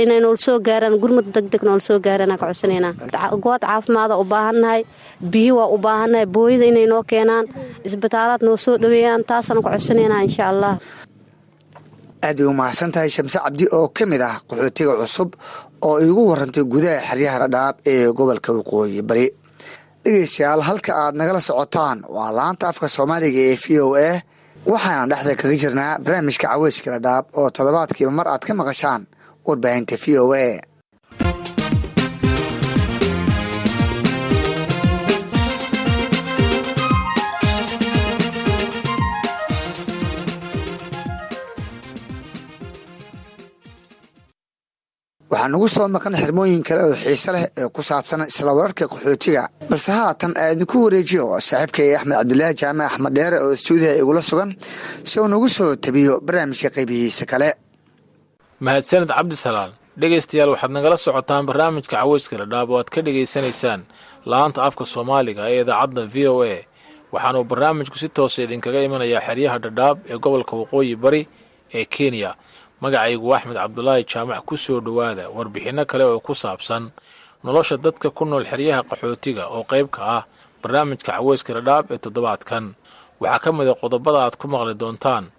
inay 0.04 0.20
noola 0.24 0.40
soo 0.46 0.58
gaaraan 0.68 0.96
gurmud 1.04 1.28
degdeg 1.36 1.62
noola 1.68 1.84
soo 1.88 1.98
gaaraan 2.06 2.34
ka 2.40 2.46
codsanaynaa 2.46 2.94
good 3.46 3.62
caafimaada 3.68 4.14
u 4.22 4.24
baahannahay 4.34 4.82
biyo 5.34 5.54
waa 5.60 5.70
u 5.76 5.78
baahannahay 5.86 6.26
booyada 6.36 6.66
inay 6.72 6.88
noo 6.94 7.04
keenaan 7.12 7.46
isbitaalaad 7.88 8.42
noo 8.48 8.58
soo 8.66 8.76
dhaweeyaan 8.84 9.24
taasaan 9.30 9.60
ka 9.64 9.70
codsanaynaa 9.74 10.22
insha 10.28 10.44
allah 10.54 10.74
aad 12.26 12.38
bay 12.38 12.48
u 12.52 12.54
mahadsan 12.60 12.92
tahay 12.96 13.10
shamse 13.16 13.38
cabdi 13.46 13.66
oo 13.78 13.88
ka 13.98 14.04
mid 14.12 14.22
ah 14.30 14.36
qaxootiga 14.50 14.94
cusub 15.02 15.30
oo 15.88 15.96
iigu 16.06 16.22
warantay 16.32 16.64
gudaha 16.74 17.00
xeryaha 17.10 17.38
dhadhaab 17.44 17.76
ee 17.92 18.08
gobolka 18.18 18.50
waqooyi 18.58 19.02
bari. 19.10 19.28
Dhegeystayaal 20.06 20.62
halka 20.70 20.92
aad 21.04 21.14
nagala 21.20 21.42
socotaan 21.50 21.98
waa 22.16 22.30
laanta 22.38 22.66
afka 22.72 22.88
soomaaliga 22.96 23.42
ee 23.52 23.56
v 23.64 23.66
o 23.86 23.88
a 24.08 24.10
waxaana 24.72 25.06
dhexda 25.12 25.34
kaga 25.42 25.56
jirnaa 25.64 25.92
barnaamijka 26.06 26.48
caweyska 26.52 26.90
dhadhaab 26.96 27.26
oo 27.40 27.48
toddobaadkiiba 27.56 28.12
mar 28.20 28.28
aad 28.34 28.44
ka 28.48 28.54
maqashaan 28.62 29.02
warbaahinta 29.48 29.96
v 30.04 30.06
o 30.24 30.26
a 30.34 30.46
waxaa 45.32 45.50
nagu 45.54 45.68
soo 45.76 45.88
maqan 45.96 46.16
xirmooyin 46.22 46.64
kale 46.68 46.82
oo 46.88 46.96
xiise 47.04 47.30
leh 47.36 47.46
ee 47.60 47.68
ku 47.76 47.82
saabsan 47.90 48.22
isla 48.32 48.52
wararka 48.58 48.86
qaxootiga. 48.92 49.44
Balse 49.70 49.92
haatan 50.00 50.34
aadinku 50.44 50.78
wareejiyo 50.86 51.24
saaxiibkay 51.48 51.90
axmed 51.98 52.16
cabdulaahi 52.20 52.56
jaamac 52.62 52.88
axmed 52.92 53.14
dheere 53.18 53.38
oo 53.46 53.54
stuudiyaha 53.62 54.00
igula 54.02 54.22
sugan 54.30 54.52
si 55.10 55.16
uu 55.20 55.28
nagu 55.34 55.48
soo 55.58 55.72
tabiyo 55.84 56.14
barnaamijka 56.26 56.70
qaybihiisa 56.76 57.26
kale 57.32 57.50
mahadsaned 58.64 59.10
cabdisalaal 59.12 59.72
dhegaystayaal 60.00 60.50
waxaad 60.56 60.72
nagala 60.72 60.98
socotaan 60.98 61.46
barnaamijka 61.46 61.92
caweyska 62.00 62.38
dhadhaab 62.40 62.70
oo 62.72 62.78
aad 62.80 62.90
ka 62.90 63.02
dhegaysanaysaan 63.02 63.82
la'aanta 64.26 64.64
afka 64.68 64.86
soomaaliga 64.86 65.50
ee 65.52 65.62
idaacadda 65.64 66.04
v 66.14 66.16
o 66.28 66.44
a. 66.44 66.56
Waxaanuu 67.12 67.44
barnaamijku 67.44 67.98
si 68.00 68.08
toosa 68.10 68.44
idinkaga 68.44 68.80
imanayaa 68.88 69.22
xeryaha 69.28 69.58
dhadhaab 69.60 69.98
ee 70.12 70.18
gobolka 70.24 70.56
waqooyi 70.56 70.96
bari 70.96 71.28
ee 71.74 71.86
kenya. 71.86 72.36
Magacaygu 72.82 73.28
axmed 73.36 73.58
cabdulaahi 73.60 74.04
jaamac 74.12 74.46
ku 74.48 74.56
soo 74.58 74.80
dhowaada 74.80 75.30
warbixinno 75.36 75.84
kale 75.86 76.04
oo 76.08 76.20
ku 76.20 76.32
saabsan 76.36 76.92
nolosha 77.44 77.78
dadka 77.78 78.10
ku 78.10 78.24
nool 78.26 78.46
xeryaha 78.48 78.82
qaxootiga 78.90 79.48
oo 79.52 79.64
qayb 79.68 79.88
ka 79.92 80.02
ah 80.18 80.24
barnaamijka 80.64 81.12
caweyska 81.12 81.54
dhadhaab 81.60 81.92
ee 81.92 81.98
toddobaadkan. 82.00 82.76
Waxaa 83.20 83.40
ka 83.44 83.50
mid 83.52 83.68
a 83.68 83.76
qodobada 83.76 84.20
aad 84.24 84.36
ku 84.40 84.48
maqli 84.48 84.74
doontaan 84.76 85.32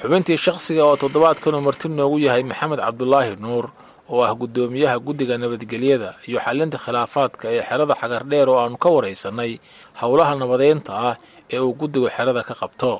xubintii 0.00 0.36
shakhsiga 0.44 0.82
oo 0.88 0.96
toddobaadkanuu 1.02 1.60
marti 1.66 1.88
noogu 1.88 2.18
yahay 2.26 2.42
maxamed 2.50 2.78
cabdulaahi 2.86 3.36
nuur 3.44 3.66
oo 4.12 4.20
ah 4.28 4.32
guddoomiyaha 4.40 4.96
guddiga 5.06 5.34
nabadgelyada 5.42 6.10
iyo 6.28 6.38
xalinta 6.44 6.78
khilaafaadka 6.84 7.44
ee 7.56 7.62
xerada 7.68 7.94
xagardheer 8.00 8.48
oo 8.50 8.58
aannu 8.62 8.76
ka 8.84 8.88
waraysannay 8.96 9.52
howlaha 10.00 10.32
nabadeynta 10.42 10.92
ah 11.08 11.14
ee 11.54 11.58
uu 11.66 11.72
guddigu 11.80 12.08
xerada 12.16 12.42
ka 12.48 12.54
qabto. 12.60 12.92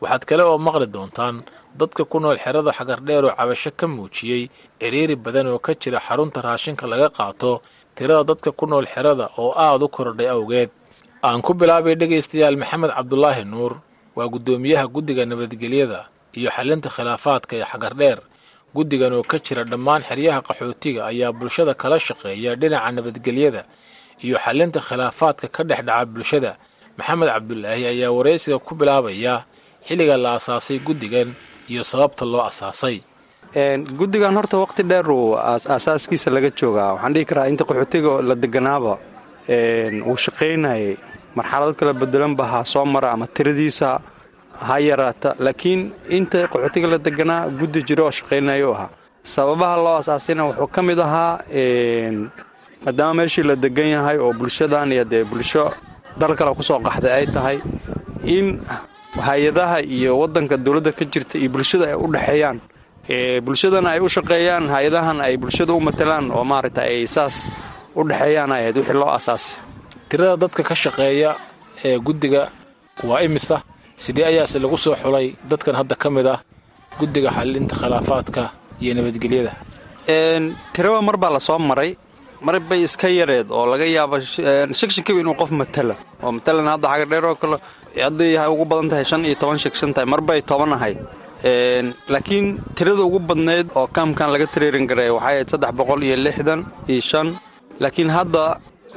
Waxaad 0.00 0.22
kale 0.28 0.42
oo 0.44 0.58
maqli 0.66 0.86
doontaan 0.94 1.36
dadka 1.80 2.04
ku 2.04 2.16
nool 2.20 2.38
xerada 2.44 2.70
xagardheer 2.78 3.24
oo 3.24 3.34
cabasho 3.38 3.70
ka 3.78 3.86
muujiyey 3.88 4.42
ciriiri 4.80 5.16
badan 5.16 5.46
oo 5.52 5.58
ka 5.58 5.72
jira 5.74 5.98
xarunta 6.06 6.38
raashinka 6.46 6.84
laga 6.86 7.08
qaato 7.16 7.62
tirada 7.96 8.22
dadka 8.30 8.52
ku 8.52 8.64
nool 8.70 8.86
xerada 8.86 9.30
oo 9.40 9.50
aad 9.56 9.82
u 9.82 9.88
korodhay 9.88 10.28
awgeed. 10.36 10.70
Aan 11.24 11.40
ku 11.42 11.54
bilaabay 11.58 11.96
dhegaystayaal 11.96 12.56
maxamed 12.60 12.90
cabdulaahi 12.92 13.44
nuur 13.44 13.72
waa 14.16 14.28
guddoomiyaha 14.28 14.84
guddiga 14.94 15.24
nabadgelyada 15.26 16.00
iyo 16.38 16.50
xalinta 16.56 16.88
khilaafaadka 16.96 17.52
ee 17.60 17.64
xagardheer 17.72 18.18
guddigan 18.76 19.12
oo 19.18 19.22
ka 19.30 19.36
jira 19.46 19.62
dhammaan 19.70 20.02
xeryaha 20.08 20.40
qaxootiga 20.48 21.00
ayaa 21.10 21.32
bulshada 21.38 21.72
kala 21.82 21.96
shaqeeya 22.06 22.50
dhinaca 22.60 22.90
nabadgelyada 22.96 23.62
iyo 24.24 24.36
xalinta 24.44 24.80
khilaafaadka 24.88 25.46
ka 25.54 25.62
dhex 25.68 25.80
dhaca 25.88 26.04
bulshada. 26.14 26.52
Maxamed 26.98 27.28
cabdulaahi 27.34 27.84
ayaa 27.92 28.10
waraysiga 28.16 28.58
ku 28.66 28.72
bilaabaya 28.80 29.34
xilliga 29.88 30.16
la 30.24 30.30
asaasay 30.38 30.78
guddigan 30.86 31.28
iyo 31.72 31.82
sababta 31.90 32.24
loo 32.32 32.42
asaasay 32.50 32.96
guddigan 33.98 34.34
horta 34.38 34.56
waqti 34.64 34.82
dheer 34.90 35.06
uu 35.10 35.36
aasaaskiisa 35.36 36.28
laga 36.36 36.50
joogaa. 36.58 36.92
Waxaan 36.94 37.12
dhihi 37.14 37.24
karaa 37.30 37.48
inta 37.52 37.64
qaxootiga 37.68 38.10
la 38.28 38.34
deganaaba 38.34 38.92
uu 40.08 40.16
shaqaynayay 40.24 40.96
marxalado 41.36 41.72
kala 41.78 41.92
bedelanba 42.00 42.44
ha 42.50 42.58
soo 42.72 42.84
mara 42.84 43.08
ama 43.14 43.26
tiradiisa 43.36 43.88
ha 44.66 44.78
yaraata 44.80 45.34
laakiin 45.38 45.92
inta 46.18 46.46
qaxootiga 46.52 46.88
la 46.92 46.98
deganaa 46.98 47.48
guddi 47.58 47.80
jiro 47.88 48.04
oo 48.06 48.10
shaqaynaya 48.10 48.68
u 48.68 48.72
ahaa. 48.74 48.88
Sababaha 49.22 49.76
loo 49.84 49.96
asaasayna 50.00 50.42
wuxuu 50.48 50.66
ka 50.74 50.82
mid 50.82 50.98
ahaa 50.98 51.38
maadaama 52.84 53.14
meeshii 53.14 53.42
la 53.42 53.56
degan 53.56 53.86
yahay 53.94 54.18
oo 54.18 54.32
bulshadan 54.32 54.92
iyo 54.92 55.04
dee 55.04 55.24
bulsho 55.24 55.72
dal 56.18 56.34
kale 56.36 56.54
ku 56.54 56.62
soo 56.62 56.78
qaxday 56.80 57.12
ay 57.12 57.26
tahay 57.26 57.58
in 58.24 58.60
hay'adaha 59.26 59.80
iyo 59.82 60.18
wadanka 60.18 60.56
dowladda 60.56 60.92
ka 60.92 61.04
jirta 61.04 61.38
iyo 61.38 61.50
bulshada 61.50 61.84
ay 61.90 61.94
u 61.94 62.06
dhexeeyaan 62.14 62.58
bulshadana 63.44 63.88
ay 63.94 64.00
u 64.00 64.08
shaqeeyaan 64.08 64.68
hay'adahan 64.74 65.18
ay 65.20 65.36
bulshada 65.36 65.72
u 65.72 65.80
matalaan 65.80 66.30
oo 66.30 66.44
maaragta 66.44 66.82
ay 66.82 67.06
saas 67.06 67.48
u 67.94 68.04
dhexeeyaan 68.08 68.52
ay 68.52 68.60
ahayd 68.62 68.76
wixii 68.76 68.94
loo 69.00 69.10
asaasay 69.18 69.56
tirada 70.08 70.36
dadka 70.36 70.62
ka 70.62 70.74
shaqeeya 70.74 71.30
ee 71.84 71.98
guddiga 71.98 72.42
waa 73.08 73.20
imisa 73.26 73.56
sidee 74.04 74.24
ayaase 74.30 74.56
lagu 74.64 74.76
soo 74.84 74.94
xulay 75.02 75.26
dadkan 75.50 75.74
hadda 75.80 75.94
ka 76.02 76.08
mid 76.16 76.26
ah 76.34 76.40
guddiga 77.00 77.30
xalinta 77.36 77.74
khilaafaadka 77.80 78.42
iyo 78.82 78.92
nabadgelyada? 78.98 79.52
Tiraba 80.74 81.00
mar 81.08 81.16
baa 81.22 81.30
la 81.36 81.40
soo 81.48 81.58
maray. 81.58 81.90
Mar 82.46 82.56
bay 82.68 82.82
iska 82.86 83.08
yareed 83.08 83.48
oo 83.50 83.64
laga 83.72 83.86
yaaba 83.96 84.16
shakshankiiba 84.80 85.20
inuu 85.24 85.34
qof 85.40 85.50
matala. 85.60 85.94
Oo 86.22 86.32
matalan 86.36 86.68
hadda 86.74 86.86
xagardheer 86.92 87.24
oo 87.30 87.34
kale. 87.42 87.56
Hadday 88.06 88.32
ugu 88.52 88.64
badan 88.70 88.88
tahay 88.90 89.04
shan 89.10 89.22
iyo 89.28 89.34
toban 89.40 89.58
shagshan 89.64 89.90
tahay 89.94 90.06
mar 90.12 90.20
bay 90.28 90.40
toban 90.50 90.72
ahayd. 90.76 90.98
Laakiin 92.12 92.46
tirada 92.76 93.02
ugu 93.08 93.18
badnayd 93.28 93.66
oo 93.78 93.86
kaamkan 93.96 94.28
laga 94.34 94.46
tareerin 94.54 94.86
garay 94.90 95.10
waxay 95.16 95.34
ahayd 95.36 95.48
saddex 95.52 95.72
boqol 95.78 96.00
iyo 96.06 96.16
lixdan 96.26 96.60
iyo 96.92 97.00
shan. 97.10 97.28
Laakiin 97.82 98.10
hadda 98.16 98.42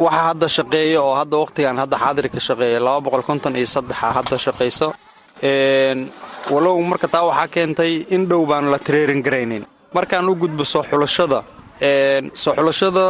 waxaa 0.03 0.23
hadda 0.29 0.47
shaqeeya 0.57 0.99
oo 1.07 1.13
hadda 1.19 1.35
wakhtigan 1.43 1.75
hadda 1.81 1.97
shaqeeya 2.47 2.79
boqol 3.05 3.23
konton 3.29 3.53
iyo 3.59 3.67
saddexa 3.75 4.07
hadda 4.17 4.35
shaqayso 4.45 4.87
walow 6.53 6.77
marka 6.91 7.07
taa 7.13 7.25
waxaa 7.29 7.47
keentay 7.55 7.93
in 8.15 8.21
dhow 8.29 8.41
baan 8.51 8.65
la 8.73 8.77
tareerin 8.85 9.21
garaynin. 9.25 9.63
Markaan 9.95 10.29
u 10.31 10.35
gudbo 10.41 10.63
soo 10.73 10.83
xulashada 10.89 11.39
soo 12.41 12.53
xulashada 12.57 13.05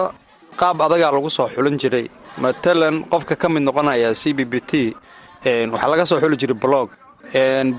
qaab 0.59 0.77
adagaa 0.87 1.11
lagu 1.15 1.29
soo 1.37 1.47
xulan 1.55 1.75
jiray. 1.81 2.05
Matalan 2.43 2.95
qofka 3.11 3.35
ka 3.41 3.47
mid 3.49 3.63
noqonaya 3.67 4.09
c 4.21 4.33
b 4.37 4.39
b 4.51 4.53
t 4.69 4.71
waxaa 5.73 5.89
laga 5.93 6.05
soo 6.09 6.19
xuli 6.23 6.35
jiray 6.41 6.57
blog. 6.63 6.87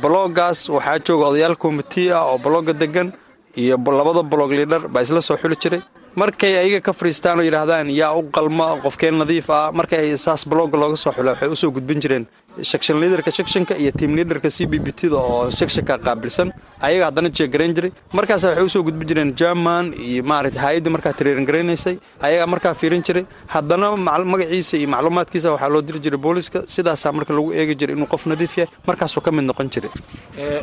Bloggaas 0.03 0.59
waxaa 0.77 0.99
jooga 1.07 1.25
odayaal 1.31 1.57
komiti 1.63 2.05
ah 2.13 2.25
oo 2.31 2.39
blogga 2.39 2.73
degan 2.83 3.09
iyo 3.57 3.77
labada 3.99 4.23
blog 4.33 4.51
liidhar 4.59 4.83
baa 4.93 5.03
isla 5.03 5.21
soo 5.29 5.37
xuli 5.43 5.57
jiray 5.63 5.81
markay 6.17 6.57
ayaga 6.59 6.81
ka 6.91 6.93
fariistaan 6.93 7.39
oo 7.41 7.45
yidhaahdaan 7.47 7.91
yaa 7.91 8.15
u 8.19 8.23
qalma 8.37 8.77
qofkeen 8.83 9.19
nadiif 9.23 9.51
ah. 9.51 9.71
Markay 9.73 10.17
saas 10.19 10.45
blogga 10.45 10.77
looga 10.79 10.97
soo 10.97 11.13
xula 11.13 11.33
waxay 11.35 11.49
u 11.49 11.57
soo 11.57 11.71
gudbin 11.71 12.01
jireen 12.01 12.27
section 12.63 12.99
liaderka 13.01 13.31
sectionka 13.31 13.75
iyo 13.79 13.93
team 13.93 14.17
liaderka 14.17 14.51
c 14.51 14.67
b 14.67 14.79
b 14.85 14.91
t 14.93 15.09
da 15.09 15.17
oo 15.17 15.51
sectionka 15.51 15.99
qaabilsan. 15.99 16.51
Ayaga 16.83 17.05
haddana 17.09 17.29
jeegarayn 17.31 17.75
jiray. 17.77 17.93
Markaas 18.13 18.43
waxay 18.45 18.65
u 18.65 18.69
soo 18.69 18.83
gudbin 18.83 19.07
jireen 19.09 19.31
german 19.37 19.95
iyo 19.95 20.23
maaragtay 20.25 20.61
hay'adda 20.67 20.91
markaa 20.91 21.13
tareerin 21.13 21.47
garaynaysay 21.47 21.97
ayagaa 22.21 22.47
markaa 22.55 22.75
fiirin 22.75 23.03
jiray. 23.07 23.25
Haddana 23.47 23.95
magaciisa 24.33 24.77
iyo 24.77 24.89
macluumaadkiisa 24.89 25.53
waxaa 25.55 25.69
loo 25.75 25.81
diri 25.83 26.01
jiray 26.01 26.19
booliska. 26.19 26.65
Sidaasaa 26.67 27.13
marka 27.13 27.33
lagu 27.33 27.53
eegi 27.55 27.75
jiray 27.81 27.95
inuu 27.97 28.07
qof 28.11 28.27
nadiif 28.27 28.59
yahay 28.59 28.73
markaasuu 28.87 29.23
ka 29.23 29.31
mid 29.31 29.45
noqon 29.45 29.71
jiray. 29.71 29.91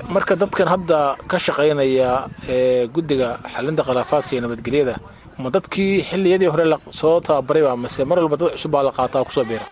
Marka 0.09 0.35
dadkan 0.35 0.67
hadda 0.67 1.15
ka 1.27 1.37
shaqaynaya 1.39 2.27
guddiga 2.93 3.39
xalinta 3.53 3.81
khilaafaadka 3.87 4.31
iyo 4.35 4.41
nabadgelyada 4.45 4.95
ma 5.43 5.49
dadkii 5.55 6.01
xilliyadii 6.09 6.49
hore 6.53 6.65
soo 6.91 7.19
tababarayba 7.27 7.75
mase 7.83 8.01
mar 8.09 8.17
walba 8.19 8.37
dad 8.41 8.51
cusub 8.55 8.71
baa 8.71 8.83
la 8.87 8.91
qaataa 8.91 9.23
ku 9.27 9.31
soo 9.31 9.45
biira. 9.49 9.65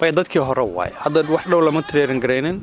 Bay 0.00 0.12
dadkii 0.12 0.42
hore 0.48 0.62
waaye 0.76 0.92
hadda 1.04 1.20
wax 1.34 1.44
dhow 1.50 1.60
lama 1.60 1.82
tareerin 1.82 2.20
garaynin. 2.24 2.58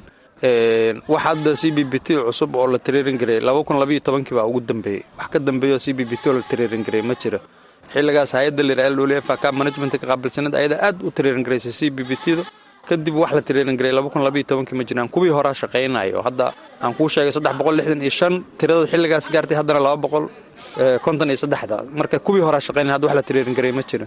Wax 1.12 1.22
hadda 1.28 1.52
c 1.62 1.72
b 1.72 1.84
b 1.92 2.00
t 2.00 2.16
cusub 2.16 2.56
oo 2.56 2.68
la 2.68 2.78
tareerin 2.80 3.18
garay 3.18 3.40
laba 3.40 3.64
kun 3.64 3.78
labayo 3.80 4.00
tobankii 4.00 4.36
baa 4.40 4.46
ugu 4.50 4.62
dambeeyey. 4.62 5.04
Wax 5.18 5.28
ka 5.34 5.40
dambeeyo 5.40 5.78
c 5.80 5.94
b 5.94 6.00
b 6.10 6.14
t 6.22 6.30
oo 6.30 6.34
la 6.34 6.42
tareerin 6.52 6.84
garay 6.84 7.02
ma 7.02 7.14
jiro. 7.22 7.40
Xilligaas 7.94 8.32
hay'adda 8.38 8.64
lir 8.64 8.80
l 8.80 9.12
f 9.22 9.28
ka 9.42 9.52
management 9.52 9.92
ka 10.00 10.06
qaabilsaneed 10.08 10.56
ayada 10.56 10.76
aad 10.88 11.04
u 11.04 11.12
tareerin 11.12 11.44
garaysay 11.44 11.72
c 11.80 11.90
b 11.90 12.04
b 12.08 12.16
t 12.24 12.36
da 12.38 12.44
kadib 12.88 13.16
wax 13.22 13.32
la 13.38 13.42
tareerin 13.42 13.76
garay 13.80 13.92
laba 13.92 14.10
kun 14.10 14.24
labayo 14.24 14.44
tobankii 14.44 14.76
ma 14.80 14.84
jiraan. 14.88 15.10
Kuwii 15.10 15.30
horaa 15.38 15.54
shaqaynayo 15.54 16.22
hadda 16.28 16.54
aan 16.82 16.94
kuu 16.98 17.10
sheegay 17.10 17.32
saddex 17.36 17.54
boqol 17.60 17.76
lixdan 17.80 18.02
iyo 18.02 18.10
shan 18.20 18.34
tirada 18.58 18.86
xilligaas 18.92 19.26
gaartay 19.34 19.58
haddana 19.60 19.80
laba 19.80 19.98
boqol 20.06 20.26
konton 21.06 21.28
iyo 21.32 21.38
saddexda. 21.44 21.78
Marka 22.00 22.18
kuwii 22.20 22.42
horaa 22.48 22.60
shaqaynaya 22.68 22.94
hadda 22.96 23.08
wax 23.08 23.16
la 23.16 23.24
tareerin 23.28 23.54
garay 23.58 23.72
ma 23.72 23.84
jiro. 23.90 24.06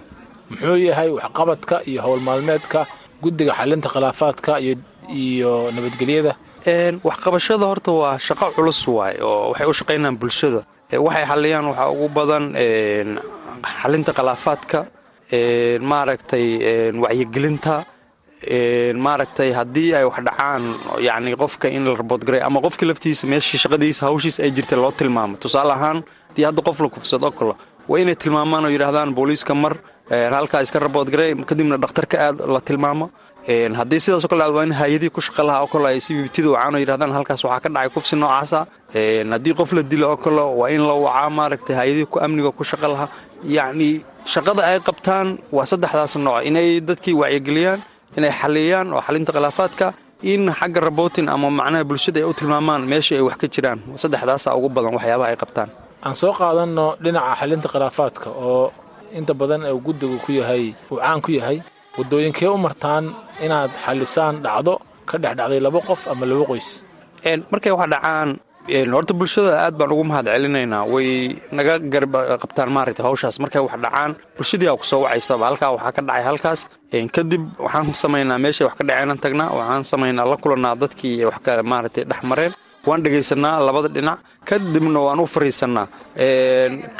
Muxuu 0.50 0.76
yahay 0.88 1.08
waxqabadka 1.18 1.76
iyo 1.90 2.00
howl 2.06 2.20
maalmeedka 2.28 2.80
guddiga 3.22 3.52
xalinta 3.58 3.88
khilaafaadka 3.94 4.52
iyo 5.22 5.52
nabadgelyada? 5.76 6.32
Waxqabashada 7.08 7.64
horta 7.70 7.90
waa 8.00 8.18
shaqo 8.26 8.46
culus 8.56 8.80
waay 8.96 9.16
oo 9.28 9.50
waxay 9.50 9.66
u 9.66 9.74
shaqaynayaan 9.80 10.16
bulshada. 10.22 10.60
Waxay 11.06 11.24
xaliyaan 11.30 11.64
waxaa 11.70 11.88
ugu 11.94 12.08
badan 12.16 12.44
xalinta 13.80 14.12
khilaafaadka 14.18 14.78
maaragtay 15.90 16.46
wacyigelinta 17.02 17.74
maaragtay 19.06 19.50
haddii 19.58 19.94
ay 19.98 20.04
wax 20.08 20.18
dhacaan 20.26 20.62
yacni 21.06 21.34
qofka 21.42 21.66
in 21.76 21.84
la 21.86 21.94
raboodgaray 22.00 22.40
ama 22.48 22.60
qofka 22.66 22.84
laftiisa 22.90 23.26
meeshii 23.32 23.58
shaqadiisa 23.64 24.02
hawshiisa 24.08 24.42
ay 24.42 24.50
jirtay 24.56 24.78
loo 24.78 24.90
tilmaamo. 24.98 25.36
Tusaale 25.42 25.72
ahaan 25.72 25.98
haddii 26.32 26.44
hadda 26.48 26.62
qof 26.62 26.80
la 26.80 26.88
kufsado 26.88 27.30
kale 27.30 27.54
waa 27.88 27.98
inay 28.00 28.14
tilmaamaan 28.16 28.64
oo 28.64 28.70
yidhaahdaan 28.70 29.14
booliiska 29.14 29.54
mar 29.54 29.74
halkaa 30.10 30.62
iska 30.62 30.78
raboodgaray 30.78 31.34
kadibna 31.50 31.76
dhakhtarka 31.76 32.16
aad 32.26 32.38
la 32.54 32.60
tilmaamo. 32.60 33.06
Haddii 33.78 34.00
sidaasoo 34.00 34.28
kale 34.28 34.44
waa 34.56 34.62
in 34.64 34.72
hay'adihii 34.72 35.10
ku 35.10 35.20
shaqa 35.20 35.42
lahaa 35.46 35.62
oo 35.62 35.66
kale 35.66 35.86
ay 35.88 36.00
si 36.00 36.14
bibtida 36.14 36.48
wacaan 36.54 36.74
oo 36.74 36.78
yidhahdaan 36.82 37.12
halkaas 37.16 37.44
waxaa 37.44 37.60
ka 37.64 37.68
dhacay 37.68 37.90
kufsi 37.94 38.16
noocaasa. 38.16 38.66
Haddii 39.32 39.54
qof 39.58 39.72
la 39.72 39.82
dilo 39.82 40.06
oo 40.10 40.16
kale 40.16 40.42
waa 40.60 40.68
in 40.70 40.82
la 40.88 40.94
wacaa 40.94 41.30
maaragtay 41.30 41.76
hay'adihii 41.76 42.06
ku 42.12 42.18
amniga 42.24 42.50
ku 42.52 42.64
shaqa 42.64 42.88
lahaa. 42.92 43.08
Yacni 43.44 44.04
shaqada 44.32 44.62
ay 44.70 44.78
qabtaan 44.80 45.38
waa 45.52 45.66
saddexdaas 45.66 46.16
nooc. 46.16 46.44
Inay 46.48 46.80
dadkii 46.80 47.14
wacyigeliyaan 47.22 47.80
inay 48.16 48.30
xaliyaan 48.40 48.92
oo 48.94 49.00
xalinta 49.06 49.32
khilaafaadka 49.32 49.86
in 50.22 50.46
xagga 50.58 50.80
rabootin 50.86 51.28
ama 51.28 51.50
macnaha 51.50 51.84
bulshada 51.84 52.20
ay 52.20 52.26
u 52.30 52.32
tilmaamaan 52.38 52.82
meesha 52.86 53.14
ay 53.18 53.22
wax 53.26 53.36
ka 53.42 53.46
jiraan. 53.54 53.78
Saddexdaasa 54.02 54.54
ugu 54.56 54.68
badan 54.68 54.94
waxyaabaha 54.94 55.30
ay 55.34 55.36
qabtaan 55.42 55.70
aan 56.06 56.14
soo 56.20 56.32
qaadanno 56.38 56.86
dhinaca 57.04 57.32
xalinta 57.40 57.68
khilaafaadka 57.72 58.28
oo 58.48 58.72
inta 59.18 59.32
badan 59.40 59.62
guddigu 59.86 60.16
ku 60.24 60.30
yahay 60.40 60.64
uu 60.90 60.98
caan 61.02 61.20
ku 61.24 61.30
yahay 61.38 61.58
waddooyinkee 61.98 62.48
u 62.54 62.58
martaan 62.66 63.04
inaad 63.44 63.70
xalisaan 63.84 64.34
dhacdo 64.44 64.74
ka 65.08 65.16
dhex 65.22 65.34
dhacday 65.38 65.60
laba 65.66 65.80
qof 65.88 66.00
ama 66.12 66.24
laba 66.30 66.44
qoys? 66.50 66.68
Markay 67.52 67.72
wax 67.78 67.88
dhacaan 67.94 68.28
horta 68.94 69.12
bulshada 69.18 69.52
aad 69.64 69.74
baan 69.78 69.90
ugu 69.94 70.04
mahad 70.10 70.26
celinaynaa. 70.34 70.84
Way 70.92 71.08
naga 71.56 71.74
garab 71.92 72.14
qabtaan 72.42 72.70
maaragtay 72.76 73.04
hawshaas. 73.08 73.36
Markay 73.42 73.60
wax 73.66 73.74
dhacaan 73.84 74.10
bulshadii 74.36 74.68
aa 74.70 74.78
ku 74.80 74.84
soo 74.90 75.00
wacaysaba 75.04 75.44
halkaa 75.50 75.70
waxaa 75.76 75.92
ka 75.96 76.02
dhacay 76.08 76.24
halkaas. 76.30 76.60
Kadib 77.14 77.42
waxaan 77.64 77.94
samaynaa 78.02 78.38
meeshay 78.44 78.64
wax 78.68 78.74
ka 78.78 78.84
dhaceenan 78.88 79.18
tagnaa 79.24 79.50
waxaan 79.58 79.82
samaynaa 79.92 80.26
la 80.30 80.36
kulannaa 80.42 80.74
dadkii 80.82 81.24
wax 81.28 81.36
maaragtay 81.72 82.04
dhex 82.10 82.20
mareen 82.30 82.52
waan 82.86 83.02
dhegaysanaa 83.04 83.60
labada 83.66 83.88
dhinac 83.96 84.18
kadibna 84.48 85.00
waan 85.06 85.20
u 85.20 85.26
fariisannaa 85.34 85.86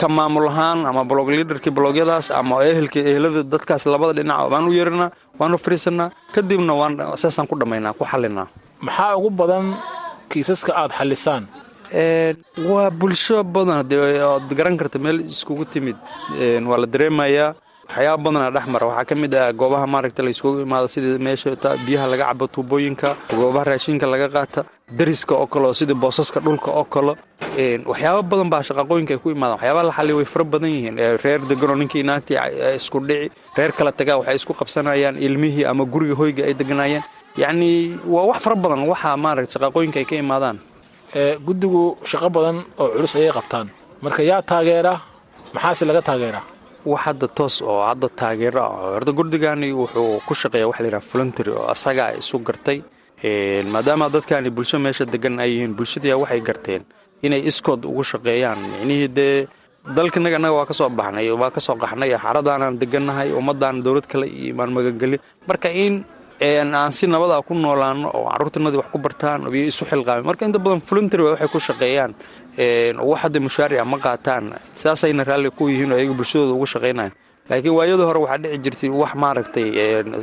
ka 0.00 0.06
maamul 0.16 0.46
ahaan 0.52 0.86
ama 0.90 1.02
blog 1.10 1.28
liaderkii 1.34 1.72
blogyadaas 1.78 2.30
ama 2.30 2.62
ehelkii 2.70 3.02
ehelada 3.10 3.42
dadkaas 3.52 3.86
labada 3.94 4.12
dhinac 4.18 4.50
waan 4.52 4.68
u 4.68 4.72
yeeranaa 4.78 5.10
waan 5.38 5.54
u 5.54 5.58
fariisannaa 5.64 6.08
kadibna 6.34 6.72
waan 6.80 6.94
saasaan 7.22 7.46
ku 7.50 7.54
dhammaynaa 7.60 7.92
ku 7.98 8.04
xallinaa. 8.12 8.46
Maxaa 8.86 9.16
ugu 9.18 9.30
badan 9.30 9.74
kiisaska 10.30 10.72
aad 10.80 10.92
xallisaan? 10.98 11.44
Waa 12.70 12.90
bulsho 12.90 13.42
badan 13.44 13.76
hadee 13.82 14.22
ood 14.24 14.48
garan 14.58 14.76
karta 14.80 14.98
meel 14.98 15.18
iskugu 15.34 15.64
timid. 15.72 15.96
Waa 16.68 16.78
la 16.82 16.86
dareemayaa 16.86 17.54
waxyaaba 17.93 18.22
badana 18.24 18.51
dhex 18.55 18.66
mara. 18.72 18.86
Waxaa 18.86 19.05
ka 19.05 19.14
mid 19.14 19.34
ah 19.34 19.53
goobaha 19.53 19.86
maaragta 19.86 20.22
la 20.22 20.30
iskugu 20.30 20.61
imaado 20.66 20.88
sida 20.88 21.18
meesha 21.18 21.51
biyaha 21.86 22.07
laga 22.12 22.24
cabo 22.28 22.47
tuubooyinka 22.49 23.16
goobaha 23.30 23.64
raashinka 23.70 24.07
laga 24.07 24.28
qaata 24.28 24.64
dariska 24.99 25.34
oo 25.34 25.47
kale 25.47 25.66
oo 25.66 25.74
sida 25.74 25.95
boosaska 25.95 26.40
dhulka 26.40 26.70
oo 26.70 26.84
kale. 26.84 27.14
Waxyaaba 27.90 28.22
badan 28.22 28.49
baa 28.51 28.62
shaqaqooyinka 28.62 29.12
ay 29.14 29.18
ku 29.22 29.30
imaadaan. 29.30 29.59
Waxyaabaha 29.59 29.84
la 29.88 29.93
xaliya 29.93 30.16
way 30.16 30.24
fara 30.24 30.45
badan 30.45 30.70
yihiin. 30.70 30.97
Reer 31.22 31.40
deganoo 31.51 31.76
ninkii 31.76 32.03
naagtii 32.03 32.38
isku 32.76 32.99
dhici 33.01 33.30
reer 33.57 33.72
kala 33.72 33.93
tagaa 33.93 34.16
waxay 34.20 34.36
isku 34.36 34.53
qabsanayaan 34.55 35.16
ilmihii 35.18 35.64
ama 35.64 35.84
guriga 35.84 36.14
hoyga 36.14 36.45
ay 36.49 36.55
deganaayeen 36.55 37.03
yacni 37.36 37.99
waa 38.07 38.26
wax 38.30 38.38
fara 38.45 38.57
badan 38.57 38.88
waxa 38.88 39.16
maaragta 39.16 39.53
shaqaqooyinka 39.59 39.99
ay 40.01 40.05
ka 40.11 40.16
imaadaan. 40.16 40.57
Guddigu 41.45 41.99
shaqo 42.05 42.28
badan 42.30 42.64
oo 42.80 42.88
culus 42.97 43.16
ayay 43.16 43.32
qabtaan. 43.32 43.68
Marka 44.03 44.22
yaa 44.22 44.43
taageera 44.43 44.95
maxaase 45.55 45.84
laga 45.84 46.03
taageeraa 46.03 46.45
wax 46.90 47.00
hadda 47.06 47.26
toos 47.36 47.54
oo 47.62 47.80
hadda 47.88 48.08
taageero 48.20 48.60
ah 48.62 49.12
gurdigani 49.18 49.68
wuxuu 49.80 50.20
ku 50.26 50.32
shaqeeya 50.34 50.66
waxa 50.70 50.82
layidhaha 50.84 51.06
voluntary 51.12 51.50
oo 51.58 51.66
asagaa 51.74 52.10
isu 52.20 52.36
gartay 52.48 52.78
maadaama 53.74 54.06
dadkani 54.14 54.50
bulsho 54.56 54.78
meesha 54.84 55.04
degan 55.04 55.38
ay 55.44 55.50
yihiin 55.54 55.74
bulshadii 55.78 56.14
waxay 56.22 56.40
garteen 56.48 56.82
inay 57.22 57.42
iskood 57.50 57.84
ugu 57.90 58.02
shaqeeyaan. 58.10 58.58
Micnihii 58.72 59.08
dee 59.18 59.46
dalkanaga 59.96 60.36
annaga 60.38 60.54
waa 60.58 60.66
ka 60.70 60.74
baxnay 60.98 61.30
waa 61.30 61.50
ka 61.54 61.60
qaxnay 61.82 62.10
xaradaanan 62.24 62.78
degannahay 62.82 63.28
ummadaan 63.38 63.76
dowlad 63.84 64.06
kale 64.10 64.26
iyo 64.26 64.50
imaan 64.54 64.70
magangeli. 64.76 65.16
Marka 65.48 65.68
in 65.70 66.04
aan 66.74 66.90
si 66.92 67.06
nabada 67.06 67.38
ku 67.46 67.54
noolaano 67.54 68.10
oo 68.10 68.26
carruurtanadii 68.30 68.78
wax 68.82 68.88
ku 68.90 68.98
bartaan 68.98 69.40
iyo 69.54 69.66
isu 69.70 69.84
xilqaamin 69.90 70.24
marka 70.26 70.42
inta 70.46 70.58
badan 70.58 70.80
voluntary 70.88 71.22
waxay 71.30 71.48
ku 71.54 71.58
shaqeeyaan 71.68 72.12
wax 73.09 73.18
hadda 73.22 73.40
ma 73.84 73.98
qaataan 74.07 74.44
saasayna 74.82 75.24
raalli 75.24 75.50
ku 75.50 75.68
yihiin 75.68 75.92
oo 75.92 75.96
ayaga 75.98 76.12
bulshadooda 76.18 76.53
ugu 76.57 76.66
shaqaynayan 76.66 77.12
laakiin 77.50 77.74
waayadii 77.78 78.05
hore 78.09 78.18
waxaa 78.24 78.38
dhici 78.42 78.59
jirtay 78.64 78.90
wax 79.03 79.12
maaragtay 79.14 79.66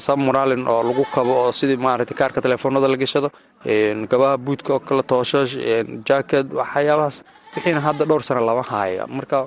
sabmoraalin 0.07 0.67
oo 0.67 0.81
lagu 0.83 1.03
kabo 1.15 1.33
oo 1.45 1.51
sidii 1.51 1.77
maaragtay 1.77 2.17
kaarka 2.17 2.41
telefoonada 2.41 2.87
la 2.87 2.97
gashado 2.97 3.29
gabaha 4.11 4.37
buudka 4.37 4.71
oo 4.75 4.79
kale 4.79 5.03
tooshash 5.03 5.53
jaakad 6.07 6.47
waxyaabahaas. 6.53 7.17
Wixiina 7.55 7.81
hadda 7.81 8.05
dhowr 8.05 8.23
sano 8.23 8.41
lama 8.45 8.61
haayo. 8.61 9.07
Marka 9.07 9.37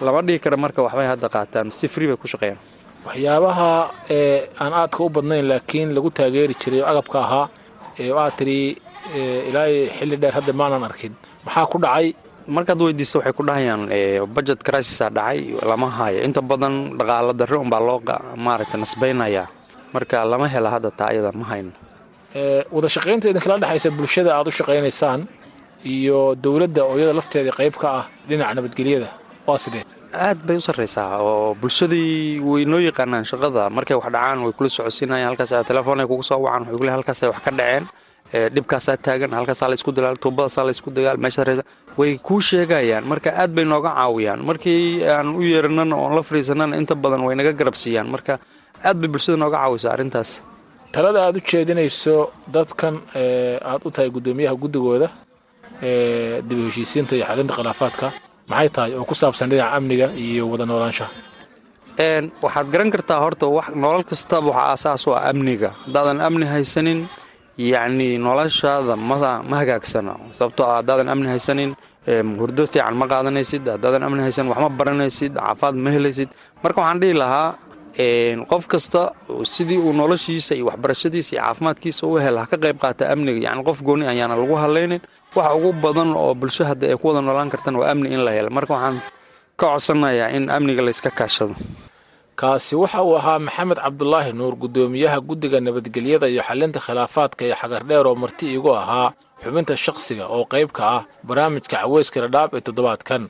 lama 0.00 0.22
dhihi 0.22 0.38
kara 0.38 0.56
marka 0.56 0.78
waxbay 0.82 1.06
hadda 1.10 1.28
qaataan. 1.28 1.70
Si 1.74 1.88
free 1.88 2.06
bay 2.06 2.16
ku 2.16 2.26
shaqeeyaan. 2.32 2.58
Waxyaabaha 3.06 3.70
aan 4.62 4.72
aadka 4.80 5.00
u 5.04 5.08
badnayn 5.10 5.44
laakiin 5.50 5.90
lagu 5.96 6.10
taageeri 6.10 6.54
jiray 6.54 6.80
oo 6.82 6.86
agabka 6.92 7.18
ahaa 7.26 7.46
aad 8.22 8.32
tiri 8.38 8.78
ilaa 9.50 9.66
xilli 9.98 10.16
dheer 10.22 10.32
hadda 10.38 10.52
maanan 10.60 10.84
arkin. 10.88 11.12
Maxaa 11.44 11.66
ku 11.66 11.78
dhacay 11.82 12.14
markaad 12.56 12.80
weydiista 12.86 13.18
waxay 13.18 13.32
ku 13.38 13.42
dhahayaan 13.48 13.82
budget 14.34 14.60
crisisaa 14.66 15.10
dhacay 15.16 15.38
lama 15.70 15.88
haayo. 15.96 16.18
Inta 16.26 16.40
badan 16.50 16.74
dhaqaalo 16.98 17.32
darre 17.40 17.56
unbaa 17.64 17.80
loo 17.88 17.98
maaragtay 18.44 18.78
nasbaynayaa 18.84 19.46
marka 19.94 20.16
lama 20.32 20.46
hela 20.54 20.68
hadda 20.74 20.90
taa 20.98 21.08
ayada 21.12 21.30
ma 21.40 21.44
hayno. 21.50 21.72
Wada 22.74 22.88
shaqaynta 22.94 23.26
idinkala 23.32 23.56
dhexaysa 23.62 23.88
bulshada 23.98 24.30
aad 24.36 24.46
u 24.50 24.52
shaqaynaysaan 24.60 25.20
iyo 25.94 26.18
dowladda 26.44 26.82
oo 26.88 26.96
iyada 26.98 27.12
lafteedii 27.18 27.54
qayb 27.60 27.74
ka 27.82 27.88
ah 28.00 28.04
dhinaca 28.28 28.52
nabadgelyada. 28.58 29.08
Waa 29.46 29.58
sidee? 29.64 29.84
Aad 30.26 30.38
bay 30.46 30.56
u 30.60 30.62
sarraysaa 30.68 31.20
oo 31.28 31.54
bulshadii 31.60 32.40
way 32.50 32.62
noo 32.72 32.80
yaqaanaan 32.88 33.24
shaqada. 33.30 33.62
Markay 33.76 33.96
wax 34.00 34.08
dhacaan 34.14 34.38
way 34.44 34.52
kula 34.58 34.68
socodsiinayaan 34.76 35.28
halkaas 35.30 35.52
telefoonay 35.70 36.06
kugu 36.10 36.22
soo 36.30 36.40
wacan 36.44 36.62
waxay 36.64 36.78
kule 36.80 36.90
halkaasay 36.96 37.28
wax 37.32 37.40
ka 37.46 37.50
dhaceen. 37.60 37.84
Dhibkaasaa 38.54 38.96
taagan 39.06 39.32
halkaasaa 39.38 39.68
la 39.70 39.74
isku 39.80 39.90
dagaal 39.96 40.16
tuubadaasaa 40.22 40.64
la 40.68 40.72
isku 40.76 40.90
dagaal 40.96 41.16
meesha 41.24 41.42
way 41.98 42.18
kuu 42.26 42.40
sheegayaan. 42.48 43.04
Marka 43.10 43.30
aad 43.42 43.50
bay 43.56 43.64
nooga 43.64 43.90
caawiyaan. 43.98 44.40
Markii 44.48 45.04
aan 45.14 45.28
u 45.38 45.42
yeeranana 45.42 45.94
oon 45.96 46.12
la 46.16 46.22
fadhiisanana 46.28 46.74
inta 46.80 46.94
badan 46.94 47.22
way 47.26 47.34
naga 47.38 47.52
garabsiiyaan 47.60 48.08
marka 48.14 48.34
aad 48.88 48.96
bay 49.00 49.08
bulshada 49.12 49.36
nooga 49.42 49.56
caawisaa 49.62 49.92
arrintaas. 49.96 50.30
Talada 50.94 51.20
aad 51.26 51.36
u 51.36 51.40
jeedinayso 51.50 52.14
dadkan 52.54 52.94
aad 53.70 53.82
u 53.86 53.90
tahay 53.94 54.10
guddoomiyaha 54.16 54.54
guddigooda 54.62 55.08
dib 56.48 56.58
u 56.58 56.64
heshiisiinta 56.68 57.12
iyo 57.16 57.24
xalinta 57.30 57.54
khilaafaadka 57.58 58.06
maxay 58.50 58.68
tahay 58.74 58.90
oo 58.98 59.04
ku 59.04 59.14
saabsan 59.14 59.50
dhinaca 59.50 59.74
amniga 59.78 60.06
iyo 60.26 60.42
wada 60.50 60.64
noolaanshaha? 60.66 61.10
Waxaad 62.42 62.66
garan 62.72 62.90
kartaa 62.94 63.20
horta 63.24 63.46
wax 63.46 63.68
nolol 63.74 64.04
kastaba 64.10 64.48
waxaa 64.50 64.70
aasaas 64.72 65.02
u 65.06 65.10
ah 65.18 65.22
amniga. 65.30 65.70
Haddaadan 65.86 66.20
amni 66.26 66.46
haysanin 66.46 67.00
yacni 67.58 68.08
noloshaada 68.18 68.94
ma 68.96 69.16
ma 69.50 69.56
hagaagsana 69.60 70.12
sababtoo 70.38 70.66
ah 70.70 70.76
haddaadan 70.78 71.08
amni 71.12 71.28
haysanin 71.34 71.70
hurdo 72.06 72.66
fiican 72.66 72.94
ma 73.00 73.06
qaadanaysid 73.06 73.64
haddaadan 73.68 74.02
amni 74.06 74.22
haysanin 74.26 74.50
wax 74.52 74.60
ma 74.64 74.68
baranaysid 74.80 75.32
caafaad 75.34 75.74
ma 75.84 75.90
helaysid. 75.90 76.28
Marka 76.62 76.80
waxaan 76.80 77.00
dhihi 77.02 77.14
lahaa 77.22 77.56
qof 78.50 78.64
kasta 78.72 79.12
sidii 79.44 79.78
uu 79.78 79.92
noloshiisa 79.92 80.54
iyo 80.54 80.66
waxbarashadiisa 80.70 81.30
iyo 81.36 81.42
caafimaadkiisa 81.44 82.02
u 82.06 82.16
hel 82.24 82.36
ha 82.38 82.46
ka 82.46 82.56
qayb 82.56 82.78
qaata 82.82 83.04
amniga. 83.12 83.40
Yacni 83.50 83.62
qof 83.68 83.78
gooni 83.82 84.04
ayaana 84.06 84.36
lagu 84.40 84.54
hadlaynin 84.62 85.00
waxa 85.36 85.54
ugu 85.58 85.72
badan 85.72 86.10
oo 86.16 86.34
bulsho 86.34 86.64
hadda 86.64 86.86
ay 86.88 86.96
ku 86.96 87.08
wada 87.08 87.20
noolaan 87.20 87.50
kartaan 87.52 87.76
waa 87.80 87.90
amni 87.92 88.08
in 88.14 88.22
la 88.24 88.30
helo. 88.36 88.50
Marka 88.50 88.72
waxaan 88.74 88.96
ka 89.58 89.66
codsanayaa 89.74 90.28
in 90.36 90.48
amniga 90.48 90.82
layska 90.86 91.10
kaashado. 91.10 91.54
Kaasi 92.40 92.76
waxa 92.78 93.02
uu 93.04 93.16
ahaa 93.20 93.38
maxamed 93.38 93.76
cabdulaahi 93.84 94.32
nuur 94.32 94.54
guddoomiyaha 94.62 95.18
guddiga 95.28 95.60
nabadgelyada 95.60 96.26
iyo 96.32 96.42
xalinta 96.48 96.80
khilaafaadka 96.80 97.42
ee 97.44 97.54
xagardheer 97.60 98.06
oo 98.06 98.14
marti 98.14 98.44
iigu 98.54 98.70
ahaa 98.80 99.12
xubinta 99.42 99.74
shakhsiga 99.84 100.24
oo 100.34 100.44
qayb 100.52 100.70
ka 100.76 100.82
ah 100.98 101.02
barnaamijka 101.28 101.76
caweyska 101.82 102.18
dhadhaab 102.24 102.50
ee 102.56 102.60
toddobaadkan. 102.66 103.22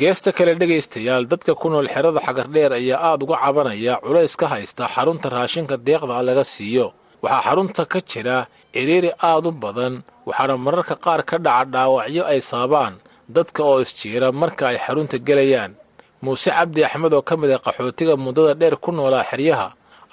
Geesta 0.00 0.30
kale 0.36 0.52
dhegaystayaal 0.60 1.24
dadka 1.32 1.52
ku 1.60 1.66
nool 1.72 1.88
xerada 1.94 2.20
xagardheer 2.26 2.72
ayaa 2.78 2.98
aad 3.08 3.20
uga 3.24 3.36
cabanaya 3.44 3.94
culays 4.04 4.34
ka 4.40 4.46
haysta 4.52 4.84
xarunta 4.94 5.28
raashinka 5.34 5.76
deeqda 5.86 6.22
laga 6.28 6.44
siiyo. 6.52 6.86
Waxaa 7.22 7.42
xarunta 7.46 7.82
ka 7.92 7.98
jira 8.10 8.36
ciriiri 8.74 9.10
aad 9.30 9.44
u 9.48 9.50
badan 9.62 9.94
waxaana 10.28 10.54
mararka 10.66 10.94
qaar 11.04 11.20
ka 11.28 11.36
dhaca 11.46 11.64
dhaawacyo 11.74 12.22
ay 12.32 12.40
saabaan 12.50 12.94
dadka 13.36 13.60
oo 13.70 13.80
isjiira 13.84 14.28
marka 14.40 14.64
ay 14.70 14.78
xarunta 14.84 15.16
gelayaan. 15.26 15.72
Muuse 16.22 16.50
cabdi 16.56 16.80
axmed 16.84 17.12
oo 17.14 17.22
ka 17.28 17.34
mid 17.40 17.50
ah 17.56 17.60
qaxootiga 17.64 18.14
muddada 18.24 18.52
dheer 18.60 18.76
ku 18.82 18.90
noolaa 18.92 19.24
xeryaha 19.30 19.68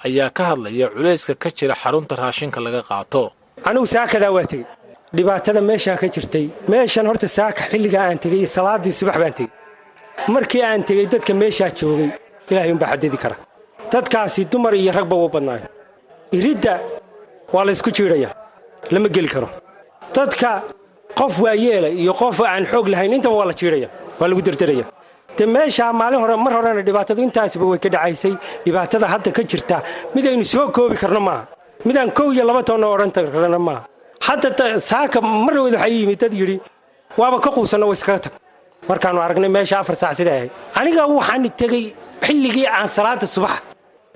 ayaa 0.06 0.30
ka 0.36 0.42
hadlaya 0.50 0.86
culayska 0.94 1.34
ka 1.42 1.48
jira 1.58 1.74
xarunta 1.82 2.14
raashinka 2.22 2.58
laga 2.66 2.82
qaato. 2.88 3.24
Anigu 3.68 3.86
saakadaa 3.94 4.32
waa 4.36 4.44
tegey 4.50 4.66
dhibaatada 5.14 5.60
meeshaa 5.60 5.96
ka 5.96 6.06
jirtay. 6.14 6.46
Meeshan 6.68 7.06
horta 7.06 7.28
saaka 7.28 7.62
xilligaa 7.70 8.04
aan 8.10 8.18
tegey 8.18 8.38
iyo 8.42 8.48
salaaddii 8.56 8.92
subax 8.98 9.16
baan 9.22 9.32
tegey 9.38 9.50
markii 10.34 10.62
aan 10.62 10.82
tegey 10.88 11.06
dadka 11.12 11.32
meeshaa 11.42 11.70
joogay 11.78 12.08
ilaahay 12.50 12.72
unbaa 12.74 12.90
xadidi 12.92 13.16
kara 13.22 13.36
dadkaasi 13.92 14.40
dumar 14.52 14.74
iyo 14.74 14.92
ragba 14.98 15.16
u 15.16 15.28
badnaayo. 15.34 15.68
Iridda 16.36 16.72
waa 17.54 17.64
laysku 17.68 17.90
jiidhaya 17.96 18.30
lama 18.92 19.08
geli 19.08 19.28
karo. 19.34 19.48
Dadka 20.16 20.50
qof 21.18 21.34
waayeela 21.44 21.88
iyo 21.88 22.12
qof 22.20 22.40
aan 22.40 22.64
xoog 22.70 22.86
lahayn 22.92 23.12
intaba 23.16 23.34
waa 23.40 23.48
la 23.50 23.54
jiidhaya 23.60 23.88
waa 24.20 24.28
lagu 24.30 24.42
derderaya 24.46 24.84
de 25.38 25.44
meeshaa 25.46 25.92
maalin 26.00 26.20
hore 26.22 26.36
mar 26.44 26.52
horena 26.56 26.82
dhibaatadu 26.88 27.20
intaasiba 27.26 27.64
way 27.70 27.78
ka 27.84 27.88
dhacaysay. 27.94 28.34
Dhibaatada 28.64 29.06
hadda 29.12 29.30
ka 29.36 29.42
jirta 29.50 29.76
midaynu 30.14 30.44
soo 30.52 30.66
koobi 30.76 30.96
karno 31.02 31.20
maaha. 31.28 31.44
Midaan 31.86 32.10
kow 32.16 32.28
iyo 32.34 32.44
laba 32.48 32.62
toonna 32.68 32.86
odhan 32.94 33.10
karna 33.16 33.58
maaha 33.68 33.82
hadda 34.28 34.80
saaka 34.90 35.18
marwed 35.20 35.74
waxaa 35.74 35.90
yimid 35.94 36.18
dad 36.22 36.32
yidhi 36.40 36.56
waaba 37.20 37.36
ka 37.44 37.50
quusanno 37.56 37.86
way 37.90 37.96
iskaga 37.98 38.20
tag. 38.24 38.32
Markaannu 38.88 39.20
aragnay 39.26 39.50
meesha 39.56 39.76
afar 39.82 39.96
saac 40.02 40.14
siday 40.18 40.36
ahayd. 40.38 40.50
Aniga 40.78 41.02
waxaan 41.18 41.44
tegey 41.60 41.84
xilligii 42.26 42.66
aan 42.76 42.88
salaada 42.96 43.26
subax 43.34 43.54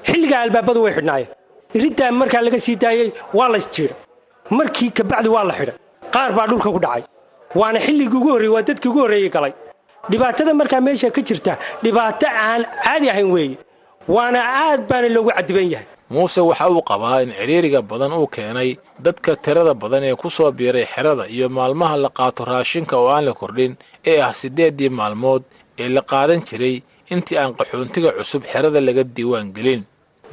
xilligaa 0.09 0.41
albaabadu 0.47 0.81
way 0.85 0.93
xidhnaayeen. 0.97 1.29
Iriddaa 1.77 2.11
markaa 2.21 2.43
laga 2.47 2.59
sii 2.67 2.77
daayey 2.83 3.09
waa 3.39 3.49
la 3.55 3.59
jiidha. 3.75 3.95
Markii 4.59 4.91
kabacdi 4.99 5.29
waa 5.37 5.45
la 5.49 5.55
xidhay 5.59 5.77
qaar 6.15 6.31
baa 6.37 6.47
dhulka 6.51 6.69
ku 6.75 6.81
dhacay. 6.85 7.03
Waana 7.61 7.79
xilligii 7.87 8.17
ugu 8.21 8.29
horreeyey 8.35 8.55
waa 8.57 8.63
dadkii 8.69 8.91
ugu 8.93 9.01
horreeyey 9.05 9.31
galay. 9.37 9.53
Dhibaatada 10.11 10.53
markaa 10.61 10.81
meesha 10.87 11.09
ka 11.17 11.21
jirta 11.29 11.53
dhibaato 11.83 12.27
aan 12.45 12.63
caadi 12.85 13.07
ahayn 13.13 13.31
weeye. 13.37 13.57
Waana 14.15 14.41
aad 14.65 14.81
baana 14.91 15.09
loogu 15.17 15.31
cadiban 15.37 15.69
yahay 15.75 15.87
muuse 16.11 16.41
waxa 16.49 16.67
uu 16.75 16.83
qabaa 16.91 17.23
in 17.25 17.31
cidhiiriga 17.39 17.81
badan 17.91 18.13
uu 18.19 18.27
keenay 18.37 18.71
dadka 19.07 19.31
tirada 19.45 19.75
badan 19.83 20.03
ee 20.09 20.15
ku 20.23 20.29
soo 20.37 20.51
biiray 20.59 20.87
xerada 20.95 21.25
iyo 21.35 21.47
maalmaha 21.49 21.97
la 22.05 22.11
qaato 22.19 22.43
raashinka 22.51 22.95
oo 23.03 23.09
aan 23.15 23.25
la 23.29 23.33
kordhin 23.41 23.73
ee 24.11 24.19
ah 24.27 24.33
siddeeddii 24.41 24.91
maalmood 25.01 25.43
ee 25.83 25.89
la 25.97 26.03
qaadan 26.13 26.41
jiray 26.49 26.77
intii 27.15 27.39
aan 27.43 27.53
qaxoontiga 27.59 28.11
cusub 28.19 28.43
xerada 28.53 28.81
laga 28.87 29.03
diiwaan 29.17 29.49
gelin. 29.57 29.83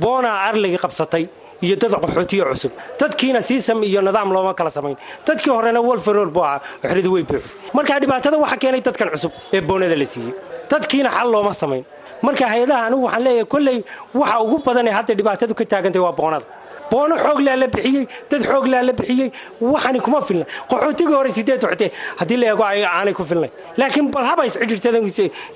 Boonaa 0.02 0.38
arligii 0.50 0.78
qabsatay 0.84 1.24
iyo 1.66 1.76
dad 1.82 1.94
qaxootiyo 2.04 2.44
cusub. 2.52 2.72
Dadkiina 3.00 3.42
siisam 3.42 3.80
iyo 3.90 4.02
nidaam 4.08 4.30
looma 4.36 4.54
kala 4.60 4.70
samayn. 4.78 4.98
Dadkii 5.28 5.52
horena 5.58 5.80
wolfarool 5.88 6.30
buu 6.36 6.44
ahaa 6.48 6.62
xeradu 6.84 7.10
way 7.16 7.24
buuxi. 7.30 7.50
Markaa 7.78 8.00
dhibaatada 8.02 8.38
waxaa 8.44 8.60
keenay 8.64 8.82
dadkan 8.88 9.10
cusub 9.14 9.32
ee 9.56 9.62
boonada 9.70 9.96
la 10.02 10.06
siiyey. 10.14 10.34
Dadkiina 10.72 11.10
xal 11.18 11.28
looma 11.34 11.54
samayn 11.62 11.84
marka 12.26 12.46
hay'adaha 12.54 12.82
anigu 12.88 13.04
waxaan 13.08 13.24
leeyahay 13.26 13.46
kolley 13.54 13.78
waxa 14.20 14.36
ugu 14.46 14.58
badan 14.68 14.88
ee 14.88 14.96
hadda 15.00 15.14
dhibaatadu 15.20 15.54
ka 15.60 15.64
taagantay 15.72 16.02
waa 16.06 16.12
boonada. 16.20 16.46
Boono 16.92 17.16
xooglaa 17.24 17.56
la 17.62 17.68
bixiyey 17.74 18.06
dad 18.32 18.42
xooglaa 18.50 18.82
la 18.88 18.94
bixiyey 19.00 19.30
waxani 19.74 20.00
kuma 20.06 20.20
filna. 20.28 20.46
Qaxootigii 20.72 21.16
hore 21.20 21.32
sideed 21.38 21.62
waxtee 21.68 21.90
haddii 22.20 22.38
la 22.42 22.46
eego 22.52 22.64
aanay 22.64 23.14
ku 23.20 23.24
filnayn 23.30 23.52
laakiin 23.80 24.08
bal 24.14 24.26
haba 24.30 24.42
iscidhirtada 24.50 25.00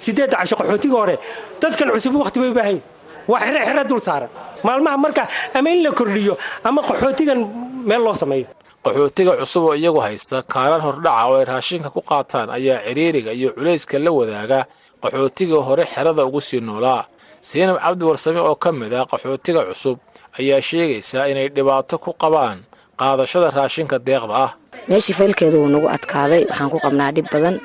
sideedda 0.05 0.36
casho 0.41 0.55
qaxootigii 0.59 0.97
hore. 1.01 1.16
Dadkan 1.62 1.88
cusub 1.95 2.16
wakhti 2.24 2.38
bay 2.41 2.49
u 2.49 2.53
baahan 2.57 2.76
yihiin 2.76 2.84
waa 3.32 3.39
xere 3.45 3.59
xere 3.68 3.84
dul 3.89 4.01
saaran. 4.07 4.30
Maalmaha 4.66 4.97
marka 5.05 5.24
ama 5.57 5.70
in 5.76 5.80
la 5.86 5.91
kordhiyo 5.99 6.34
ama 6.68 6.82
qaxootigan 6.89 7.39
meel 7.89 8.01
loo 8.07 8.14
sameeyo. 8.24 8.47
Qaxootiga 8.86 9.34
cusub 9.39 9.64
oo 9.70 9.74
iyagu 9.82 9.99
haysta 10.05 10.43
kaarar 10.53 10.82
hordhaca 10.88 11.24
oo 11.32 11.36
ay 11.39 11.45
raashinka 11.51 11.89
ku 11.95 12.01
qaataan 12.12 12.49
ayaa 12.57 12.80
ciriiriga 12.88 13.32
iyo 13.39 13.49
culayska 13.55 13.95
la 14.05 14.12
wadaaga 14.20 14.59
qaxootigii 15.04 15.62
hore 15.68 15.84
xerada 15.93 16.26
ugu 16.26 16.41
sii 16.41 16.60
noolaa. 16.68 17.06
Siinab 17.41 17.78
cabdi 17.84 18.04
warsame 18.06 18.39
oo 18.39 18.56
ka 18.56 18.70
mid 18.72 18.93
ah 18.93 19.06
qaxootiga 19.12 19.62
cusub 19.70 19.97
ayaa 20.39 20.62
sheegaysaa 20.62 21.26
inay 21.32 21.47
dhibaato 21.56 21.97
ku 22.04 22.12
qabaan 22.22 22.58
qaadashada 22.99 23.49
raashinka 23.58 23.97
deeqda 24.08 24.36
ah. 24.45 24.52
Meeshii 24.89 25.16
faylkeedu 25.20 25.58
wuu 25.62 25.72
nagu 25.74 25.88
adkaaday 25.95 26.41
waxaan 26.49 26.70
ku 26.74 26.78
qabnaa 26.86 27.12
dhib 27.16 27.28
badan. 27.34 27.56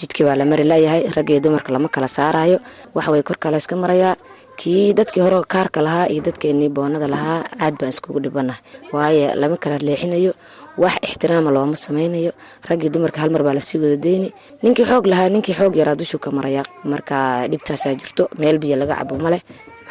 Jidkii 0.00 0.24
baa 0.26 0.36
la 0.36 0.44
mari 0.44 0.64
layahay 0.64 1.02
raggiyo 1.16 1.40
dumarka 1.40 1.72
lama 1.72 1.88
kala 1.88 2.08
saaraayo 2.08 2.58
waxaway 2.94 3.22
korkaa 3.22 3.50
la 3.52 3.58
yska 3.62 3.76
marayaa. 3.76 4.16
Kii 4.60 4.92
dadkii 4.98 5.22
hore 5.24 5.38
kaarka 5.48 5.80
lahaa 5.82 6.06
iyo 6.12 6.22
dadkeenii 6.26 6.68
boonada 6.68 7.08
lahaa 7.08 7.40
aad 7.62 7.74
baan 7.80 7.90
iskugu 7.94 8.20
dhibanahay. 8.20 8.60
Waayo 8.92 9.34
lama 9.40 9.56
kala 9.56 9.78
leexinayo 9.78 10.32
wax 10.78 10.94
ixtiraama 11.06 11.50
looma 11.50 11.76
samaynayo 11.76 12.32
raggii 12.68 12.90
dumarka 12.94 13.20
hal 13.22 13.30
mar 13.30 13.42
baa 13.46 13.54
la 13.54 13.60
sii 13.60 13.78
wada 13.82 13.96
deyni 13.96 14.28
ninkii 14.62 14.84
xoog 14.90 15.06
lahaa 15.06 15.28
ninkii 15.28 15.54
xoog 15.58 15.74
yaraa 15.76 15.94
dushuu 16.00 16.18
ka 16.24 16.30
maraya. 16.30 16.62
Marka 16.84 17.46
dhibtaasaa 17.50 17.94
jirto. 17.94 18.28
Meel 18.38 18.58
biyo 18.58 18.76
laga 18.76 18.94
cabo 18.96 19.16
maleh 19.18 19.40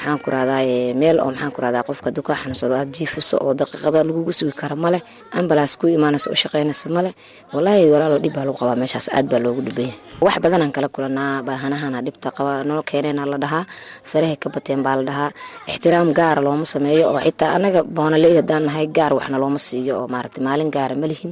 maxaan 0.02 0.18
ku 0.24 0.30
rahdaa 0.34 0.66
meel 1.02 1.18
oo 1.22 1.30
maxaan 1.30 1.52
ku 1.54 1.60
rahdaa 1.62 1.84
qofka 1.90 2.10
dukaa 2.18 2.36
xanuunsado 2.42 2.74
aad 2.82 2.90
jiifiso 2.96 3.38
oo 3.46 3.54
daqiiqada 3.60 4.02
lagugu 4.08 4.32
sugi 4.34 4.54
kara 4.62 4.76
maleh 4.76 5.02
ambalaas 5.40 5.78
ku 5.78 5.86
imaanaysa 5.88 6.28
u 6.34 6.36
shaqaynaysa 6.42 6.90
maleh 6.98 7.14
walaahi 7.54 7.86
walaalo 7.94 8.18
dhib 8.24 8.34
baa 8.36 8.46
lagu 8.48 8.58
qabaa 8.62 8.76
meeshaas 8.82 9.08
aad 9.18 9.28
baa 9.32 9.40
loogu 9.46 9.62
dhibanya 9.68 9.94
wax 10.26 10.36
badanaan 10.44 10.72
kala 10.76 10.88
kulanaa 10.96 11.44
baahanahana 11.48 12.00
dhibta 12.06 12.30
qaba 12.38 12.54
noo 12.70 12.82
keeneena 12.90 13.24
la 13.32 13.38
dhahaa 13.44 13.64
farahay 14.10 14.38
ka 14.44 14.48
bateen 14.56 14.82
baa 14.86 14.96
la 15.00 15.04
dhahaa. 15.10 15.30
Ixtiraam 15.72 16.10
gaara 16.20 16.42
looma 16.46 16.66
sameeyo 16.74 17.06
oo 17.14 17.20
xitaa 17.26 17.50
anaga 17.58 17.80
boonaley 17.96 18.34
haddaan 18.40 18.64
nahay 18.68 18.88
gaar 18.98 19.14
waxna 19.18 19.38
looma 19.44 19.60
siiyo 19.68 19.94
oo 20.02 20.08
maaragtay 20.14 20.42
maalin 20.48 20.70
gaara 20.76 20.96
ma 21.02 21.08
lihin 21.12 21.32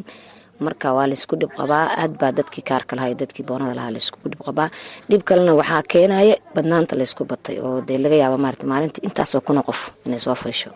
marka 0.66 0.88
waa 0.98 1.08
laysku 1.12 1.36
dhib 1.42 1.52
qabaa 1.60 1.86
aad 2.02 2.14
baa 2.22 2.32
dadkii 2.38 2.64
kaarka 2.70 2.96
lahaa 2.96 3.10
iyo 3.12 3.18
dadkii 3.22 3.46
boonada 3.50 3.74
lahaa 3.80 3.92
layskugu 3.96 4.28
dhib 4.32 4.42
qabaa. 4.48 4.70
Dhib 5.10 5.22
kalena 5.30 5.54
waxaa 5.60 5.84
keenaya 5.92 6.36
badnaanta 6.56 6.94
laysku 7.00 7.24
batay 7.32 7.56
oo 7.66 7.82
dee 7.88 7.98
laga 8.04 8.16
yaaba 8.24 8.38
maarata 8.44 8.66
maalintii 8.72 9.04
intaasoo 9.08 9.42
kuna 9.48 9.62
qof 9.68 9.82
inay 10.06 10.20
soo 10.26 10.36
faysho 10.44 10.72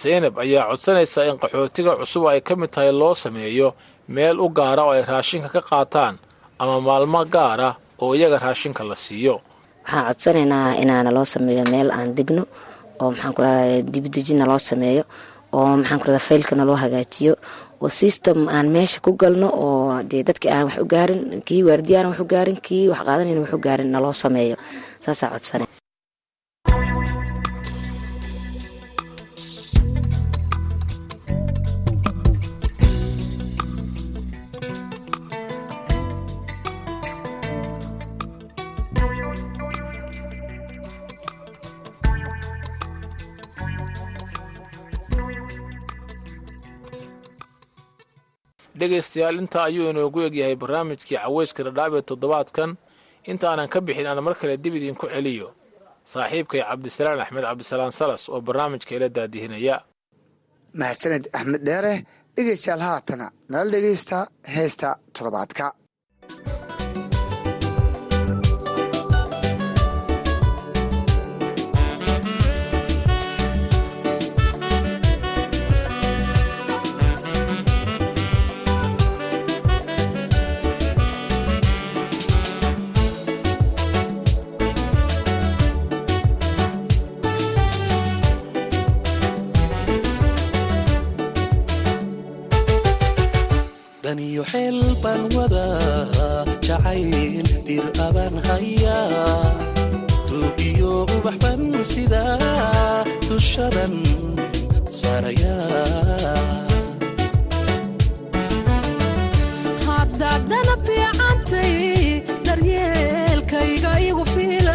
seynab 0.00 0.34
ayaa 0.44 0.64
codsanaysa 0.70 1.20
in 1.30 1.36
qaxootiga 1.42 1.92
cusub 2.00 2.24
ay 2.30 2.40
ka 2.40 2.54
mid 2.60 2.70
tahay 2.74 2.92
loo 3.00 3.14
sameeyo 3.14 3.68
meel 4.14 4.36
u 4.40 4.48
gaara 4.58 4.82
oo 4.86 4.90
ay 4.96 5.02
raashinka 5.10 5.48
ka 5.54 5.60
qaataan 5.70 6.14
ama 6.58 6.80
maalmo 6.86 7.20
gaara 7.34 7.68
oo 8.02 8.14
iyaga 8.18 8.38
raashinka 8.38 8.82
la 8.90 8.94
siiyo. 9.04 9.34
Waxaan 9.84 10.04
codsanaynaa 10.08 10.74
inaana 10.82 11.10
loo 11.16 11.24
sameeyo 11.34 11.64
meel 11.72 11.88
aan 11.90 12.10
degno 12.18 12.42
oo 13.00 13.08
maxaan 13.10 13.34
ku 13.36 13.40
rahda 13.42 13.82
dibdejina 13.92 14.44
loo 14.50 14.58
sameeyo 14.70 15.02
oo 15.56 15.66
maxaan 15.80 16.00
ku 16.00 16.06
rahda 16.08 16.18
faylkana 16.28 16.64
loo 16.68 16.76
hagaajiyo 16.82 17.34
oo 17.82 17.88
system 18.00 18.48
aan 18.48 18.68
meesha 18.74 19.00
ku 19.04 19.12
galno 19.20 19.48
oo 19.66 20.02
dee 20.10 20.22
dadkii 20.28 20.50
aan 20.50 20.64
wax 20.68 20.76
u 20.84 20.86
gaarin 20.94 21.42
kii 21.46 21.62
waardiyaan 21.68 22.06
wax 22.10 22.18
u 22.20 22.26
gaarin 22.32 22.58
kii 22.66 22.88
wax 22.92 23.00
qaadanayn 23.08 23.38
wax 23.44 23.52
u 23.52 23.58
gaarin 23.66 23.90
naloo 23.94 24.12
sameeyo. 24.12 24.56
Saasaa 25.04 25.30
codsane 25.34 25.65
dhegaystayaal 48.96 49.38
intaa 49.42 49.64
ayuu 49.68 49.90
inoogu 49.90 50.20
egyahay 50.26 50.56
barnaamijkii 50.62 51.16
caweyska 51.22 51.62
dhadhaab 51.66 51.94
ee 51.98 52.02
toddobaadkan. 52.10 52.70
Intaanan 53.32 53.68
ka 53.68 53.80
bixin 53.80 54.06
aan 54.06 54.20
mar 54.24 54.34
kale 54.40 54.56
dib 54.64 54.74
idinku 54.74 55.06
celiyo. 55.14 55.48
Saaxiibkay 56.12 56.60
cabdisalaan 56.68 57.20
axmed 57.20 57.44
cabdisalaan 57.48 57.92
salas 57.92 58.28
oo 58.28 58.40
barnaamijka 58.40 58.92
ila 58.96 59.08
daadihinaya 59.16 59.76
mahadsaned 60.80 61.24
axmed 61.38 61.62
dheere 61.68 61.94
dhegeystayaal 62.36 62.80
haatana 62.88 63.26
nala 63.48 63.70
dhegeysta 63.74 64.18
heesta 64.56 64.88
toddobaadka 65.14 65.64
daniyo 94.36 94.44
xeel 94.52 94.78
baan 95.02 95.22
wadaa 95.36 96.44
jacayl 96.66 97.46
dir 97.66 97.84
abaan 98.06 98.36
hayaa 98.46 99.40
duugiyo 100.28 100.92
ubax 101.16 101.36
ban 101.42 101.62
sidaa 101.92 103.04
dushadan 103.28 103.94
saarayaa 105.00 106.36
haddaadana 109.86 110.74
fiicantay 110.86 111.74
daryeelkayga 112.46 113.92
igu 114.08 114.24
fiilan 114.34 114.65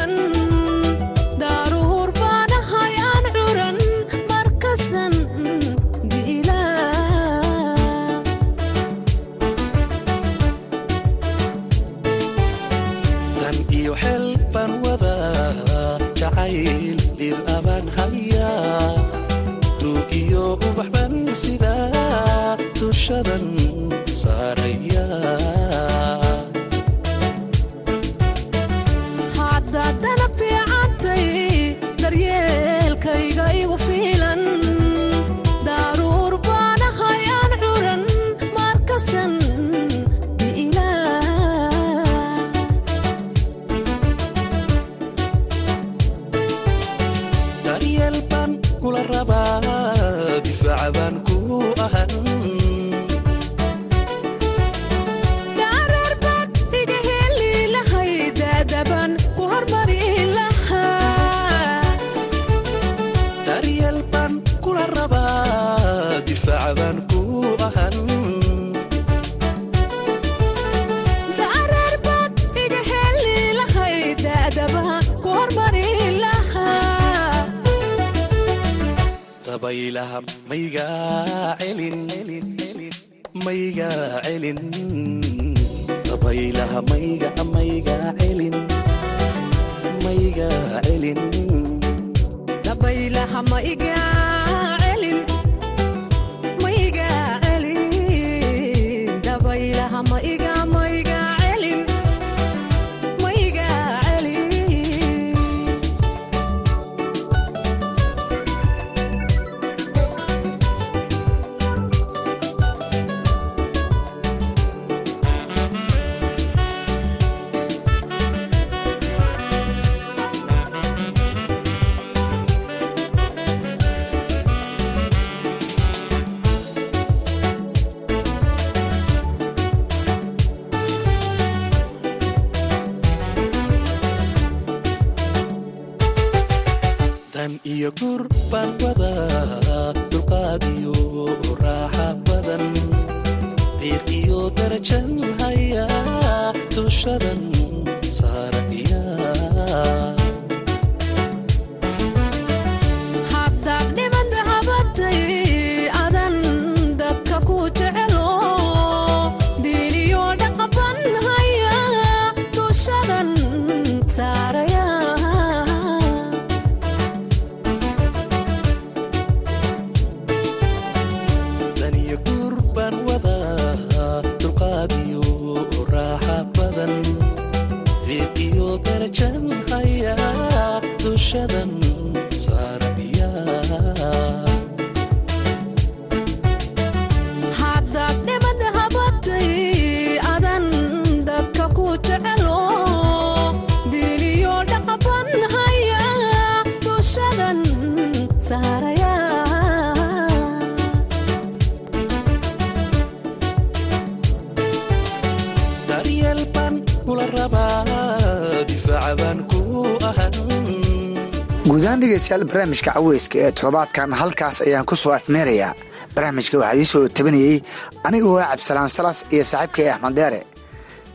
dhegeystayaal 212.32 212.46
barnaamijka 212.52 212.92
caweyska 212.96 213.38
ee 213.40 213.52
toddobaadkan 213.52 214.14
halkaas 214.14 214.62
ayaan 214.62 214.86
ku 214.86 214.96
soo 214.96 215.12
afmeerayaa. 215.14 215.74
Barnaamijka 216.16 216.58
waxaa 216.58 216.74
idiin 216.74 216.86
soo 216.86 217.08
tabinayey 217.10 217.62
aniga 218.04 218.28
waa 218.28 218.48
cabdisalaan 218.52 218.90
salas 218.90 219.26
iyo 219.32 219.44
saaxiibkay 219.44 219.90
axmed 219.92 220.16
deere. 220.16 220.42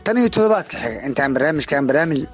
Tan 0.03 0.17
iyo 0.17 0.29
toddobaadka 0.29 0.77
xiga 0.77 1.01
intaan 1.07 1.33
barnaamijkan 1.33 1.87
barnaamij 1.87 2.27